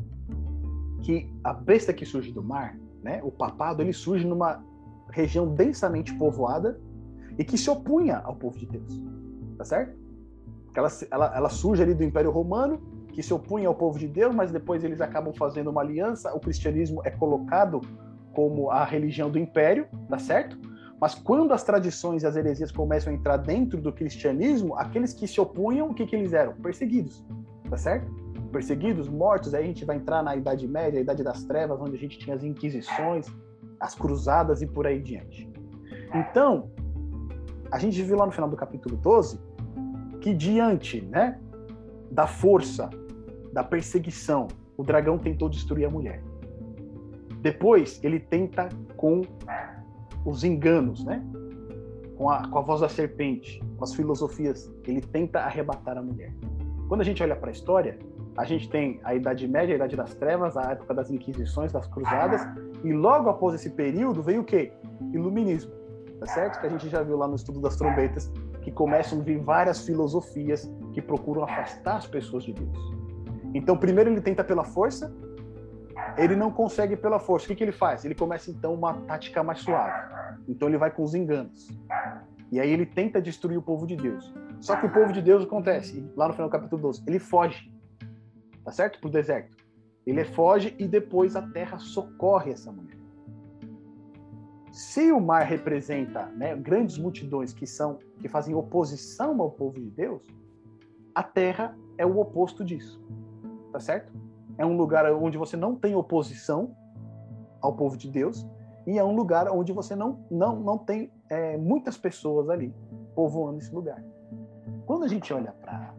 [1.03, 4.63] que a besta que surge do mar, né, o papado, ele surge numa
[5.11, 6.81] região densamente povoada
[7.37, 9.01] e que se opunha ao povo de Deus,
[9.57, 10.02] tá certo?
[10.79, 12.81] Ela, ela, ela surge ali do Império Romano,
[13.13, 16.33] que se opunha ao povo de Deus, mas depois eles acabam fazendo uma aliança.
[16.33, 17.81] O cristianismo é colocado
[18.33, 20.57] como a religião do império, tá certo?
[20.99, 25.27] Mas quando as tradições e as heresias começam a entrar dentro do cristianismo, aqueles que
[25.27, 26.53] se opunham, o que, que eles eram?
[26.53, 27.23] Perseguidos,
[27.69, 28.11] tá certo?
[28.51, 31.95] Perseguidos, mortos, aí a gente vai entrar na Idade Média, a Idade das Trevas, onde
[31.95, 33.27] a gente tinha as inquisições,
[33.79, 35.51] as cruzadas e por aí diante.
[36.15, 36.71] Então,
[37.71, 39.39] a gente viu lá no final do capítulo 12
[40.23, 41.37] que diante né,
[42.09, 42.89] da força,
[43.51, 44.47] da perseguição,
[44.77, 46.23] o dragão tentou destruir a mulher.
[47.41, 49.23] Depois ele tenta com
[50.23, 51.21] os enganos, né?
[52.15, 56.33] Com a, com a voz da serpente, com as filosofias, ele tenta arrebatar a mulher.
[56.87, 57.99] Quando a gente olha para a história,
[58.37, 61.85] a gente tem a Idade Média, a Idade das Trevas, a época das Inquisições, das
[61.87, 62.47] Cruzadas,
[62.81, 64.71] e logo após esse período veio o quê?
[65.11, 65.73] Iluminismo,
[66.17, 66.61] tá certo?
[66.61, 68.31] Que a gente já viu lá no estudo das trombetas,
[68.63, 72.77] que começam a vir várias filosofias que procuram afastar as pessoas de Deus.
[73.53, 75.13] Então, primeiro ele tenta pela força,
[76.17, 77.45] ele não consegue pela força.
[77.45, 78.05] O que, que ele faz?
[78.05, 80.13] Ele começa então uma tática mais suave.
[80.47, 81.69] Então ele vai com os enganos.
[82.51, 84.33] E aí ele tenta destruir o povo de Deus.
[84.59, 87.71] Só que o povo de Deus acontece, lá no final do capítulo 12, ele foge.
[88.63, 88.99] Tá certo?
[88.99, 89.57] Pro deserto.
[90.05, 93.02] Ele foge e depois a terra socorre essa mulher.
[94.73, 99.91] Se o mar representa né, grandes multidões que são que fazem oposição ao povo de
[99.91, 100.27] Deus,
[101.13, 102.99] a terra é o oposto disso,
[103.71, 104.11] tá certo?
[104.57, 106.75] É um lugar onde você não tem oposição
[107.61, 108.47] ao povo de Deus
[108.87, 112.73] e é um lugar onde você não não não tem é, muitas pessoas ali
[113.13, 114.03] povoando esse lugar.
[114.87, 115.93] Quando a gente olha para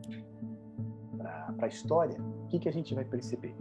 [1.56, 3.55] para a história, o que, que a gente vai perceber?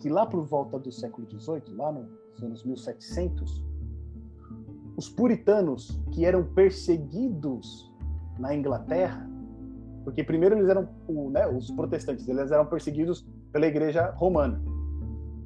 [0.00, 3.71] Que lá por volta do século XVIII, lá nos anos 1700,
[4.96, 7.90] os puritanos que eram perseguidos
[8.38, 9.28] na Inglaterra,
[10.04, 10.88] porque primeiro eles eram,
[11.30, 14.60] né, os protestantes, eles eram perseguidos pela igreja romana.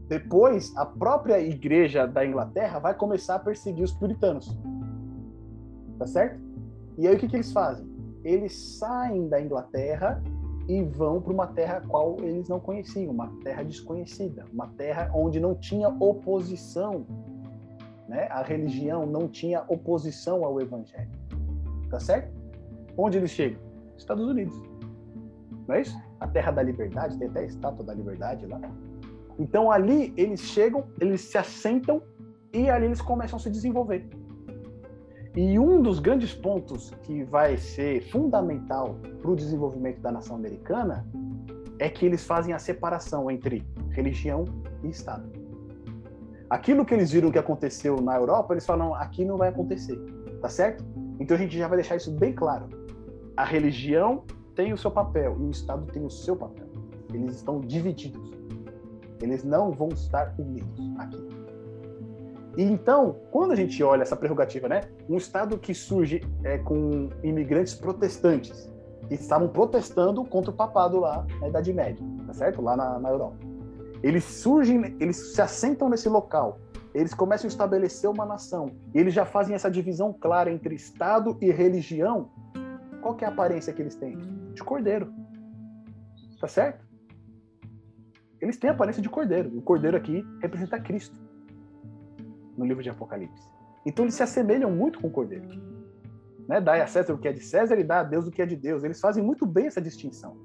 [0.09, 4.57] depois a própria igreja da Inglaterra vai começar a perseguir os puritanos.
[5.99, 6.41] Tá certo?
[6.97, 7.87] E aí o que, que eles fazem?
[8.23, 10.23] Eles saem da Inglaterra
[10.69, 15.39] e vão para uma terra qual eles não conheciam, uma terra desconhecida, uma terra onde
[15.41, 17.07] não tinha oposição,
[18.09, 18.29] né?
[18.31, 21.11] A religião não tinha oposição ao evangelho.
[21.91, 22.33] Tá certo?
[22.97, 23.61] Onde eles chegam?
[23.97, 24.61] Estados Unidos.
[25.67, 25.97] Não é isso?
[26.21, 28.61] A terra da liberdade, tem até a estátua da liberdade lá.
[29.39, 32.03] Então ali eles chegam, eles se assentam
[32.53, 34.09] e ali eles começam a se desenvolver.
[35.35, 41.07] E um dos grandes pontos que vai ser fundamental para o desenvolvimento da nação americana
[41.79, 44.47] é que eles fazem a separação entre religião
[44.83, 45.46] e Estado.
[46.49, 49.99] Aquilo que eles viram que aconteceu na Europa, eles falam, aqui não vai acontecer,
[50.41, 50.85] tá certo?
[51.19, 52.69] Então a gente já vai deixar isso bem claro.
[53.37, 54.25] A religião
[54.55, 56.67] tem o seu papel e o Estado tem o seu papel.
[57.13, 58.31] Eles estão divididos.
[59.21, 61.29] Eles não vão estar unidos aqui.
[62.57, 67.11] E então, quando a gente olha essa prerrogativa, né, um Estado que surge é, com
[67.23, 68.71] imigrantes protestantes,
[69.09, 72.63] que estavam protestando contra o papado lá na Idade Média, tá certo?
[72.63, 73.37] Lá na, na Europa.
[74.03, 76.61] Eles surgem, eles se assentam nesse local,
[76.95, 81.37] eles começam a estabelecer uma nação, e eles já fazem essa divisão clara entre Estado
[81.41, 82.31] e religião.
[83.01, 84.17] Qual é a aparência que eles têm?
[84.55, 85.13] De cordeiro.
[86.41, 86.85] Tá certo?
[88.41, 89.57] Eles têm a aparência de cordeiro.
[89.57, 91.17] O cordeiro aqui representa Cristo
[92.57, 93.51] no livro de Apocalipse.
[93.85, 95.47] Então eles se assemelham muito com o cordeiro.
[96.49, 96.61] Né?
[96.61, 98.47] Dai a César o que é de César e dá a Deus o que é
[98.47, 98.85] de Deus.
[98.85, 100.37] Eles fazem muito bem essa distinção.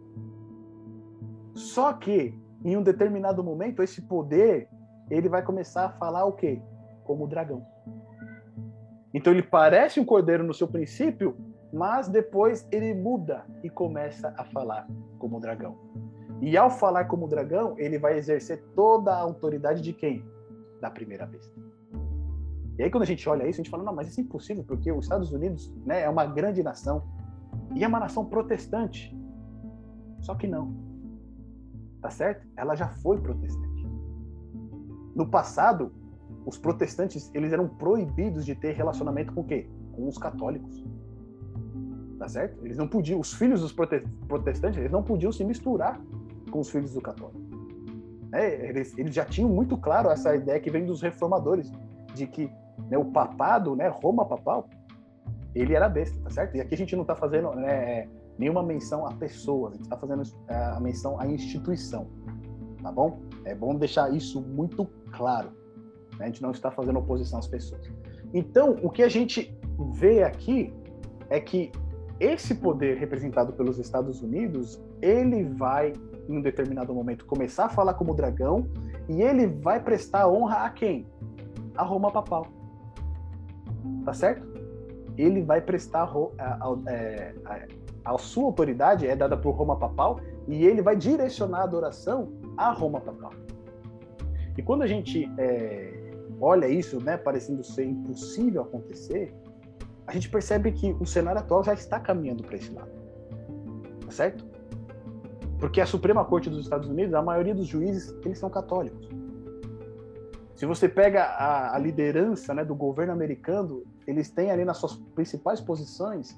[1.54, 4.70] Só que, em um determinado momento, esse poder
[5.10, 6.62] ele vai começar a falar o quê?
[7.04, 7.66] Como o dragão.
[9.14, 11.36] Então ele parece um cordeiro no seu princípio,
[11.74, 14.88] mas depois ele muda e começa a falar
[15.20, 15.78] como o dragão.
[16.42, 20.26] E ao falar como o dragão, ele vai exercer toda a autoridade de quem?
[20.80, 21.54] Da primeira besta.
[22.80, 24.64] E aí quando a gente olha isso, a gente fala, não, mas isso é impossível,
[24.64, 27.04] porque os Estados Unidos né, é uma grande nação
[27.76, 29.16] e é uma nação protestante.
[30.22, 30.91] Só que não.
[32.02, 32.48] Tá certo?
[32.58, 33.88] Ela já foi protestante.
[35.16, 35.92] No passado,
[36.46, 39.70] os protestantes, eles eram proibidos de ter relacionamento com o quê?
[39.94, 40.84] Com os católicos.
[42.18, 42.66] Tá certo?
[42.66, 46.00] Eles não podiam, os filhos dos protestantes, eles não podiam se misturar
[46.52, 47.40] com os filhos do católico.
[48.34, 51.72] É, eles, eles já tinham muito claro essa ideia que vem dos reformadores,
[52.14, 52.50] de que
[52.90, 54.70] né, o papado, né, Roma papal,
[55.54, 56.56] ele era besta, tá certo?
[56.56, 58.08] E aqui a gente não está fazendo né,
[58.42, 62.08] nenhuma menção a pessoas, a gente está fazendo é, a menção à instituição,
[62.82, 63.22] tá bom?
[63.46, 65.50] É bom deixar isso muito claro.
[66.18, 66.26] Né?
[66.26, 67.82] A gente não está fazendo oposição às pessoas.
[68.34, 69.56] Então, o que a gente
[69.94, 70.74] vê aqui
[71.30, 71.72] é que
[72.20, 75.94] esse poder representado pelos Estados Unidos, ele vai,
[76.28, 78.68] em um determinado momento, começar a falar como dragão
[79.08, 81.08] e ele vai prestar honra a quem?
[81.76, 82.48] A Roma papal
[84.04, 84.48] tá certo?
[85.18, 86.04] Ele vai prestar
[86.38, 87.68] a, a, é, a,
[88.04, 92.72] a sua autoridade é dada por Roma papal e ele vai direcionar a adoração a
[92.72, 93.32] Roma papal.
[94.58, 99.34] E quando a gente é, olha isso, né, parecendo ser impossível acontecer,
[100.08, 102.92] a gente percebe que o cenário atual já está caminhando para esse lado,
[104.06, 104.46] tá certo?
[105.60, 109.08] Porque a Suprema Corte dos Estados Unidos, a maioria dos juízes, eles são católicos.
[110.56, 114.96] Se você pega a, a liderança né, do governo americano, eles têm ali nas suas
[115.16, 116.36] principais posições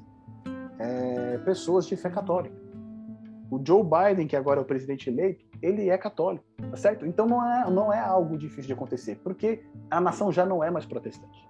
[0.83, 2.55] é, pessoas de fé católica.
[3.49, 7.05] O Joe Biden, que agora é o presidente eleito, ele é católico, tá certo?
[7.05, 10.69] Então não é, não é algo difícil de acontecer, porque a nação já não é
[10.69, 11.47] mais protestante.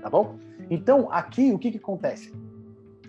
[0.00, 0.38] Tá bom?
[0.70, 2.32] Então, aqui, o que, que acontece?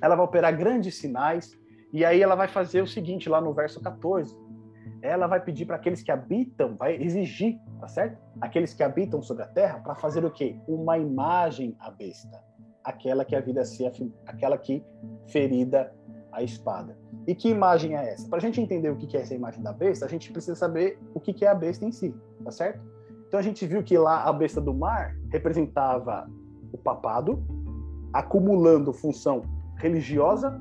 [0.01, 1.57] Ela vai operar grandes sinais,
[1.93, 4.47] e aí ela vai fazer o seguinte, lá no verso 14
[5.01, 8.17] ela vai pedir para aqueles que habitam, vai exigir, tá certo?
[8.41, 10.59] Aqueles que habitam sobre a terra para fazer o quê?
[10.67, 12.43] Uma imagem à besta,
[12.87, 13.85] aquela que a vida se
[14.25, 14.81] aquela que
[15.27, 15.93] ferida
[16.31, 16.97] a espada.
[17.27, 18.29] E que imagem é essa?
[18.29, 20.97] Para a gente entender o que é essa imagem da besta, a gente precisa saber
[21.13, 22.15] o que é a besta em si,
[22.45, 22.81] tá certo?
[23.27, 26.29] Então a gente viu que lá a besta do mar representava
[26.71, 27.45] o papado,
[28.13, 29.41] acumulando função
[29.75, 30.57] religiosa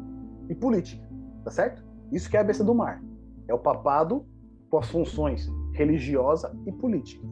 [0.48, 1.08] e política,
[1.44, 1.84] tá certo?
[2.10, 3.00] Isso que é a besta do mar.
[3.46, 4.26] É o papado
[4.68, 7.24] com as funções religiosa e política.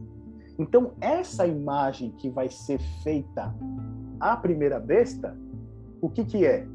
[0.57, 3.53] Então, essa imagem que vai ser feita
[4.19, 5.37] à primeira besta,
[6.01, 6.67] o que, que é?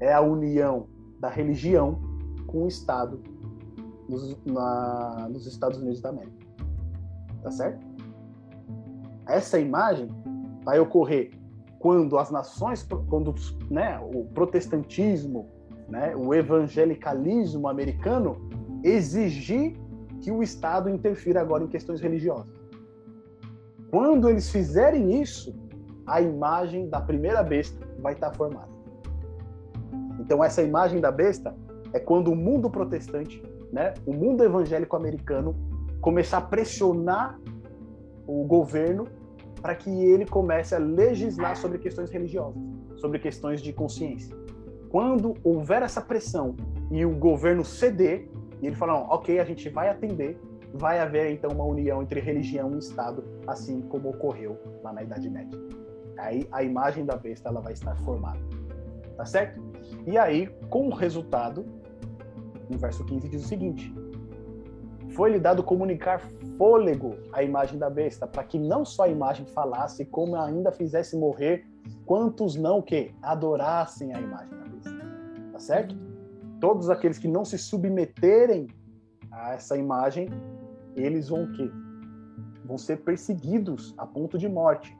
[0.00, 0.86] É a união
[1.18, 2.00] da religião
[2.46, 3.20] com o Estado
[4.08, 6.46] nos, na, nos Estados Unidos da América.
[7.42, 7.86] Tá certo?
[9.26, 10.08] Essa imagem
[10.64, 11.30] vai ocorrer
[11.78, 13.34] quando as nações, quando
[13.70, 15.48] né, o protestantismo,
[15.88, 18.48] né, o evangelicalismo americano
[18.82, 19.76] exigir
[20.20, 22.57] que o Estado interfira agora em questões religiosas.
[23.90, 25.54] Quando eles fizerem isso,
[26.06, 28.68] a imagem da primeira besta vai estar formada.
[30.20, 31.54] Então essa imagem da besta
[31.92, 33.42] é quando o mundo protestante,
[33.72, 35.54] né, o mundo evangélico americano
[36.00, 37.38] começar a pressionar
[38.26, 39.06] o governo
[39.60, 42.60] para que ele comece a legislar sobre questões religiosas,
[42.96, 44.36] sobre questões de consciência.
[44.88, 46.54] Quando houver essa pressão
[46.90, 48.28] e o governo ceder,
[48.60, 50.38] e ele falar, ok, a gente vai atender,
[50.74, 55.28] vai haver então uma união entre religião e Estado, assim como ocorreu lá na Idade
[55.28, 55.58] Média.
[56.18, 58.40] Aí a imagem da besta ela vai estar formada,
[59.16, 59.62] tá certo?
[60.06, 61.64] E aí, com o resultado,
[62.68, 63.94] no verso 15 diz o seguinte:
[65.10, 66.20] Foi-lhe dado comunicar
[66.56, 71.16] fôlego à imagem da besta, para que não só a imagem falasse, como ainda fizesse
[71.16, 71.64] morrer
[72.04, 75.06] quantos não que adorassem a imagem da besta.
[75.52, 75.96] Tá certo?
[76.60, 78.66] Todos aqueles que não se submeterem
[79.30, 80.28] a essa imagem,
[81.00, 81.70] eles vão que
[82.64, 84.96] vão ser perseguidos a ponto de morte.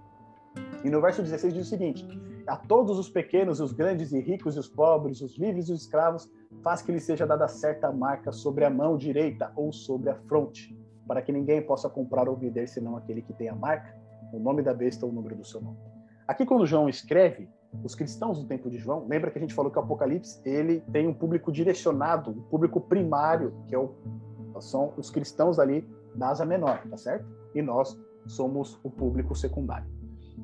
[0.83, 2.07] E no verso 16 diz o seguinte:
[2.47, 5.83] A todos os pequenos, os grandes e ricos e os pobres, os livres e os
[5.83, 6.29] escravos,
[6.63, 10.77] faz que lhe seja dada certa marca sobre a mão direita ou sobre a fronte,
[11.07, 13.95] para que ninguém possa comprar ou vender senão aquele que tem a marca,
[14.33, 15.79] o nome da besta ou o número do seu nome.
[16.27, 17.49] Aqui quando João escreve,
[17.85, 20.81] os cristãos do tempo de João, lembra que a gente falou que o Apocalipse, ele
[20.93, 23.95] tem um público direcionado, um público primário, que é o,
[24.61, 27.27] são os cristãos ali da Asa Menor, tá certo?
[27.55, 29.89] E nós somos o público secundário.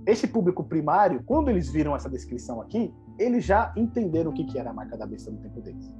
[0.07, 4.59] Esse público primário, quando eles viram essa descrição aqui, eles já entenderam o que, que
[4.59, 5.93] era a marca da besta no tempo deles.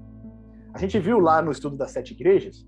[0.73, 2.67] A gente viu lá no estudo das sete igrejas,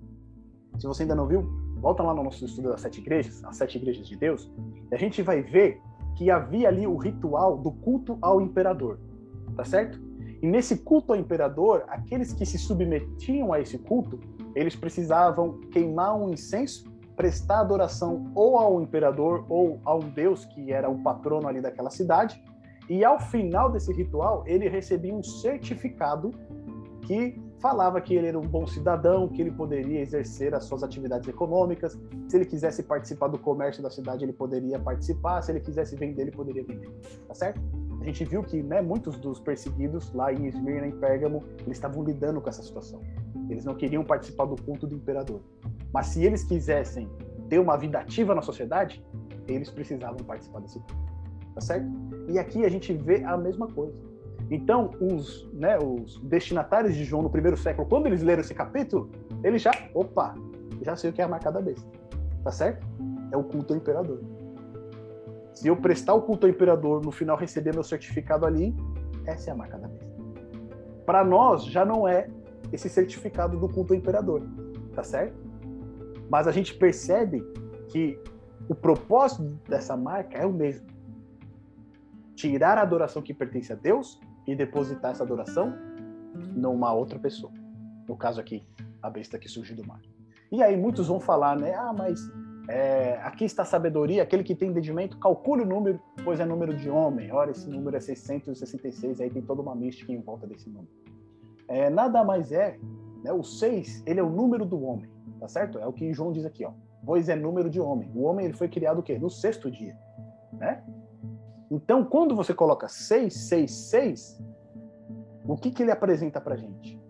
[0.78, 1.42] se você ainda não viu,
[1.80, 4.50] volta lá no nosso estudo das sete igrejas, as sete igrejas de Deus,
[4.90, 5.80] e a gente vai ver
[6.16, 8.98] que havia ali o ritual do culto ao imperador,
[9.54, 10.00] tá certo?
[10.40, 14.18] E nesse culto ao imperador, aqueles que se submetiam a esse culto,
[14.56, 20.72] eles precisavam queimar um incenso, prestar adoração ou ao imperador ou a um deus que
[20.72, 22.42] era o patrono ali daquela cidade,
[22.88, 26.30] e ao final desse ritual, ele recebia um certificado
[27.02, 31.28] que falava que ele era um bom cidadão, que ele poderia exercer as suas atividades
[31.28, 31.98] econômicas.
[32.28, 35.42] Se ele quisesse participar do comércio da cidade, ele poderia participar.
[35.42, 36.90] Se ele quisesse vender, ele poderia vender.
[37.26, 37.60] Tá certo?
[38.00, 42.04] A gente viu que né, muitos dos perseguidos lá em Esmirna, em Pérgamo, eles estavam
[42.04, 43.02] lidando com essa situação.
[43.48, 45.40] Eles não queriam participar do culto do imperador.
[45.92, 47.08] Mas se eles quisessem
[47.48, 49.04] ter uma vida ativa na sociedade,
[49.46, 50.96] eles precisavam participar desse culto.
[51.54, 51.86] Tá certo?
[52.28, 54.16] E aqui a gente vê a mesma coisa
[54.50, 59.10] então, os, né, os destinatários de João no primeiro século, quando eles leram esse capítulo,
[59.42, 60.34] eles já, opa,
[60.82, 61.86] já sei o que é a marca da besta.
[62.44, 62.86] Tá certo?
[63.32, 64.20] É o culto ao imperador.
[65.52, 68.74] Se eu prestar o culto ao imperador, no final receber meu certificado ali,
[69.26, 70.06] essa é a marca da besta.
[71.04, 72.28] Para nós, já não é
[72.72, 74.42] esse certificado do culto ao imperador.
[74.94, 75.36] Tá certo?
[76.30, 77.42] Mas a gente percebe
[77.88, 78.18] que
[78.68, 80.86] o propósito dessa marca é o mesmo.
[82.34, 85.74] Tirar a adoração que pertence a Deus e depositar essa adoração
[86.54, 87.52] numa outra pessoa.
[88.08, 88.64] No caso aqui,
[89.02, 90.00] a besta que surgiu do mar.
[90.50, 91.74] E aí muitos vão falar, né?
[91.74, 92.20] Ah, mas
[92.68, 96.74] é, aqui está a sabedoria, aquele que tem entendimento, calcule o número, pois é número
[96.74, 97.32] de homem.
[97.32, 100.88] Ora, esse número é 666, aí tem toda uma mística em volta desse número.
[101.68, 102.78] É, nada mais é,
[103.22, 105.10] né, o 6, ele é o número do homem,
[105.40, 105.78] tá certo?
[105.78, 106.72] É o que João diz aqui, ó.
[107.04, 108.10] Pois é número de homem.
[108.14, 109.18] O homem ele foi criado o quê?
[109.18, 109.96] No sexto dia,
[110.52, 110.82] né?
[111.70, 114.40] Então, quando você coloca 666,
[115.44, 117.00] o que, que ele apresenta para gente?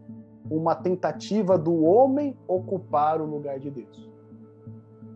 [0.51, 4.11] Uma tentativa do homem ocupar o lugar de Deus.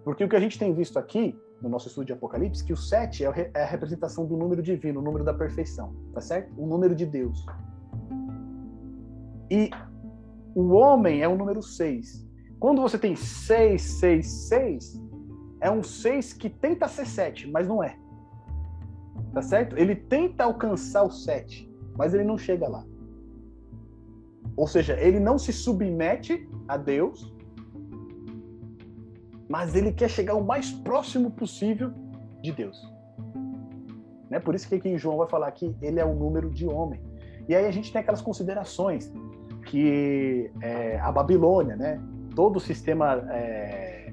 [0.05, 2.77] Porque o que a gente tem visto aqui, no nosso estudo de Apocalipse, que o
[2.77, 6.53] 7 é, é a representação do número divino, o número da perfeição, tá certo?
[6.59, 7.45] O número de Deus.
[9.51, 9.71] E
[10.55, 12.29] o homem é o número 6.
[12.59, 15.01] Quando você tem 666,
[15.61, 17.97] é um 6 que tenta ser 7, mas não é.
[19.33, 19.77] Tá certo?
[19.79, 22.85] Ele tenta alcançar o 7, mas ele não chega lá.
[24.57, 27.35] Ou seja, ele não se submete a Deus,
[29.49, 31.93] mas ele quer chegar o mais próximo possível
[32.43, 32.79] de Deus.
[34.29, 34.39] Né?
[34.39, 37.01] Por isso que aqui João vai falar que ele é o número de homem.
[37.49, 39.13] E aí a gente tem aquelas considerações
[39.71, 42.01] que é, a Babilônia, né?
[42.35, 44.13] todo o sistema é,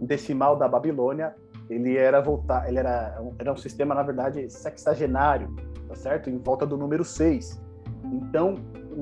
[0.00, 1.34] decimal da Babilônia
[1.68, 5.54] ele era voltar, ele era, era um sistema, na verdade, sexagenário,
[5.88, 6.30] tá certo?
[6.30, 7.62] Em volta do número 6.
[8.12, 8.56] Então,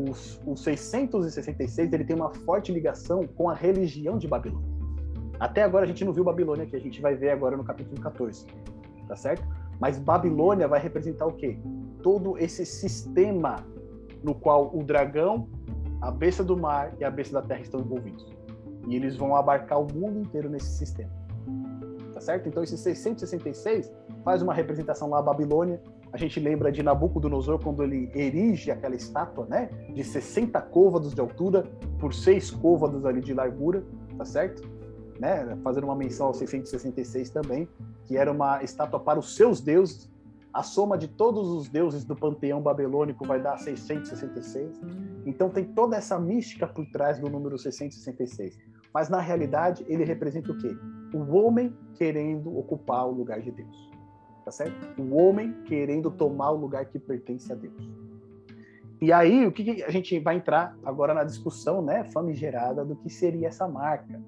[0.08, 4.68] os, o 666 ele tem uma forte ligação com a religião de Babilônia.
[5.38, 8.00] Até agora a gente não viu Babilônia que a gente vai ver agora no capítulo
[8.00, 8.46] 14,
[9.08, 9.46] tá certo?
[9.80, 11.58] Mas Babilônia vai representar o quê?
[12.02, 13.56] Todo esse sistema
[14.22, 15.48] no qual o dragão,
[16.00, 18.26] a besta do mar e a besta da terra estão envolvidos.
[18.88, 21.10] E eles vão abarcar o mundo inteiro nesse sistema.
[22.14, 22.48] Tá certo?
[22.48, 23.92] Então, esse 666
[24.24, 25.80] faz uma representação lá à Babilônia.
[26.12, 29.70] A gente lembra de Nabucodonosor quando ele erige aquela estátua, né?
[29.94, 31.64] De 60 côvados de altura
[31.98, 33.84] por 6 côvados ali de largura,
[34.18, 34.68] tá certo?
[35.20, 35.56] Né?
[35.62, 37.68] Fazendo uma menção ao 666 também,
[38.06, 40.10] que era uma estátua para os seus deuses.
[40.52, 44.80] A soma de todos os deuses do panteão babilônico vai dar 666.
[45.24, 48.58] Então tem toda essa mística por trás do número 666.
[48.92, 50.76] Mas na realidade ele representa o quê?
[51.14, 53.90] O homem querendo ocupar o lugar de Deus
[54.44, 55.00] tá certo?
[55.00, 57.88] O homem querendo tomar o lugar que pertence a Deus.
[59.00, 62.96] E aí, o que, que a gente vai entrar agora na discussão, né, famigerada do
[62.96, 64.20] que seria essa marca,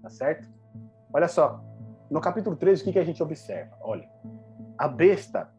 [0.00, 0.48] tá certo?
[1.12, 1.62] Olha só,
[2.10, 3.76] no capítulo 13, o que, que a gente observa?
[3.82, 4.08] Olha,
[4.78, 5.50] a besta,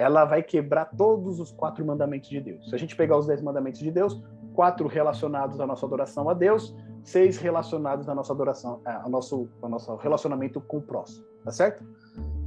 [0.00, 2.70] ela vai quebrar todos os quatro mandamentos de Deus.
[2.70, 4.18] Se a gente pegar os dez mandamentos de Deus,
[4.54, 6.74] quatro relacionados à nossa adoração a Deus,
[7.04, 11.84] seis relacionados à nossa adoração, ao nosso, ao nosso relacionamento com o próximo, tá certo?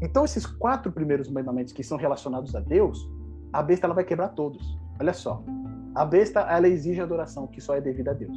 [0.02, 3.08] Então, esses quatro primeiros mandamentos que são relacionados a Deus,
[3.54, 4.80] a besta ela vai quebrar todos.
[5.00, 5.44] Olha só.
[5.94, 8.36] A besta ela exige adoração que só é devida a Deus.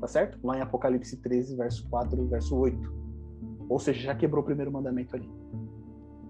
[0.00, 0.38] Tá certo?
[0.42, 2.94] Lá em Apocalipse 13, verso 4 e verso 8.
[3.68, 5.30] Ou seja, já quebrou o primeiro mandamento ali.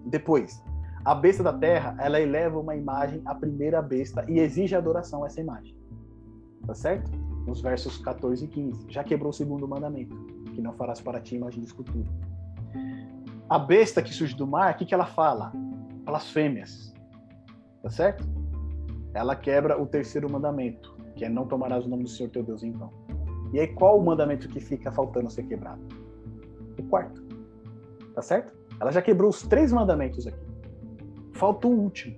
[0.05, 0.61] Depois,
[1.05, 5.27] a besta da terra, ela eleva uma imagem à primeira besta e exige adoração a
[5.27, 5.77] essa imagem.
[6.65, 7.11] Tá certo?
[7.45, 8.87] Nos versos 14 e 15.
[8.89, 10.15] Já quebrou o segundo mandamento,
[10.53, 12.09] que não farás para ti imagem de escultura
[13.49, 15.51] a besta que surge do mar, o que, que ela fala?
[16.03, 16.93] Blasfêmias.
[17.81, 18.27] Tá certo?
[19.13, 22.63] Ela quebra o terceiro mandamento, que é não tomarás o nome do Senhor teu Deus
[22.63, 22.91] em vão.
[23.53, 25.81] E aí, qual o mandamento que fica faltando ser quebrado?
[26.79, 27.23] O quarto.
[28.13, 28.53] Tá certo?
[28.79, 30.44] Ela já quebrou os três mandamentos aqui.
[31.35, 32.17] Falta o último.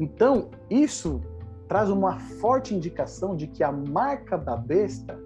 [0.00, 1.20] Então, isso
[1.66, 5.18] traz uma forte indicação de que a marca da besta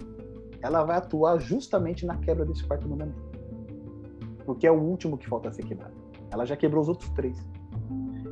[0.61, 3.33] ela vai atuar justamente na quebra desse quarto mandamento
[4.45, 5.95] porque é o último que falta ser quebrado.
[6.31, 7.37] Ela já quebrou os outros três.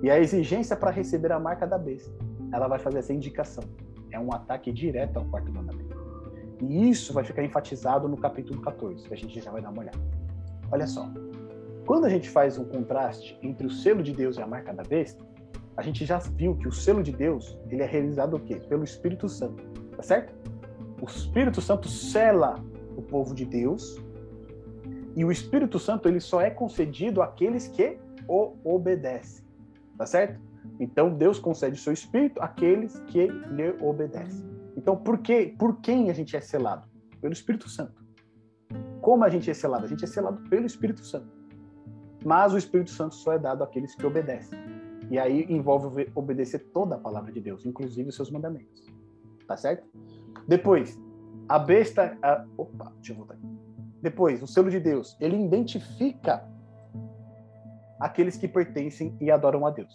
[0.03, 2.13] E a exigência para receber a marca da besta,
[2.53, 3.65] ela vai fazer essa indicação.
[4.11, 5.97] É um ataque direto ao quarto mandamento.
[6.63, 9.81] E isso vai ficar enfatizado no capítulo 14, que a gente já vai dar uma
[9.81, 9.99] olhada.
[10.71, 11.09] Olha só.
[11.87, 14.83] Quando a gente faz um contraste entre o selo de Deus e a marca da
[14.83, 15.25] besta,
[15.77, 18.57] a gente já viu que o selo de Deus, ele é realizado o quê?
[18.57, 19.63] Pelo Espírito Santo,
[19.97, 20.35] tá certo?
[21.01, 22.63] O Espírito Santo sela
[22.97, 23.97] o povo de Deus
[25.17, 27.99] e o Espírito Santo ele só é concedido àqueles que
[28.29, 29.45] o obedecem.
[29.97, 30.41] Tá certo?
[30.79, 34.49] Então Deus concede o seu espírito àqueles que lhe obedecem.
[34.77, 36.87] Então por que, por quem a gente é selado?
[37.21, 38.05] Pelo Espírito Santo.
[39.01, 39.85] Como a gente é selado?
[39.85, 41.40] A gente é selado pelo Espírito Santo.
[42.25, 44.59] Mas o Espírito Santo só é dado àqueles que obedecem.
[45.11, 48.87] E aí envolve obedecer toda a palavra de Deus, inclusive os seus mandamentos.
[49.47, 49.89] Tá certo?
[50.47, 50.99] Depois,
[51.49, 52.17] a besta.
[52.23, 52.45] A...
[52.57, 53.47] Opa, deixa eu voltar aqui.
[54.01, 56.49] Depois, o selo de Deus, ele identifica
[57.99, 59.93] aqueles que pertencem e adoram a Deus.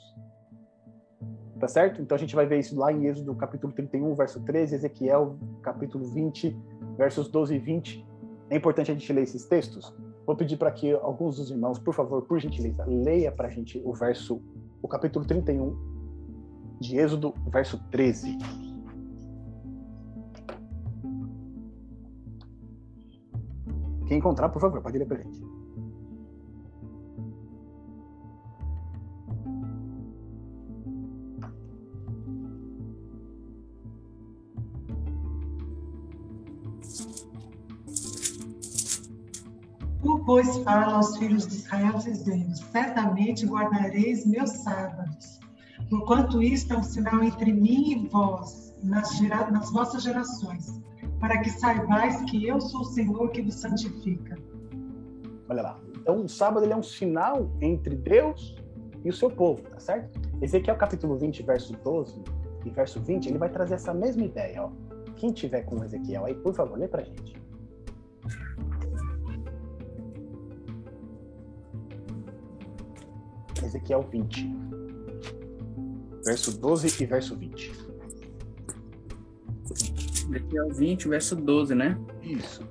[1.60, 2.02] Tá certo?
[2.02, 6.06] Então a gente vai ver isso lá em Êxodo capítulo 31, verso 13, Ezequiel capítulo
[6.06, 6.56] 20,
[6.98, 8.06] versos 12 e 20.
[8.50, 9.96] É importante a gente ler esses textos.
[10.26, 13.82] Vou pedir para que alguns dos irmãos, por favor, por gentileza, leia para a gente
[13.86, 14.42] o verso,
[14.82, 15.76] o capítulo 31
[16.80, 18.38] de Êxodo, verso 13.
[24.08, 25.55] Quem encontrar, por favor, pode ler pra gente.
[40.26, 45.40] Pois, fala aos filhos de Israel, dizendo: Certamente guardareis meus sábados,
[45.90, 49.50] porquanto isto é um sinal entre mim e vós, nas, gera...
[49.52, 50.86] nas vossas gerações
[51.20, 54.38] para que saibais que eu sou o Senhor que vos santifica.
[55.50, 55.80] Olha lá.
[55.98, 58.56] Então, o sábado ele é um sinal entre Deus
[59.04, 60.20] e o seu povo, tá certo?
[60.42, 62.22] Ezequiel capítulo 20, verso 12
[62.66, 64.72] e verso 20, ele vai trazer essa mesma ideia, ó.
[65.16, 67.34] Quem tiver com Ezequiel aí, por favor, lê pra gente.
[73.66, 74.56] Ezequiel 20,
[76.24, 77.72] verso 12 e verso 20.
[80.30, 81.98] Ezequiel 20, verso 12, né?
[82.22, 82.64] Isso.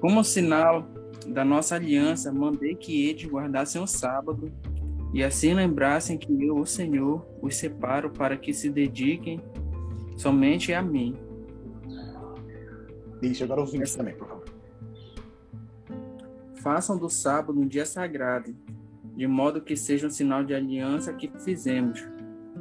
[0.00, 0.86] Como sinal
[1.26, 4.52] da nossa aliança, mandei que eles guardassem o sábado
[5.12, 9.40] e assim lembrassem que eu, o Senhor, os separo para que se dediquem
[10.16, 11.16] somente a mim.
[13.22, 14.45] Isso, agora os 20 também, por favor.
[16.66, 18.52] Façam do sábado um dia sagrado,
[19.14, 22.04] de modo que seja um sinal de aliança que fizemos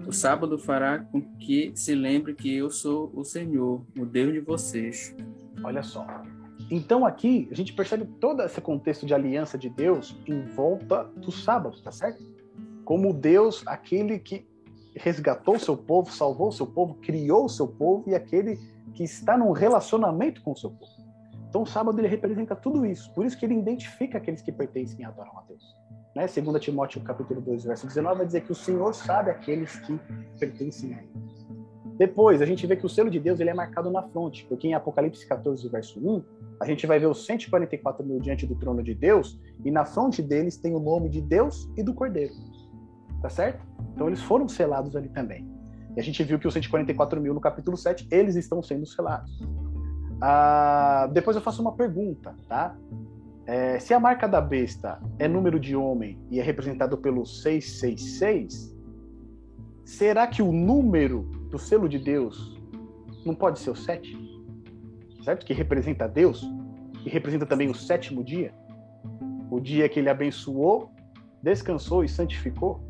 [0.08, 4.42] O sábado fará com que se lembre que eu sou o Senhor, o Deus de
[4.42, 5.16] vocês.
[5.64, 6.06] Olha só.
[6.70, 11.32] Então aqui a gente percebe todo esse contexto de aliança de Deus em volta do
[11.32, 12.24] sábado, tá certo?
[12.84, 14.48] Como Deus, aquele que
[14.96, 18.60] resgatou seu povo, salvou seu povo, criou seu povo e aquele
[18.94, 20.95] que está num relacionamento com seu povo.
[21.56, 23.10] Então o sábado ele representa tudo isso.
[23.14, 25.64] Por isso que ele identifica aqueles que pertencem e adoram a Deus.
[26.14, 26.28] Né?
[26.60, 29.98] Timóteo capítulo 2, verso 19, vai dizer que o Senhor sabe aqueles que
[30.38, 31.14] pertencem a ele.
[31.98, 34.68] Depois, a gente vê que o selo de Deus ele é marcado na fronte, porque
[34.68, 36.24] em Apocalipse 14, verso 1,
[36.60, 40.22] a gente vai ver os 144 mil diante do trono de Deus, e na fronte
[40.22, 42.34] deles tem o nome de Deus e do Cordeiro.
[43.22, 43.66] Tá certo?
[43.94, 45.50] Então eles foram selados ali também.
[45.96, 49.40] E a gente viu que os 144 mil no capítulo 7, eles estão sendo selados.
[50.22, 52.76] Ah, depois eu faço uma pergunta, tá?
[53.46, 58.76] É, se a marca da besta é número de homem e é representado pelo 666,
[59.84, 62.60] será que o número do selo de Deus
[63.24, 64.18] não pode ser o 7?
[65.24, 65.46] Certo?
[65.46, 66.44] Que representa Deus
[67.06, 68.52] e representa também o sétimo dia?
[69.52, 70.90] O dia que ele abençoou,
[71.42, 72.82] descansou e santificou?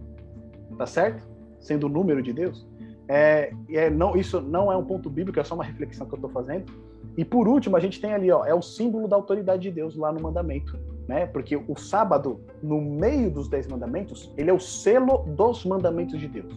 [0.78, 1.28] Tá certo?
[1.60, 2.66] Sendo o número de Deus?
[3.08, 6.18] É, é, não, isso não é um ponto bíblico, é só uma reflexão que eu
[6.18, 6.72] estou fazendo.
[7.18, 9.96] E por último, a gente tem ali, ó, é o símbolo da autoridade de Deus
[9.96, 10.78] lá no mandamento,
[11.08, 11.26] né?
[11.26, 16.28] Porque o sábado, no meio dos dez mandamentos, ele é o selo dos mandamentos de
[16.28, 16.54] Deus,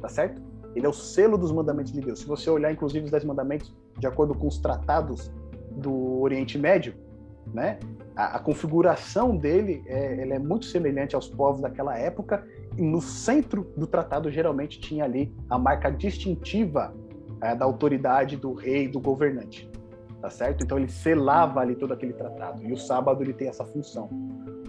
[0.00, 0.42] tá certo?
[0.74, 2.20] Ele é o selo dos mandamentos de Deus.
[2.20, 5.32] Se você olhar, inclusive, os dez mandamentos, de acordo com os tratados
[5.70, 6.94] do Oriente Médio,
[7.52, 7.78] né?
[8.16, 12.44] A, a configuração dele é, é muito semelhante aos povos daquela época
[12.76, 16.94] no centro do tratado geralmente tinha ali a marca distintiva
[17.40, 19.70] é, da autoridade do rei, do governante,
[20.24, 20.64] tá certo?
[20.64, 22.62] Então ele selava ali todo aquele tratado.
[22.64, 24.08] E o sábado ele tem essa função,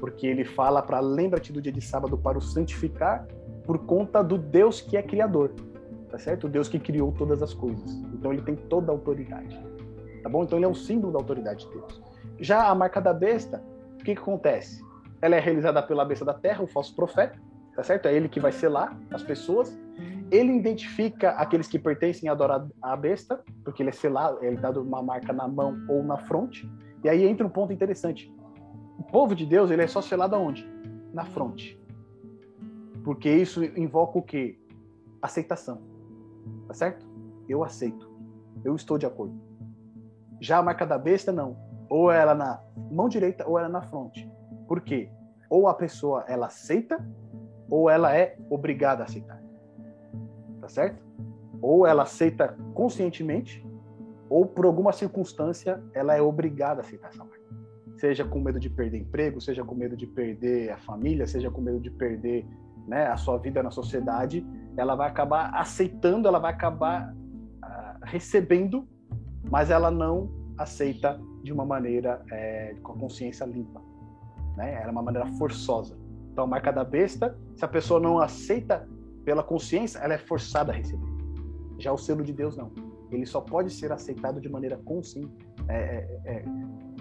[0.02, 3.26] porque ele fala para lembra-te do dia de sábado para o santificar
[3.64, 5.54] por conta do Deus que é criador,
[6.10, 6.48] tá certo?
[6.48, 7.90] O Deus que criou todas as coisas.
[8.14, 9.58] Então ele tem toda a autoridade,
[10.22, 10.44] tá bom?
[10.44, 12.02] Então ele é um símbolo da autoridade de Deus.
[12.38, 13.64] Já a marca da besta,
[13.94, 14.84] o que, que acontece?
[15.22, 17.40] Ela é realizada pela besta da terra, o falso profeta,
[17.74, 18.10] tá certo?
[18.10, 19.74] É ele que vai selar as pessoas.
[20.32, 24.72] Ele identifica aqueles que pertencem a adorar a besta, porque ele é selado, ele dá
[24.72, 26.70] uma marca na mão ou na fronte.
[27.04, 28.34] E aí entra um ponto interessante.
[28.98, 30.68] O povo de Deus, ele é só selado aonde?
[31.14, 31.80] Na fronte.
[33.04, 34.60] Porque isso invoca o quê?
[35.22, 35.82] Aceitação.
[36.68, 37.06] Tá certo?
[37.48, 38.10] Eu aceito.
[38.64, 39.40] Eu estou de acordo.
[40.42, 41.56] Já a marca da besta, não.
[41.88, 42.60] Ou ela na
[42.92, 44.28] mão direita ou ela na fronte.
[44.68, 45.12] Por quê?
[45.50, 46.98] Ou a pessoa ela aceita
[47.70, 49.45] ou ela é obrigada a aceitar.
[50.66, 51.04] Tá certo?
[51.62, 53.64] Ou ela aceita conscientemente,
[54.28, 57.46] ou por alguma circunstância ela é obrigada a aceitar essa marca.
[57.98, 61.62] Seja com medo de perder emprego, seja com medo de perder a família, seja com
[61.62, 62.48] medo de perder
[62.88, 64.44] né, a sua vida na sociedade,
[64.76, 68.88] ela vai acabar aceitando, ela vai acabar uh, recebendo,
[69.48, 73.80] mas ela não aceita de uma maneira é, com a consciência limpa.
[74.58, 74.74] Né?
[74.74, 75.96] Ela é uma maneira forçosa.
[76.32, 78.90] Então, a marca da besta, se a pessoa não aceita
[79.26, 81.06] pela consciência, ela é forçada a receber.
[81.80, 82.72] Já o selo de Deus, não.
[83.12, 85.36] Ele só pode ser aceitado de maneira consciente,
[85.68, 86.46] é, é, é,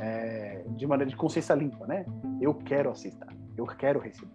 [0.01, 2.05] é, de maneira de consciência limpa, né?
[2.41, 4.33] Eu quero aceitar, eu quero receber,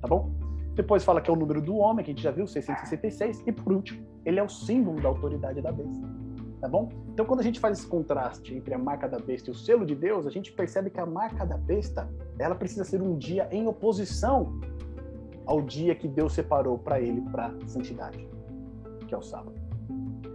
[0.00, 0.32] tá bom?
[0.74, 3.42] Depois fala que é o número do homem, que a gente já viu, 666.
[3.46, 6.22] E por último, ele é o símbolo da autoridade da besta
[6.62, 6.88] tá bom?
[7.12, 9.84] Então, quando a gente faz esse contraste entre a marca da besta e o selo
[9.84, 12.08] de Deus, a gente percebe que a marca da besta,
[12.38, 14.60] ela precisa ser um dia em oposição
[15.46, 18.28] ao dia que Deus separou para ele para santidade,
[19.06, 19.60] que é o sábado.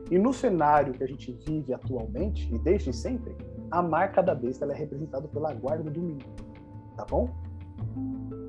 [0.10, 3.36] E no cenário que a gente vive atualmente e desde sempre,
[3.70, 6.24] a marca da besta é representada pela guarda do domingo,
[6.96, 7.30] tá bom?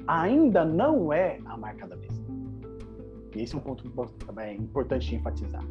[0.07, 2.25] Ainda não é a marca da besta.
[3.35, 3.89] E esse é um ponto
[4.25, 5.65] também importante de enfatizar.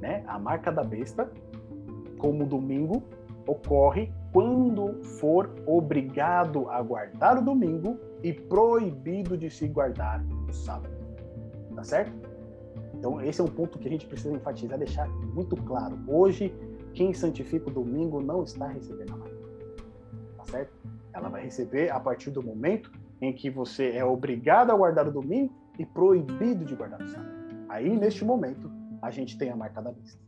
[0.00, 0.22] Né?
[0.26, 1.30] A marca da besta
[2.18, 3.02] como domingo,
[3.50, 10.94] ocorre quando for obrigado a guardar o domingo e proibido de se guardar o sábado.
[11.74, 12.12] Tá certo?
[12.94, 15.98] Então, esse é um ponto que a gente precisa enfatizar, deixar muito claro.
[16.06, 16.54] Hoje,
[16.92, 19.36] quem santifica o domingo não está recebendo a marca.
[20.36, 20.72] Tá certo?
[21.12, 25.12] Ela vai receber a partir do momento em que você é obrigado a guardar o
[25.12, 27.30] domingo e proibido de guardar o sábado.
[27.68, 28.70] Aí, neste momento,
[29.00, 30.20] a gente tem a marca da besta.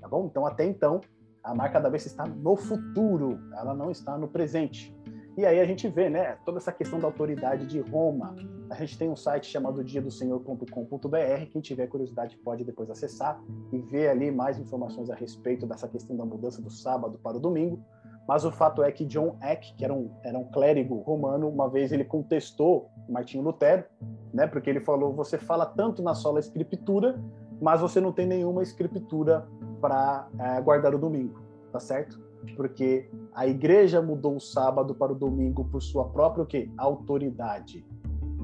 [0.00, 0.26] Tá bom?
[0.26, 1.00] Então, até então,
[1.44, 4.96] a marca da besta está no futuro, ela não está no presente.
[5.36, 8.34] E aí a gente vê, né, toda essa questão da autoridade de Roma.
[8.70, 14.08] A gente tem um site chamado diadosenhor.com.br, quem tiver curiosidade pode depois acessar e ver
[14.08, 17.84] ali mais informações a respeito dessa questão da mudança do sábado para o domingo.
[18.26, 21.68] Mas o fato é que John Eck, que era um, era um clérigo romano, uma
[21.68, 23.84] vez ele contestou Martinho Lutero,
[24.32, 27.22] né, porque ele falou: você fala tanto na sola escritura,
[27.60, 29.46] mas você não tem nenhuma escritura
[29.84, 31.38] para é, guardar o domingo,
[31.70, 32.18] tá certo?
[32.56, 36.70] Porque a igreja mudou o sábado para o domingo por sua própria o quê?
[36.78, 37.84] autoridade.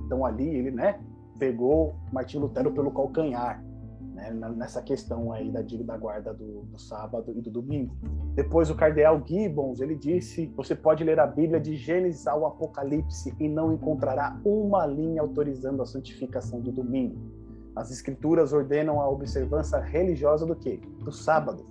[0.05, 1.01] Então ali ele, né,
[1.39, 3.65] pegou Martinho Lutero pelo calcanhar
[4.13, 7.97] né, nessa questão aí da da guarda do, do, sábado e do domingo.
[8.35, 13.35] Depois o cardeal Gibbons, ele disse, você pode ler a Bíblia de Gênesis ao Apocalipse
[13.41, 17.40] e não encontrará uma linha autorizando a santificação do domingo.
[17.77, 20.81] As escrituras ordenam a observância religiosa do quê?
[21.05, 21.67] Do sábado.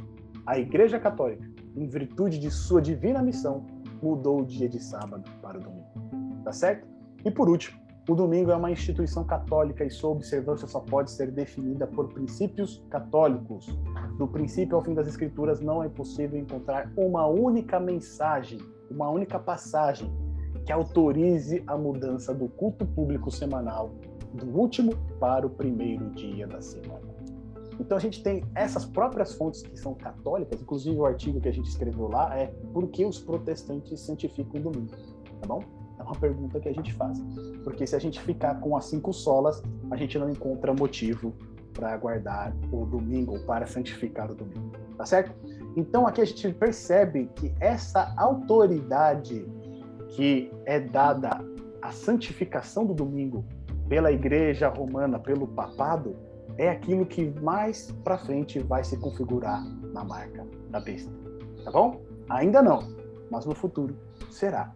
[0.46, 3.66] A Igreja Católica, em virtude de sua divina missão,
[4.02, 6.42] mudou o dia de sábado para o domingo.
[6.44, 6.88] Tá certo?
[7.24, 11.30] E por último, o domingo é uma instituição católica e sua observância só pode ser
[11.30, 13.68] definida por princípios católicos.
[14.18, 18.58] Do princípio ao fim das Escrituras, não é possível encontrar uma única mensagem,
[18.90, 20.12] uma única passagem
[20.66, 23.92] que autorize a mudança do culto público semanal
[24.34, 27.10] do último para o primeiro dia da semana.
[27.80, 31.54] Então a gente tem essas próprias fontes que são católicas, inclusive o artigo que a
[31.54, 34.92] gente escreveu lá é por que os protestantes santificam o domingo,
[35.40, 35.64] tá bom?
[35.98, 37.22] É uma pergunta que a gente faz.
[37.64, 39.62] Porque se a gente ficar com as cinco solas,
[39.92, 41.34] a gente não encontra motivo
[41.74, 44.72] para guardar o domingo ou para santificar o domingo.
[44.98, 45.34] Tá certo?
[45.78, 49.46] Então aqui a gente percebe que essa autoridade
[50.10, 51.42] que é dada
[51.82, 53.46] à santificação do domingo
[53.90, 56.16] pela igreja romana, pelo papado,
[56.57, 61.11] é aquilo que mais para frente vai se configurar na marca da besta.
[61.64, 61.99] Tá bom?
[62.30, 62.80] Ainda não,
[63.32, 63.98] mas no futuro
[64.30, 64.72] será.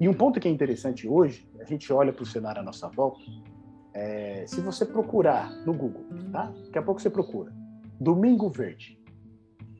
[0.00, 2.88] E um ponto que é interessante hoje, a gente olha para o cenário à nossa
[2.88, 3.20] volta,
[3.92, 6.52] é, se você procurar no Google, tá?
[6.64, 7.52] Daqui a pouco você procura
[8.00, 8.98] Domingo Verde.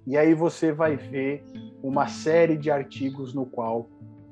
[0.07, 1.45] E aí você vai ver
[1.83, 3.89] uma série de artigos no qual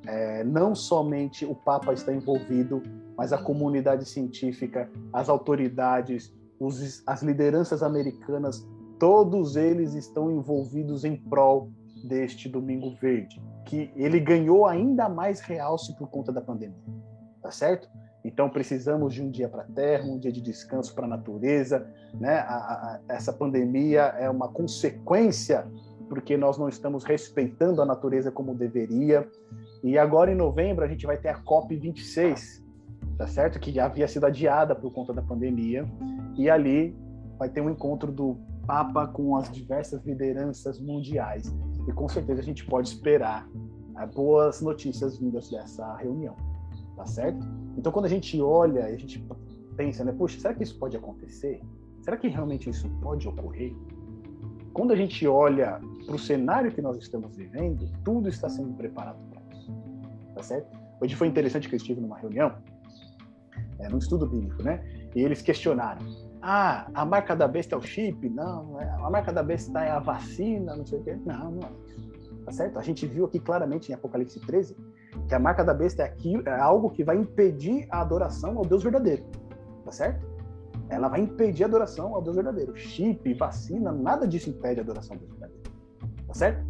[0.06, 2.82] é, não somente o Papa está envolvido,
[3.18, 8.66] mas a comunidade científica, as autoridades, os, as lideranças americanas,
[8.98, 11.70] todos eles estão envolvidos em prol
[12.04, 16.74] deste Domingo Verde que ele ganhou ainda mais realce por conta da pandemia,
[17.42, 17.86] tá certo?
[18.24, 21.86] Então precisamos de um dia para a Terra, um dia de descanso para a natureza,
[22.14, 22.46] né?
[23.08, 25.70] Essa pandemia é uma consequência
[26.08, 29.28] porque nós não estamos respeitando a natureza como deveria.
[29.84, 32.64] E agora em novembro a gente vai ter a COP 26,
[33.18, 33.58] tá certo?
[33.58, 35.84] Que já havia sido adiada por conta da pandemia.
[36.36, 36.96] E ali
[37.36, 38.36] vai ter um encontro do
[38.66, 41.52] Papa com as diversas lideranças mundiais
[41.88, 43.48] e com certeza a gente pode esperar
[43.98, 46.36] é, boas notícias vindas dessa reunião,
[46.94, 47.44] tá certo?
[47.78, 49.26] Então, quando a gente olha, a gente
[49.74, 51.62] pensa, né, poxa, será que isso pode acontecer?
[52.02, 53.74] Será que realmente isso pode ocorrer?
[54.74, 59.18] Quando a gente olha para o cenário que nós estamos vivendo, tudo está sendo preparado
[59.30, 59.72] para isso,
[60.34, 60.78] tá certo?
[61.00, 62.52] Hoje foi interessante que eu estive numa reunião,
[63.78, 64.82] é, num estudo bíblico, né?
[65.14, 66.04] E eles questionaram:
[66.42, 68.28] ah, a marca da besta é o chip?
[68.28, 71.18] Não, é, a marca da besta é a vacina, não sei o quê.
[71.24, 72.34] Não, não é isso.
[72.44, 72.78] Tá certo?
[72.78, 74.76] A gente viu aqui claramente em Apocalipse 13
[75.26, 78.64] que a marca da besta é, aqui, é algo que vai impedir a adoração ao
[78.64, 79.24] Deus verdadeiro.
[79.84, 80.26] Tá certo?
[80.88, 82.74] Ela vai impedir a adoração ao Deus verdadeiro.
[82.76, 85.62] Chip, vacina, nada disso impede a adoração ao Deus verdadeiro.
[86.26, 86.66] Tá certo?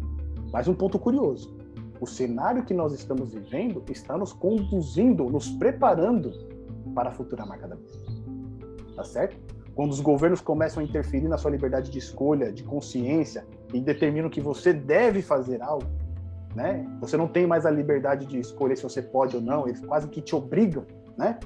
[0.51, 1.57] Mas um ponto curioso:
[2.01, 6.31] o cenário que nós estamos vivendo está nos conduzindo, nos preparando
[6.93, 8.11] para a futura marca da besta.
[8.95, 9.37] Tá certo?
[9.79, 14.29] quando os governos começam a interferir na sua liberdade de escolha, de consciência e determinam
[14.29, 15.87] que você deve fazer algo,
[16.53, 16.85] né?
[16.99, 20.09] Você não tem mais a liberdade de escolher se você pode ou não, eles quase
[20.09, 20.85] que te obrigam,
[21.17, 21.39] né?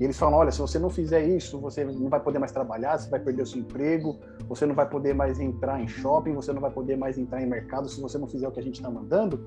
[0.00, 2.98] E eles falam, olha, se você não fizer isso, você não vai poder mais trabalhar,
[2.98, 4.18] você vai perder o seu emprego,
[4.48, 7.46] você não vai poder mais entrar em shopping, você não vai poder mais entrar em
[7.46, 9.46] mercado se você não fizer o que a gente está mandando.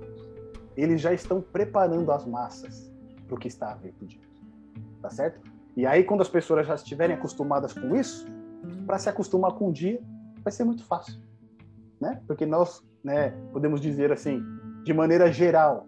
[0.77, 2.89] Eles já estão preparando as massas
[3.27, 4.28] para o que está a vir diante.
[5.01, 5.39] Tá certo?
[5.75, 8.25] E aí, quando as pessoas já estiverem acostumadas com isso,
[8.85, 10.01] para se acostumar com o dia,
[10.43, 11.21] vai ser muito fácil,
[12.01, 12.21] né?
[12.27, 14.43] Porque nós, né, podemos dizer assim,
[14.83, 15.87] de maneira geral,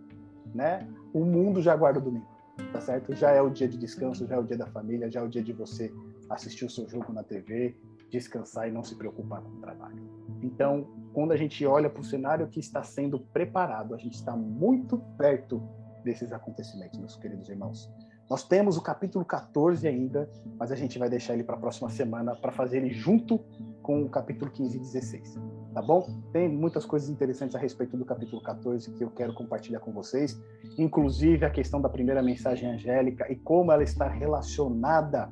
[0.54, 2.28] né, o mundo já guarda o domingo,
[2.72, 3.14] tá certo?
[3.14, 5.28] Já é o dia de descanso, já é o dia da família, já é o
[5.28, 5.94] dia de você
[6.30, 7.76] assistir o seu jogo na TV,
[8.10, 10.02] descansar e não se preocupar com o trabalho.
[10.42, 14.36] Então, quando a gente olha para o cenário que está sendo preparado, a gente está
[14.36, 15.62] muito perto
[16.04, 17.90] desses acontecimentos, meus queridos irmãos.
[18.32, 21.90] Nós temos o capítulo 14 ainda, mas a gente vai deixar ele para a próxima
[21.90, 23.38] semana para fazer ele junto
[23.84, 25.38] com o capítulo 15 e 16.
[25.74, 26.08] Tá bom?
[26.32, 30.42] Tem muitas coisas interessantes a respeito do capítulo 14 que eu quero compartilhar com vocês,
[30.78, 35.30] inclusive a questão da primeira mensagem angélica e como ela está relacionada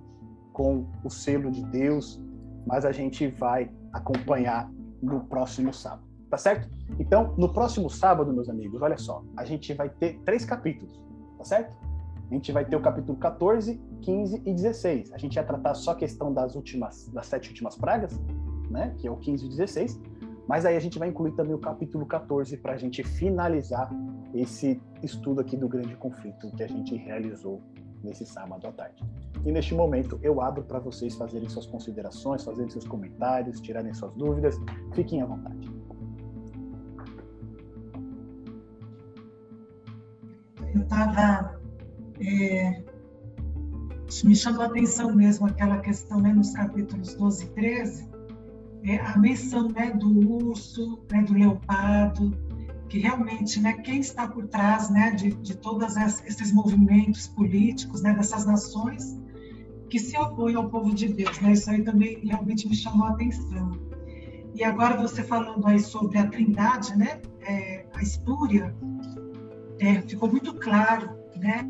[0.51, 2.21] com o selo de Deus,
[2.67, 4.69] mas a gente vai acompanhar
[5.01, 6.03] no próximo sábado.
[6.29, 6.69] Tá certo?
[6.99, 11.01] Então, no próximo sábado, meus amigos, olha só, a gente vai ter três capítulos,
[11.37, 11.88] tá certo?
[12.29, 15.13] A gente vai ter o capítulo 14, 15 e 16.
[15.13, 18.19] A gente ia tratar só a questão das últimas, das sete últimas pragas,
[18.69, 19.99] né, que é o 15 e 16,
[20.47, 23.89] mas aí a gente vai incluir também o capítulo 14 para a gente finalizar
[24.33, 27.61] esse estudo aqui do grande conflito que a gente realizou
[28.03, 29.03] nesse sábado à tarde.
[29.43, 34.13] E neste momento eu abro para vocês fazerem suas considerações, fazerem seus comentários, tirarem suas
[34.13, 34.55] dúvidas.
[34.93, 35.71] Fiquem à vontade.
[40.75, 41.59] Eu estava.
[42.21, 42.83] É,
[44.23, 48.09] me chamou a atenção mesmo aquela questão né, nos capítulos 12 e 13,
[48.83, 52.37] é, a menção né, do urso, né, do leopardo,
[52.87, 58.13] que realmente, né, quem está por trás, né, de, de todos esses movimentos políticos, né,
[58.13, 59.17] dessas nações
[59.89, 61.53] que se opõem ao povo de Deus, né?
[61.53, 63.71] Isso aí também realmente me chamou a atenção.
[64.53, 68.75] E agora você falando aí sobre a Trindade, né, é, a espúria,
[69.79, 71.67] é, ficou muito claro, né,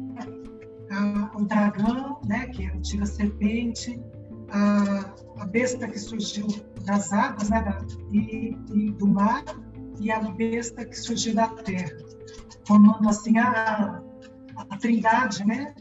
[0.92, 4.02] a, o dragão, né, que é a antiga serpente,
[4.52, 6.48] a, a besta que surgiu
[6.86, 7.78] das águas, né, da,
[8.12, 9.44] e, e do mar,
[10.00, 11.96] e a besta que surgiu da terra,
[12.66, 14.02] formando assim a,
[14.56, 15.74] a trindade, né,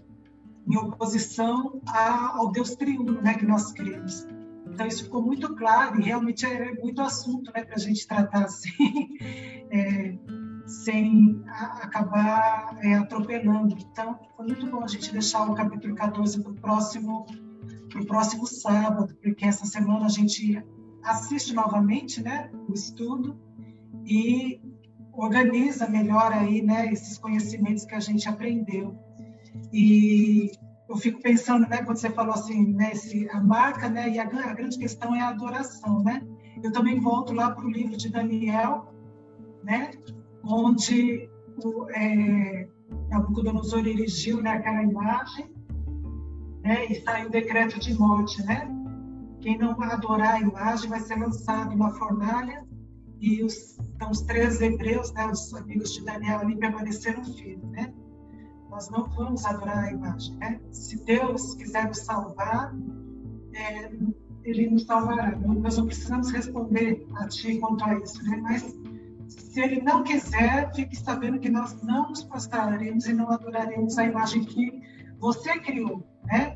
[0.66, 4.26] em oposição a, ao Deus triuno, né, que nós cremos.
[4.66, 8.44] Então isso ficou muito claro e realmente é muito assunto, né, para a gente tratar
[8.44, 9.08] assim,
[9.70, 10.14] é,
[10.68, 13.74] sem acabar é, atropelando.
[13.78, 17.26] Então foi muito bom a gente deixar o capítulo 14 para o próximo,
[17.88, 20.62] pro próximo sábado, porque essa semana a gente
[21.02, 23.40] assiste novamente, né, o estudo
[24.04, 24.60] e
[25.12, 28.96] organiza melhor aí, né, esses conhecimentos que a gente aprendeu.
[29.72, 30.52] E
[30.88, 34.24] eu fico pensando, né, quando você falou assim, né, esse, a marca, né, e a,
[34.24, 36.22] a grande questão é a adoração, né?
[36.62, 38.92] Eu também volto lá para o livro de Daniel,
[39.62, 39.90] né,
[40.42, 41.28] onde
[41.64, 42.68] o é,
[43.10, 45.52] Nabucodonosor erigiu né, aquela imagem,
[46.62, 48.68] né, e saiu o decreto de morte, né?
[49.40, 52.66] Quem não adorar a imagem vai ser lançado na fornalha
[53.20, 57.92] e os, então, os três hebreus, né, os amigos de Daniel ali permaneceram firmes, né?
[58.68, 60.60] Nós não vamos adorar a imagem, né?
[60.70, 62.74] Se Deus quiser nos salvar,
[63.54, 63.90] é,
[64.44, 65.36] Ele nos salvará.
[65.36, 68.36] Nós não precisamos responder a Ti quanto a isso, né?
[68.42, 68.76] Mas
[69.58, 74.04] se Ele não quiser, fique sabendo que nós não nos prostraremos e não adoraremos a
[74.04, 74.80] imagem que
[75.18, 76.54] você criou, né?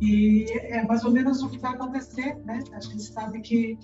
[0.00, 2.58] E é mais ou menos o que vai acontecer, né?
[2.72, 3.78] A gente sabe que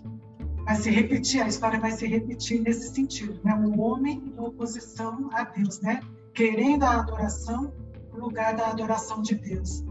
[0.64, 3.54] vai se repetir, a história vai se repetir nesse sentido, né?
[3.54, 6.00] O homem em oposição a Deus, né?
[6.34, 7.72] Querendo a adoração
[8.12, 9.84] no lugar da adoração de Deus.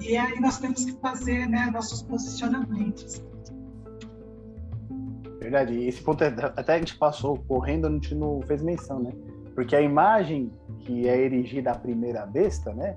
[0.00, 3.22] E aí nós temos que fazer, né, nossos posicionamentos.
[5.40, 5.86] Verdade.
[5.86, 9.12] Esse ponto é, até a gente passou correndo, a gente não fez menção, né?
[9.54, 12.94] Porque a imagem que é erigida a primeira besta, né?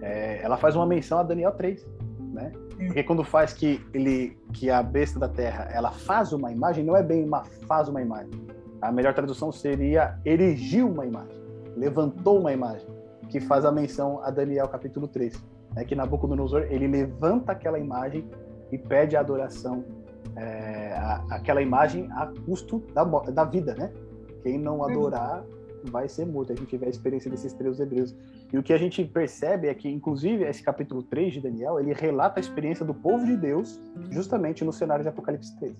[0.00, 1.86] É, ela faz uma menção a Daniel 3,
[2.32, 2.52] né?
[2.76, 6.96] Porque quando faz que ele, que a besta da terra, ela faz uma imagem, não
[6.96, 8.32] é bem uma faz uma imagem.
[8.82, 11.40] A melhor tradução seria erigiu uma imagem,
[11.76, 12.86] levantou uma imagem,
[13.28, 15.42] que faz a menção a Daniel capítulo 3,
[15.74, 15.84] né?
[15.84, 18.28] Que Nabucodonosor ele levanta aquela imagem
[18.70, 19.84] e pede a adoração,
[20.36, 23.92] é, a, aquela imagem a custo da, da vida, né?
[24.42, 25.44] Quem não adorar
[25.90, 26.52] vai ser morto.
[26.52, 28.14] A gente vê a experiência desses três hebreus.
[28.52, 31.92] E o que a gente percebe é que, inclusive, esse capítulo 3 de Daniel, ele
[31.92, 33.80] relata a experiência do povo de Deus
[34.10, 35.76] justamente no cenário de Apocalipse 13.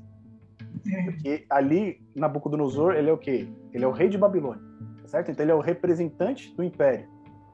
[1.05, 3.49] Porque ali, Nabucodonosor, ele é o quê?
[3.73, 4.63] Ele é o rei de Babilônia,
[5.07, 5.31] certo?
[5.31, 7.09] Então ele é o representante do império.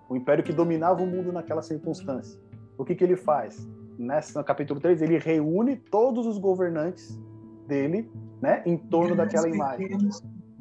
[0.08, 2.40] O império que dominava o mundo naquela circunstância.
[2.76, 3.68] O que, que ele faz?
[4.00, 7.20] Nessa, no capítulo 3, ele reúne todos os governantes
[7.66, 8.10] dele
[8.40, 9.90] né, em torno daquela imagem.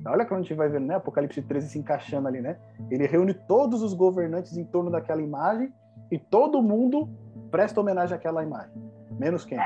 [0.05, 0.95] Olha como a gente vai vendo, né?
[0.95, 2.57] Apocalipse 13 se encaixando ali, né?
[2.91, 5.71] Ele reúne todos os governantes em torno daquela imagem
[6.11, 7.09] e todo mundo
[7.49, 8.73] presta homenagem àquela imagem.
[9.17, 9.57] Menos quem?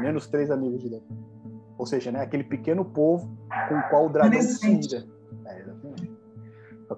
[0.00, 1.04] Menos três amigos de Deus.
[1.76, 2.22] Ou seja, né?
[2.22, 3.36] Aquele pequeno povo
[3.68, 5.04] com o qual o dragão se ira.
[5.44, 6.17] É, exatamente.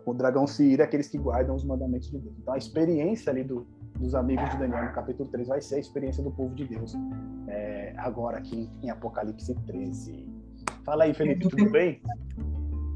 [0.04, 2.36] O dragão se ira aqueles que guardam os mandamentos de Deus.
[2.38, 5.78] Então a experiência ali do, dos amigos de Daniel no capítulo 3 vai ser a
[5.78, 6.94] experiência do povo de Deus.
[7.48, 10.28] É, agora aqui em Apocalipse 13.
[10.84, 12.00] Fala aí, Felipe, tudo bem?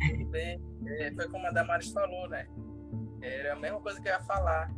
[0.09, 0.61] tudo bem.
[0.87, 2.47] É, foi como a Damares falou, né?
[3.21, 4.71] Era a mesma coisa que eu ia falar.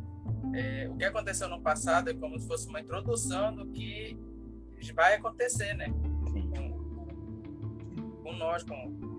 [0.53, 4.17] É, o que aconteceu no passado é como se fosse uma introdução do que
[4.93, 5.87] vai acontecer, né?
[5.89, 6.77] Com,
[8.23, 8.75] com nós, com,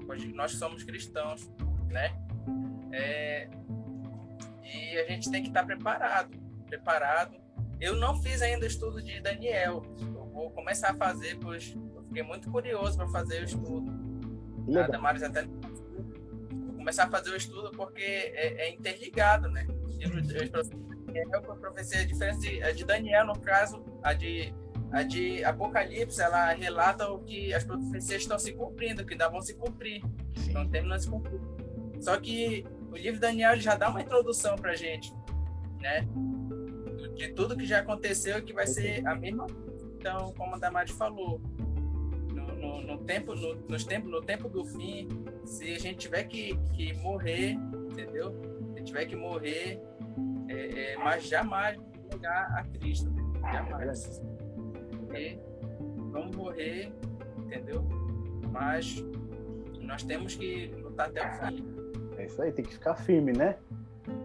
[0.06, 1.50] com, nós que somos cristãos,
[1.88, 2.10] né?
[2.92, 3.48] É,
[4.62, 6.36] e a gente tem que estar preparado,
[6.66, 7.36] preparado.
[7.80, 9.82] Eu não fiz ainda o estudo de Daniel.
[10.00, 13.92] Eu vou começar a fazer, pois eu fiquei muito curioso para fazer o estudo.
[14.76, 15.46] A Damares até
[16.76, 19.66] começar a fazer o estudo porque é, é interligado, né?
[19.98, 20.08] De
[21.60, 24.54] profecia a diferente de, de Daniel, no caso, a de
[24.90, 29.42] a de Apocalipse, ela relata o que as profecias estão se cumprindo, que ainda vão
[29.42, 30.02] se cumprir.
[30.34, 30.46] Sim.
[30.46, 31.40] Estão terminando de se cumprir.
[32.00, 35.12] Só que o livro Daniel já dá uma introdução para gente,
[35.80, 36.06] né?
[37.14, 39.46] De tudo que já aconteceu que vai ser a mesma.
[39.96, 41.40] Então, como a Damari falou,
[42.32, 45.08] no, no, no tempo, no, nos tempo, no tempo do fim,
[45.44, 47.52] se a gente tiver que, que morrer,
[47.90, 48.34] entendeu?
[48.76, 49.80] Se tiver que morrer,
[50.48, 51.78] é, é, mas jamais
[52.10, 53.22] negar a Cristo, né?
[53.52, 54.22] jamais.
[55.14, 55.38] E
[56.10, 56.92] vamos morrer,
[57.38, 57.84] entendeu?
[58.50, 59.04] Mas
[59.80, 61.77] nós temos que lutar até o fim.
[62.18, 63.56] É isso aí, tem que ficar firme, né?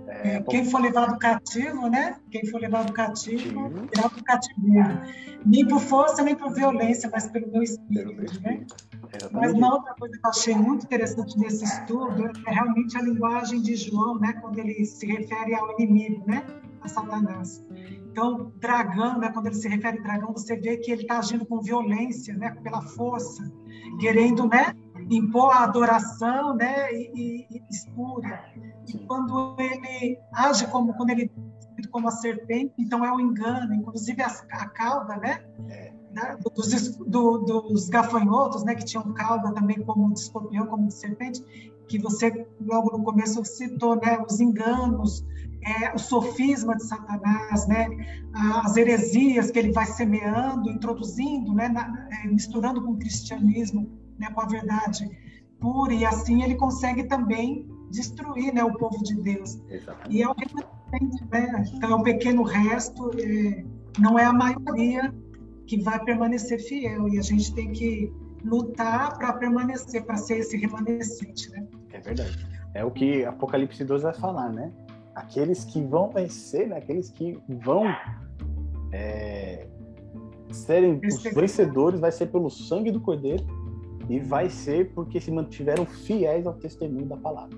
[0.08, 2.18] É, quem for levado cativo, né?
[2.32, 5.02] Quem for levado cativo, irá para o cativeiro.
[5.46, 8.76] Nem por força, nem por violência, mas pelo meu espírito, pelo meu espírito.
[9.02, 9.30] né?
[9.32, 13.62] Mas uma outra coisa que eu achei muito interessante nesse estudo é realmente a linguagem
[13.62, 14.34] de João, né?
[14.42, 16.44] Quando ele se refere ao inimigo, né?
[16.82, 17.64] A Satanás.
[18.12, 19.32] Então, dragão, né?
[19.32, 22.56] Quando ele se refere a dragão, você vê que ele está agindo com violência, né?
[22.64, 23.52] Pela força,
[24.00, 24.74] querendo, né?
[25.16, 28.44] Impor a adoração, né, e, e, espúria.
[28.88, 31.32] E quando ele age como quando ele
[31.92, 35.94] como a serpente, então é um engano, inclusive a, a cauda, né, é.
[36.12, 40.94] né dos, do, dos gafanhotos, né, que tinham cauda também como de escorpião, como de
[40.94, 41.44] serpente,
[41.88, 45.24] que você logo no começo citou, né, os enganos,
[45.62, 47.88] é, o sofisma de Satanás, né,
[48.64, 54.30] as heresias que ele vai semeando, introduzindo, né, na, é, misturando com o cristianismo né,
[54.34, 55.10] com a verdade
[55.64, 59.62] pura, e assim ele consegue também destruir né, o povo de Deus.
[59.70, 60.18] Exatamente.
[60.18, 61.64] E é o remanescente, né?
[61.74, 63.64] Então, é um pequeno resto, é,
[63.98, 65.14] não é a maioria
[65.66, 68.12] que vai permanecer fiel, e a gente tem que
[68.44, 71.66] lutar para permanecer, para ser esse remanescente, né?
[71.94, 72.46] É verdade.
[72.74, 74.70] É o que Apocalipse 12 vai falar, né?
[75.16, 76.78] Aqueles que vão vencer, né?
[76.78, 77.86] aqueles que vão
[78.92, 79.68] é,
[80.52, 83.46] serem os vencedores, vai ser pelo sangue do Cordeiro
[84.10, 87.58] e vai ser porque se mantiveram fiéis ao testemunho da palavra.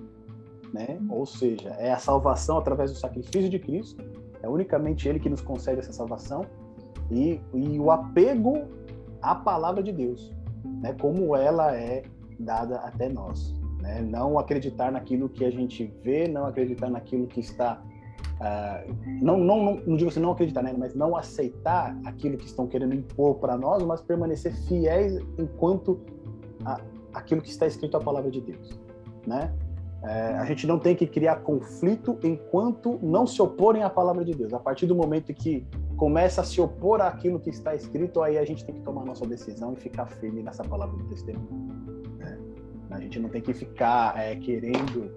[0.74, 1.00] Né?
[1.10, 4.04] Ou seja, é a salvação através do sacrifício de Cristo,
[4.42, 6.46] é unicamente Ele que nos concede essa salvação,
[7.10, 8.66] e, e o apego
[9.22, 10.34] à palavra de Deus,
[10.82, 10.96] né?
[11.00, 12.04] como ela é
[12.40, 13.56] dada até nós.
[13.80, 14.02] Né?
[14.02, 17.82] Não acreditar naquilo que a gente vê, não acreditar naquilo que está.
[18.36, 20.76] Uh, não, não, não, não digo assim, não acreditar, né?
[20.78, 26.02] mas não aceitar aquilo que estão querendo impor para nós, mas permanecer fiéis enquanto
[26.66, 26.82] a,
[27.14, 28.80] aquilo que está escrito a palavra de Deus,
[29.26, 29.54] né?
[30.04, 34.34] É, a gente não tem que criar conflito enquanto não se oporem à palavra de
[34.34, 34.54] Deus.
[34.54, 35.66] A partir do momento que
[35.98, 39.26] começa a se opor àquilo que está escrito, aí a gente tem que tomar nossa
[39.26, 41.74] decisão e ficar firme nessa palavra do testemunho.
[42.20, 42.38] Né?
[42.92, 45.12] A gente não tem que ficar é, querendo.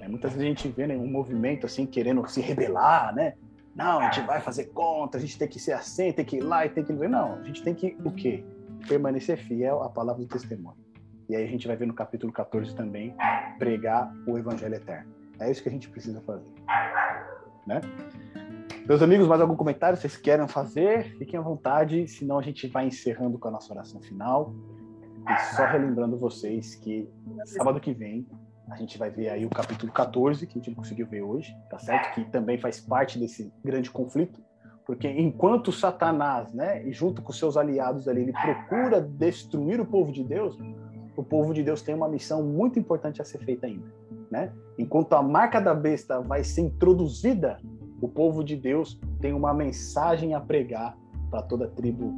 [0.00, 3.34] É, muitas vezes a gente vê né, um movimento assim, querendo se rebelar, né?
[3.74, 6.40] Não, a gente vai fazer contra, a gente tem que ser assim, tem que ir
[6.40, 6.92] lá e tem que.
[6.92, 8.44] Não, a gente tem que o quê?
[8.88, 10.76] Permanecer fiel à palavra do testemunho.
[11.30, 13.14] E aí a gente vai ver no capítulo 14 também
[13.56, 15.14] pregar o evangelho eterno.
[15.38, 16.50] É isso que a gente precisa fazer.
[17.64, 17.80] Né?
[18.84, 21.16] Meus amigos, mais algum comentário vocês querem fazer?
[21.18, 24.52] Fiquem à vontade, senão a gente vai encerrando com a nossa oração final.
[25.28, 27.08] E só relembrando vocês que
[27.44, 28.26] sábado que vem
[28.68, 31.56] a gente vai ver aí o capítulo 14, que a gente não conseguiu ver hoje,
[31.70, 32.12] tá certo?
[32.12, 34.40] Que também faz parte desse grande conflito,
[34.84, 40.10] porque enquanto Satanás, né, e junto com seus aliados ali, ele procura destruir o povo
[40.10, 40.58] de Deus,
[41.16, 43.86] o povo de Deus tem uma missão muito importante a ser feita ainda.
[44.30, 44.52] Né?
[44.78, 47.58] Enquanto a marca da besta vai ser introduzida,
[48.00, 50.96] o povo de Deus tem uma mensagem a pregar
[51.30, 52.16] para toda tribo,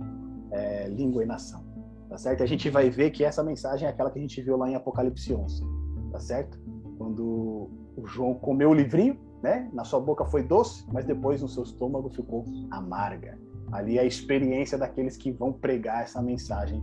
[0.50, 1.64] é, língua e nação.
[2.08, 2.42] Tá certo?
[2.42, 4.74] A gente vai ver que essa mensagem é aquela que a gente viu lá em
[4.74, 5.64] Apocalipse 11.
[6.10, 6.60] Tá certo?
[6.98, 9.68] Quando o João comeu o livrinho, né?
[9.72, 13.38] Na sua boca foi doce, mas depois no seu estômago ficou amarga.
[13.72, 16.82] Ali é a experiência daqueles que vão pregar essa mensagem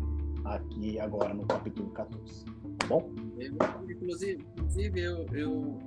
[0.56, 2.46] aqui agora no capítulo 14.
[2.78, 3.14] Tá bom?
[3.90, 5.78] Inclusive, inclusive eu, eu,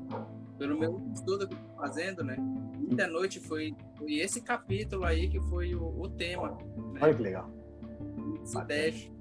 [0.59, 2.37] pelo meu estudo que eu estou fazendo, né?
[2.39, 6.57] Muita noite foi, foi esse capítulo aí que foi o, o tema.
[6.93, 7.01] Né?
[7.01, 7.51] Olha que legal.
[8.45, 9.13] Sudeste.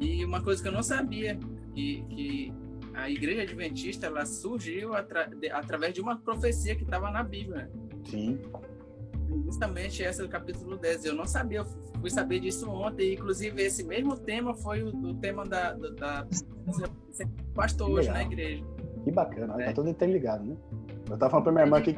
[0.00, 1.38] E uma coisa que eu não sabia,
[1.74, 2.52] que, que
[2.94, 7.64] a igreja adventista ela surgiu atra, de, através de uma profecia que estava na Bíblia.
[7.64, 7.70] Né?
[8.04, 8.38] Sim.
[9.44, 11.04] Justamente essa do capítulo 10.
[11.04, 11.64] Eu não sabia, eu
[12.00, 13.14] fui saber disso ontem.
[13.14, 16.26] Inclusive, esse mesmo tema foi o, o tema da, da, da
[17.54, 18.64] pastor hoje na igreja.
[19.04, 19.66] Que bacana, tá é.
[19.66, 20.56] tá tudo interligado, né?
[21.08, 21.96] Eu tava falando pra minha irmã que.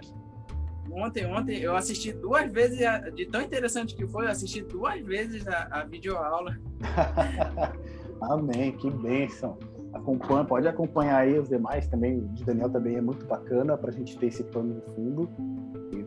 [0.91, 2.79] Ontem, ontem eu assisti duas vezes,
[3.15, 6.59] de tão interessante que foi, eu assisti duas vezes a, a videoaula.
[8.21, 9.59] Amém, que bênção.
[9.95, 13.93] Acompanha, pode acompanhar aí os demais também, de Daniel também é muito bacana para a
[13.93, 15.29] gente ter esse plano de fundo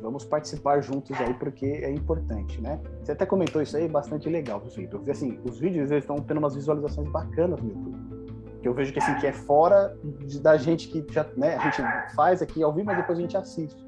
[0.05, 2.79] vamos participar juntos aí, porque é importante, né?
[3.01, 4.91] Você até comentou isso aí, bastante legal, Felipe.
[4.91, 8.15] Porque, assim, os vídeos, eles estão tendo umas visualizações bacanas no YouTube.
[8.61, 9.97] Que eu vejo que, assim, que é fora
[10.41, 13.35] da gente que já, né, a gente faz aqui ao vivo, mas depois a gente
[13.35, 13.85] assiste.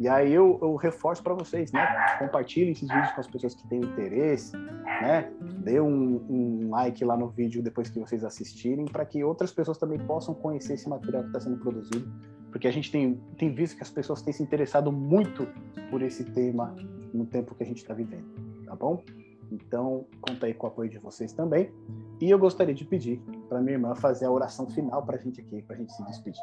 [0.00, 1.84] E aí eu, eu reforço para vocês, né?
[2.20, 5.28] Compartilhem esses vídeos com as pessoas que têm interesse, né?
[5.58, 9.76] Dê um, um like lá no vídeo depois que vocês assistirem, para que outras pessoas
[9.76, 12.08] também possam conhecer esse material que está sendo produzido.
[12.50, 15.46] Porque a gente tem, tem visto que as pessoas têm se interessado muito
[15.90, 16.74] por esse tema
[17.12, 18.26] no tempo que a gente está vivendo,
[18.64, 19.02] tá bom?
[19.50, 21.72] Então, conta aí com o apoio de vocês também.
[22.20, 25.40] E eu gostaria de pedir para minha irmã fazer a oração final para a gente
[25.40, 26.42] aqui, para a gente se despedir.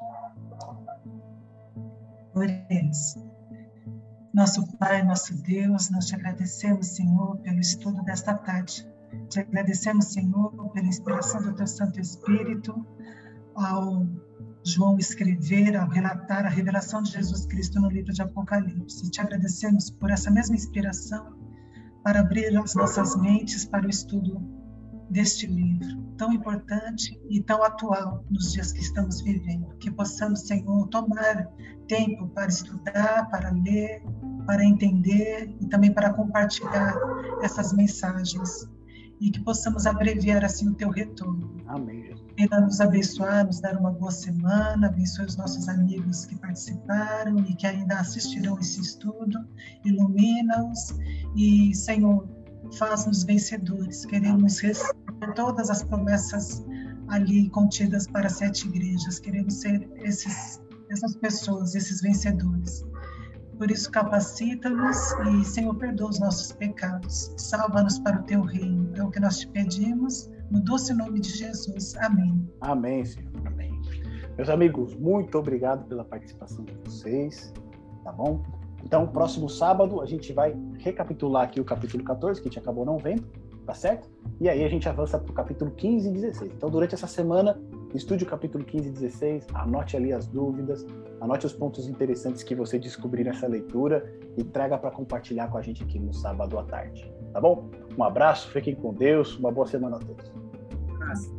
[2.34, 3.16] Oremos.
[4.34, 8.86] Nosso Pai, nosso Deus, nós te agradecemos, Senhor, pelo estudo desta tarde.
[9.30, 12.86] Te agradecemos, Senhor, pela inspiração do teu Santo Espírito
[13.56, 14.06] ao
[14.66, 19.12] João escrever, ao relatar a revelação de Jesus Cristo no livro de Apocalipse.
[19.12, 21.38] Te agradecemos por essa mesma inspiração
[22.04, 24.42] para abrir as nossas mentes para o estudo
[25.08, 29.68] deste livro, tão importante e tão atual nos dias que estamos vivendo.
[29.78, 31.48] Que possamos, Senhor, tomar
[31.88, 34.02] tempo para estudar, para ler,
[34.48, 36.96] para entender e também para compartilhar
[37.44, 38.68] essas mensagens.
[39.22, 41.56] E que possamos abreviar assim o teu retorno.
[41.68, 47.38] Amém, Venha nos abençoar, nos dar uma boa semana, abençoe os nossos amigos que participaram
[47.40, 49.40] e que ainda assistirão esse estudo,
[49.86, 50.96] ilumina-os
[51.36, 52.28] e, Senhor,
[52.78, 54.06] faz-nos vencedores.
[54.06, 56.64] Queremos receber todas as promessas
[57.08, 59.20] ali contidas para sete igrejas.
[59.20, 62.84] Queremos ser esses, essas pessoas, esses vencedores.
[63.58, 64.98] Por isso, capacita-nos
[65.30, 67.34] e, Senhor, perdoa os nossos pecados.
[67.38, 68.92] Salva-nos para o teu reino.
[68.96, 71.96] É o que nós te pedimos, no doce nome de Jesus.
[71.98, 72.50] Amém.
[72.62, 73.32] Amém, Senhor.
[73.46, 73.82] Amém.
[74.38, 77.54] Meus amigos, muito obrigado pela participação de vocês.
[78.04, 78.44] Tá bom?
[78.84, 82.86] Então, próximo sábado, a gente vai recapitular aqui o capítulo 14, que a gente acabou
[82.86, 83.26] não vendo,
[83.66, 84.08] tá certo?
[84.40, 86.52] E aí a gente avança para o capítulo 15 e 16.
[86.56, 87.60] Então, durante essa semana,
[87.96, 90.86] estude o capítulo 15 e 16, anote ali as dúvidas,
[91.20, 94.06] anote os pontos interessantes que você descobrir nessa leitura
[94.38, 97.70] e traga para compartilhar com a gente aqui no sábado à tarde tá bom?
[97.98, 100.32] Um abraço, fiquem com Deus, uma boa semana a todos.
[100.90, 101.36] Um abraço.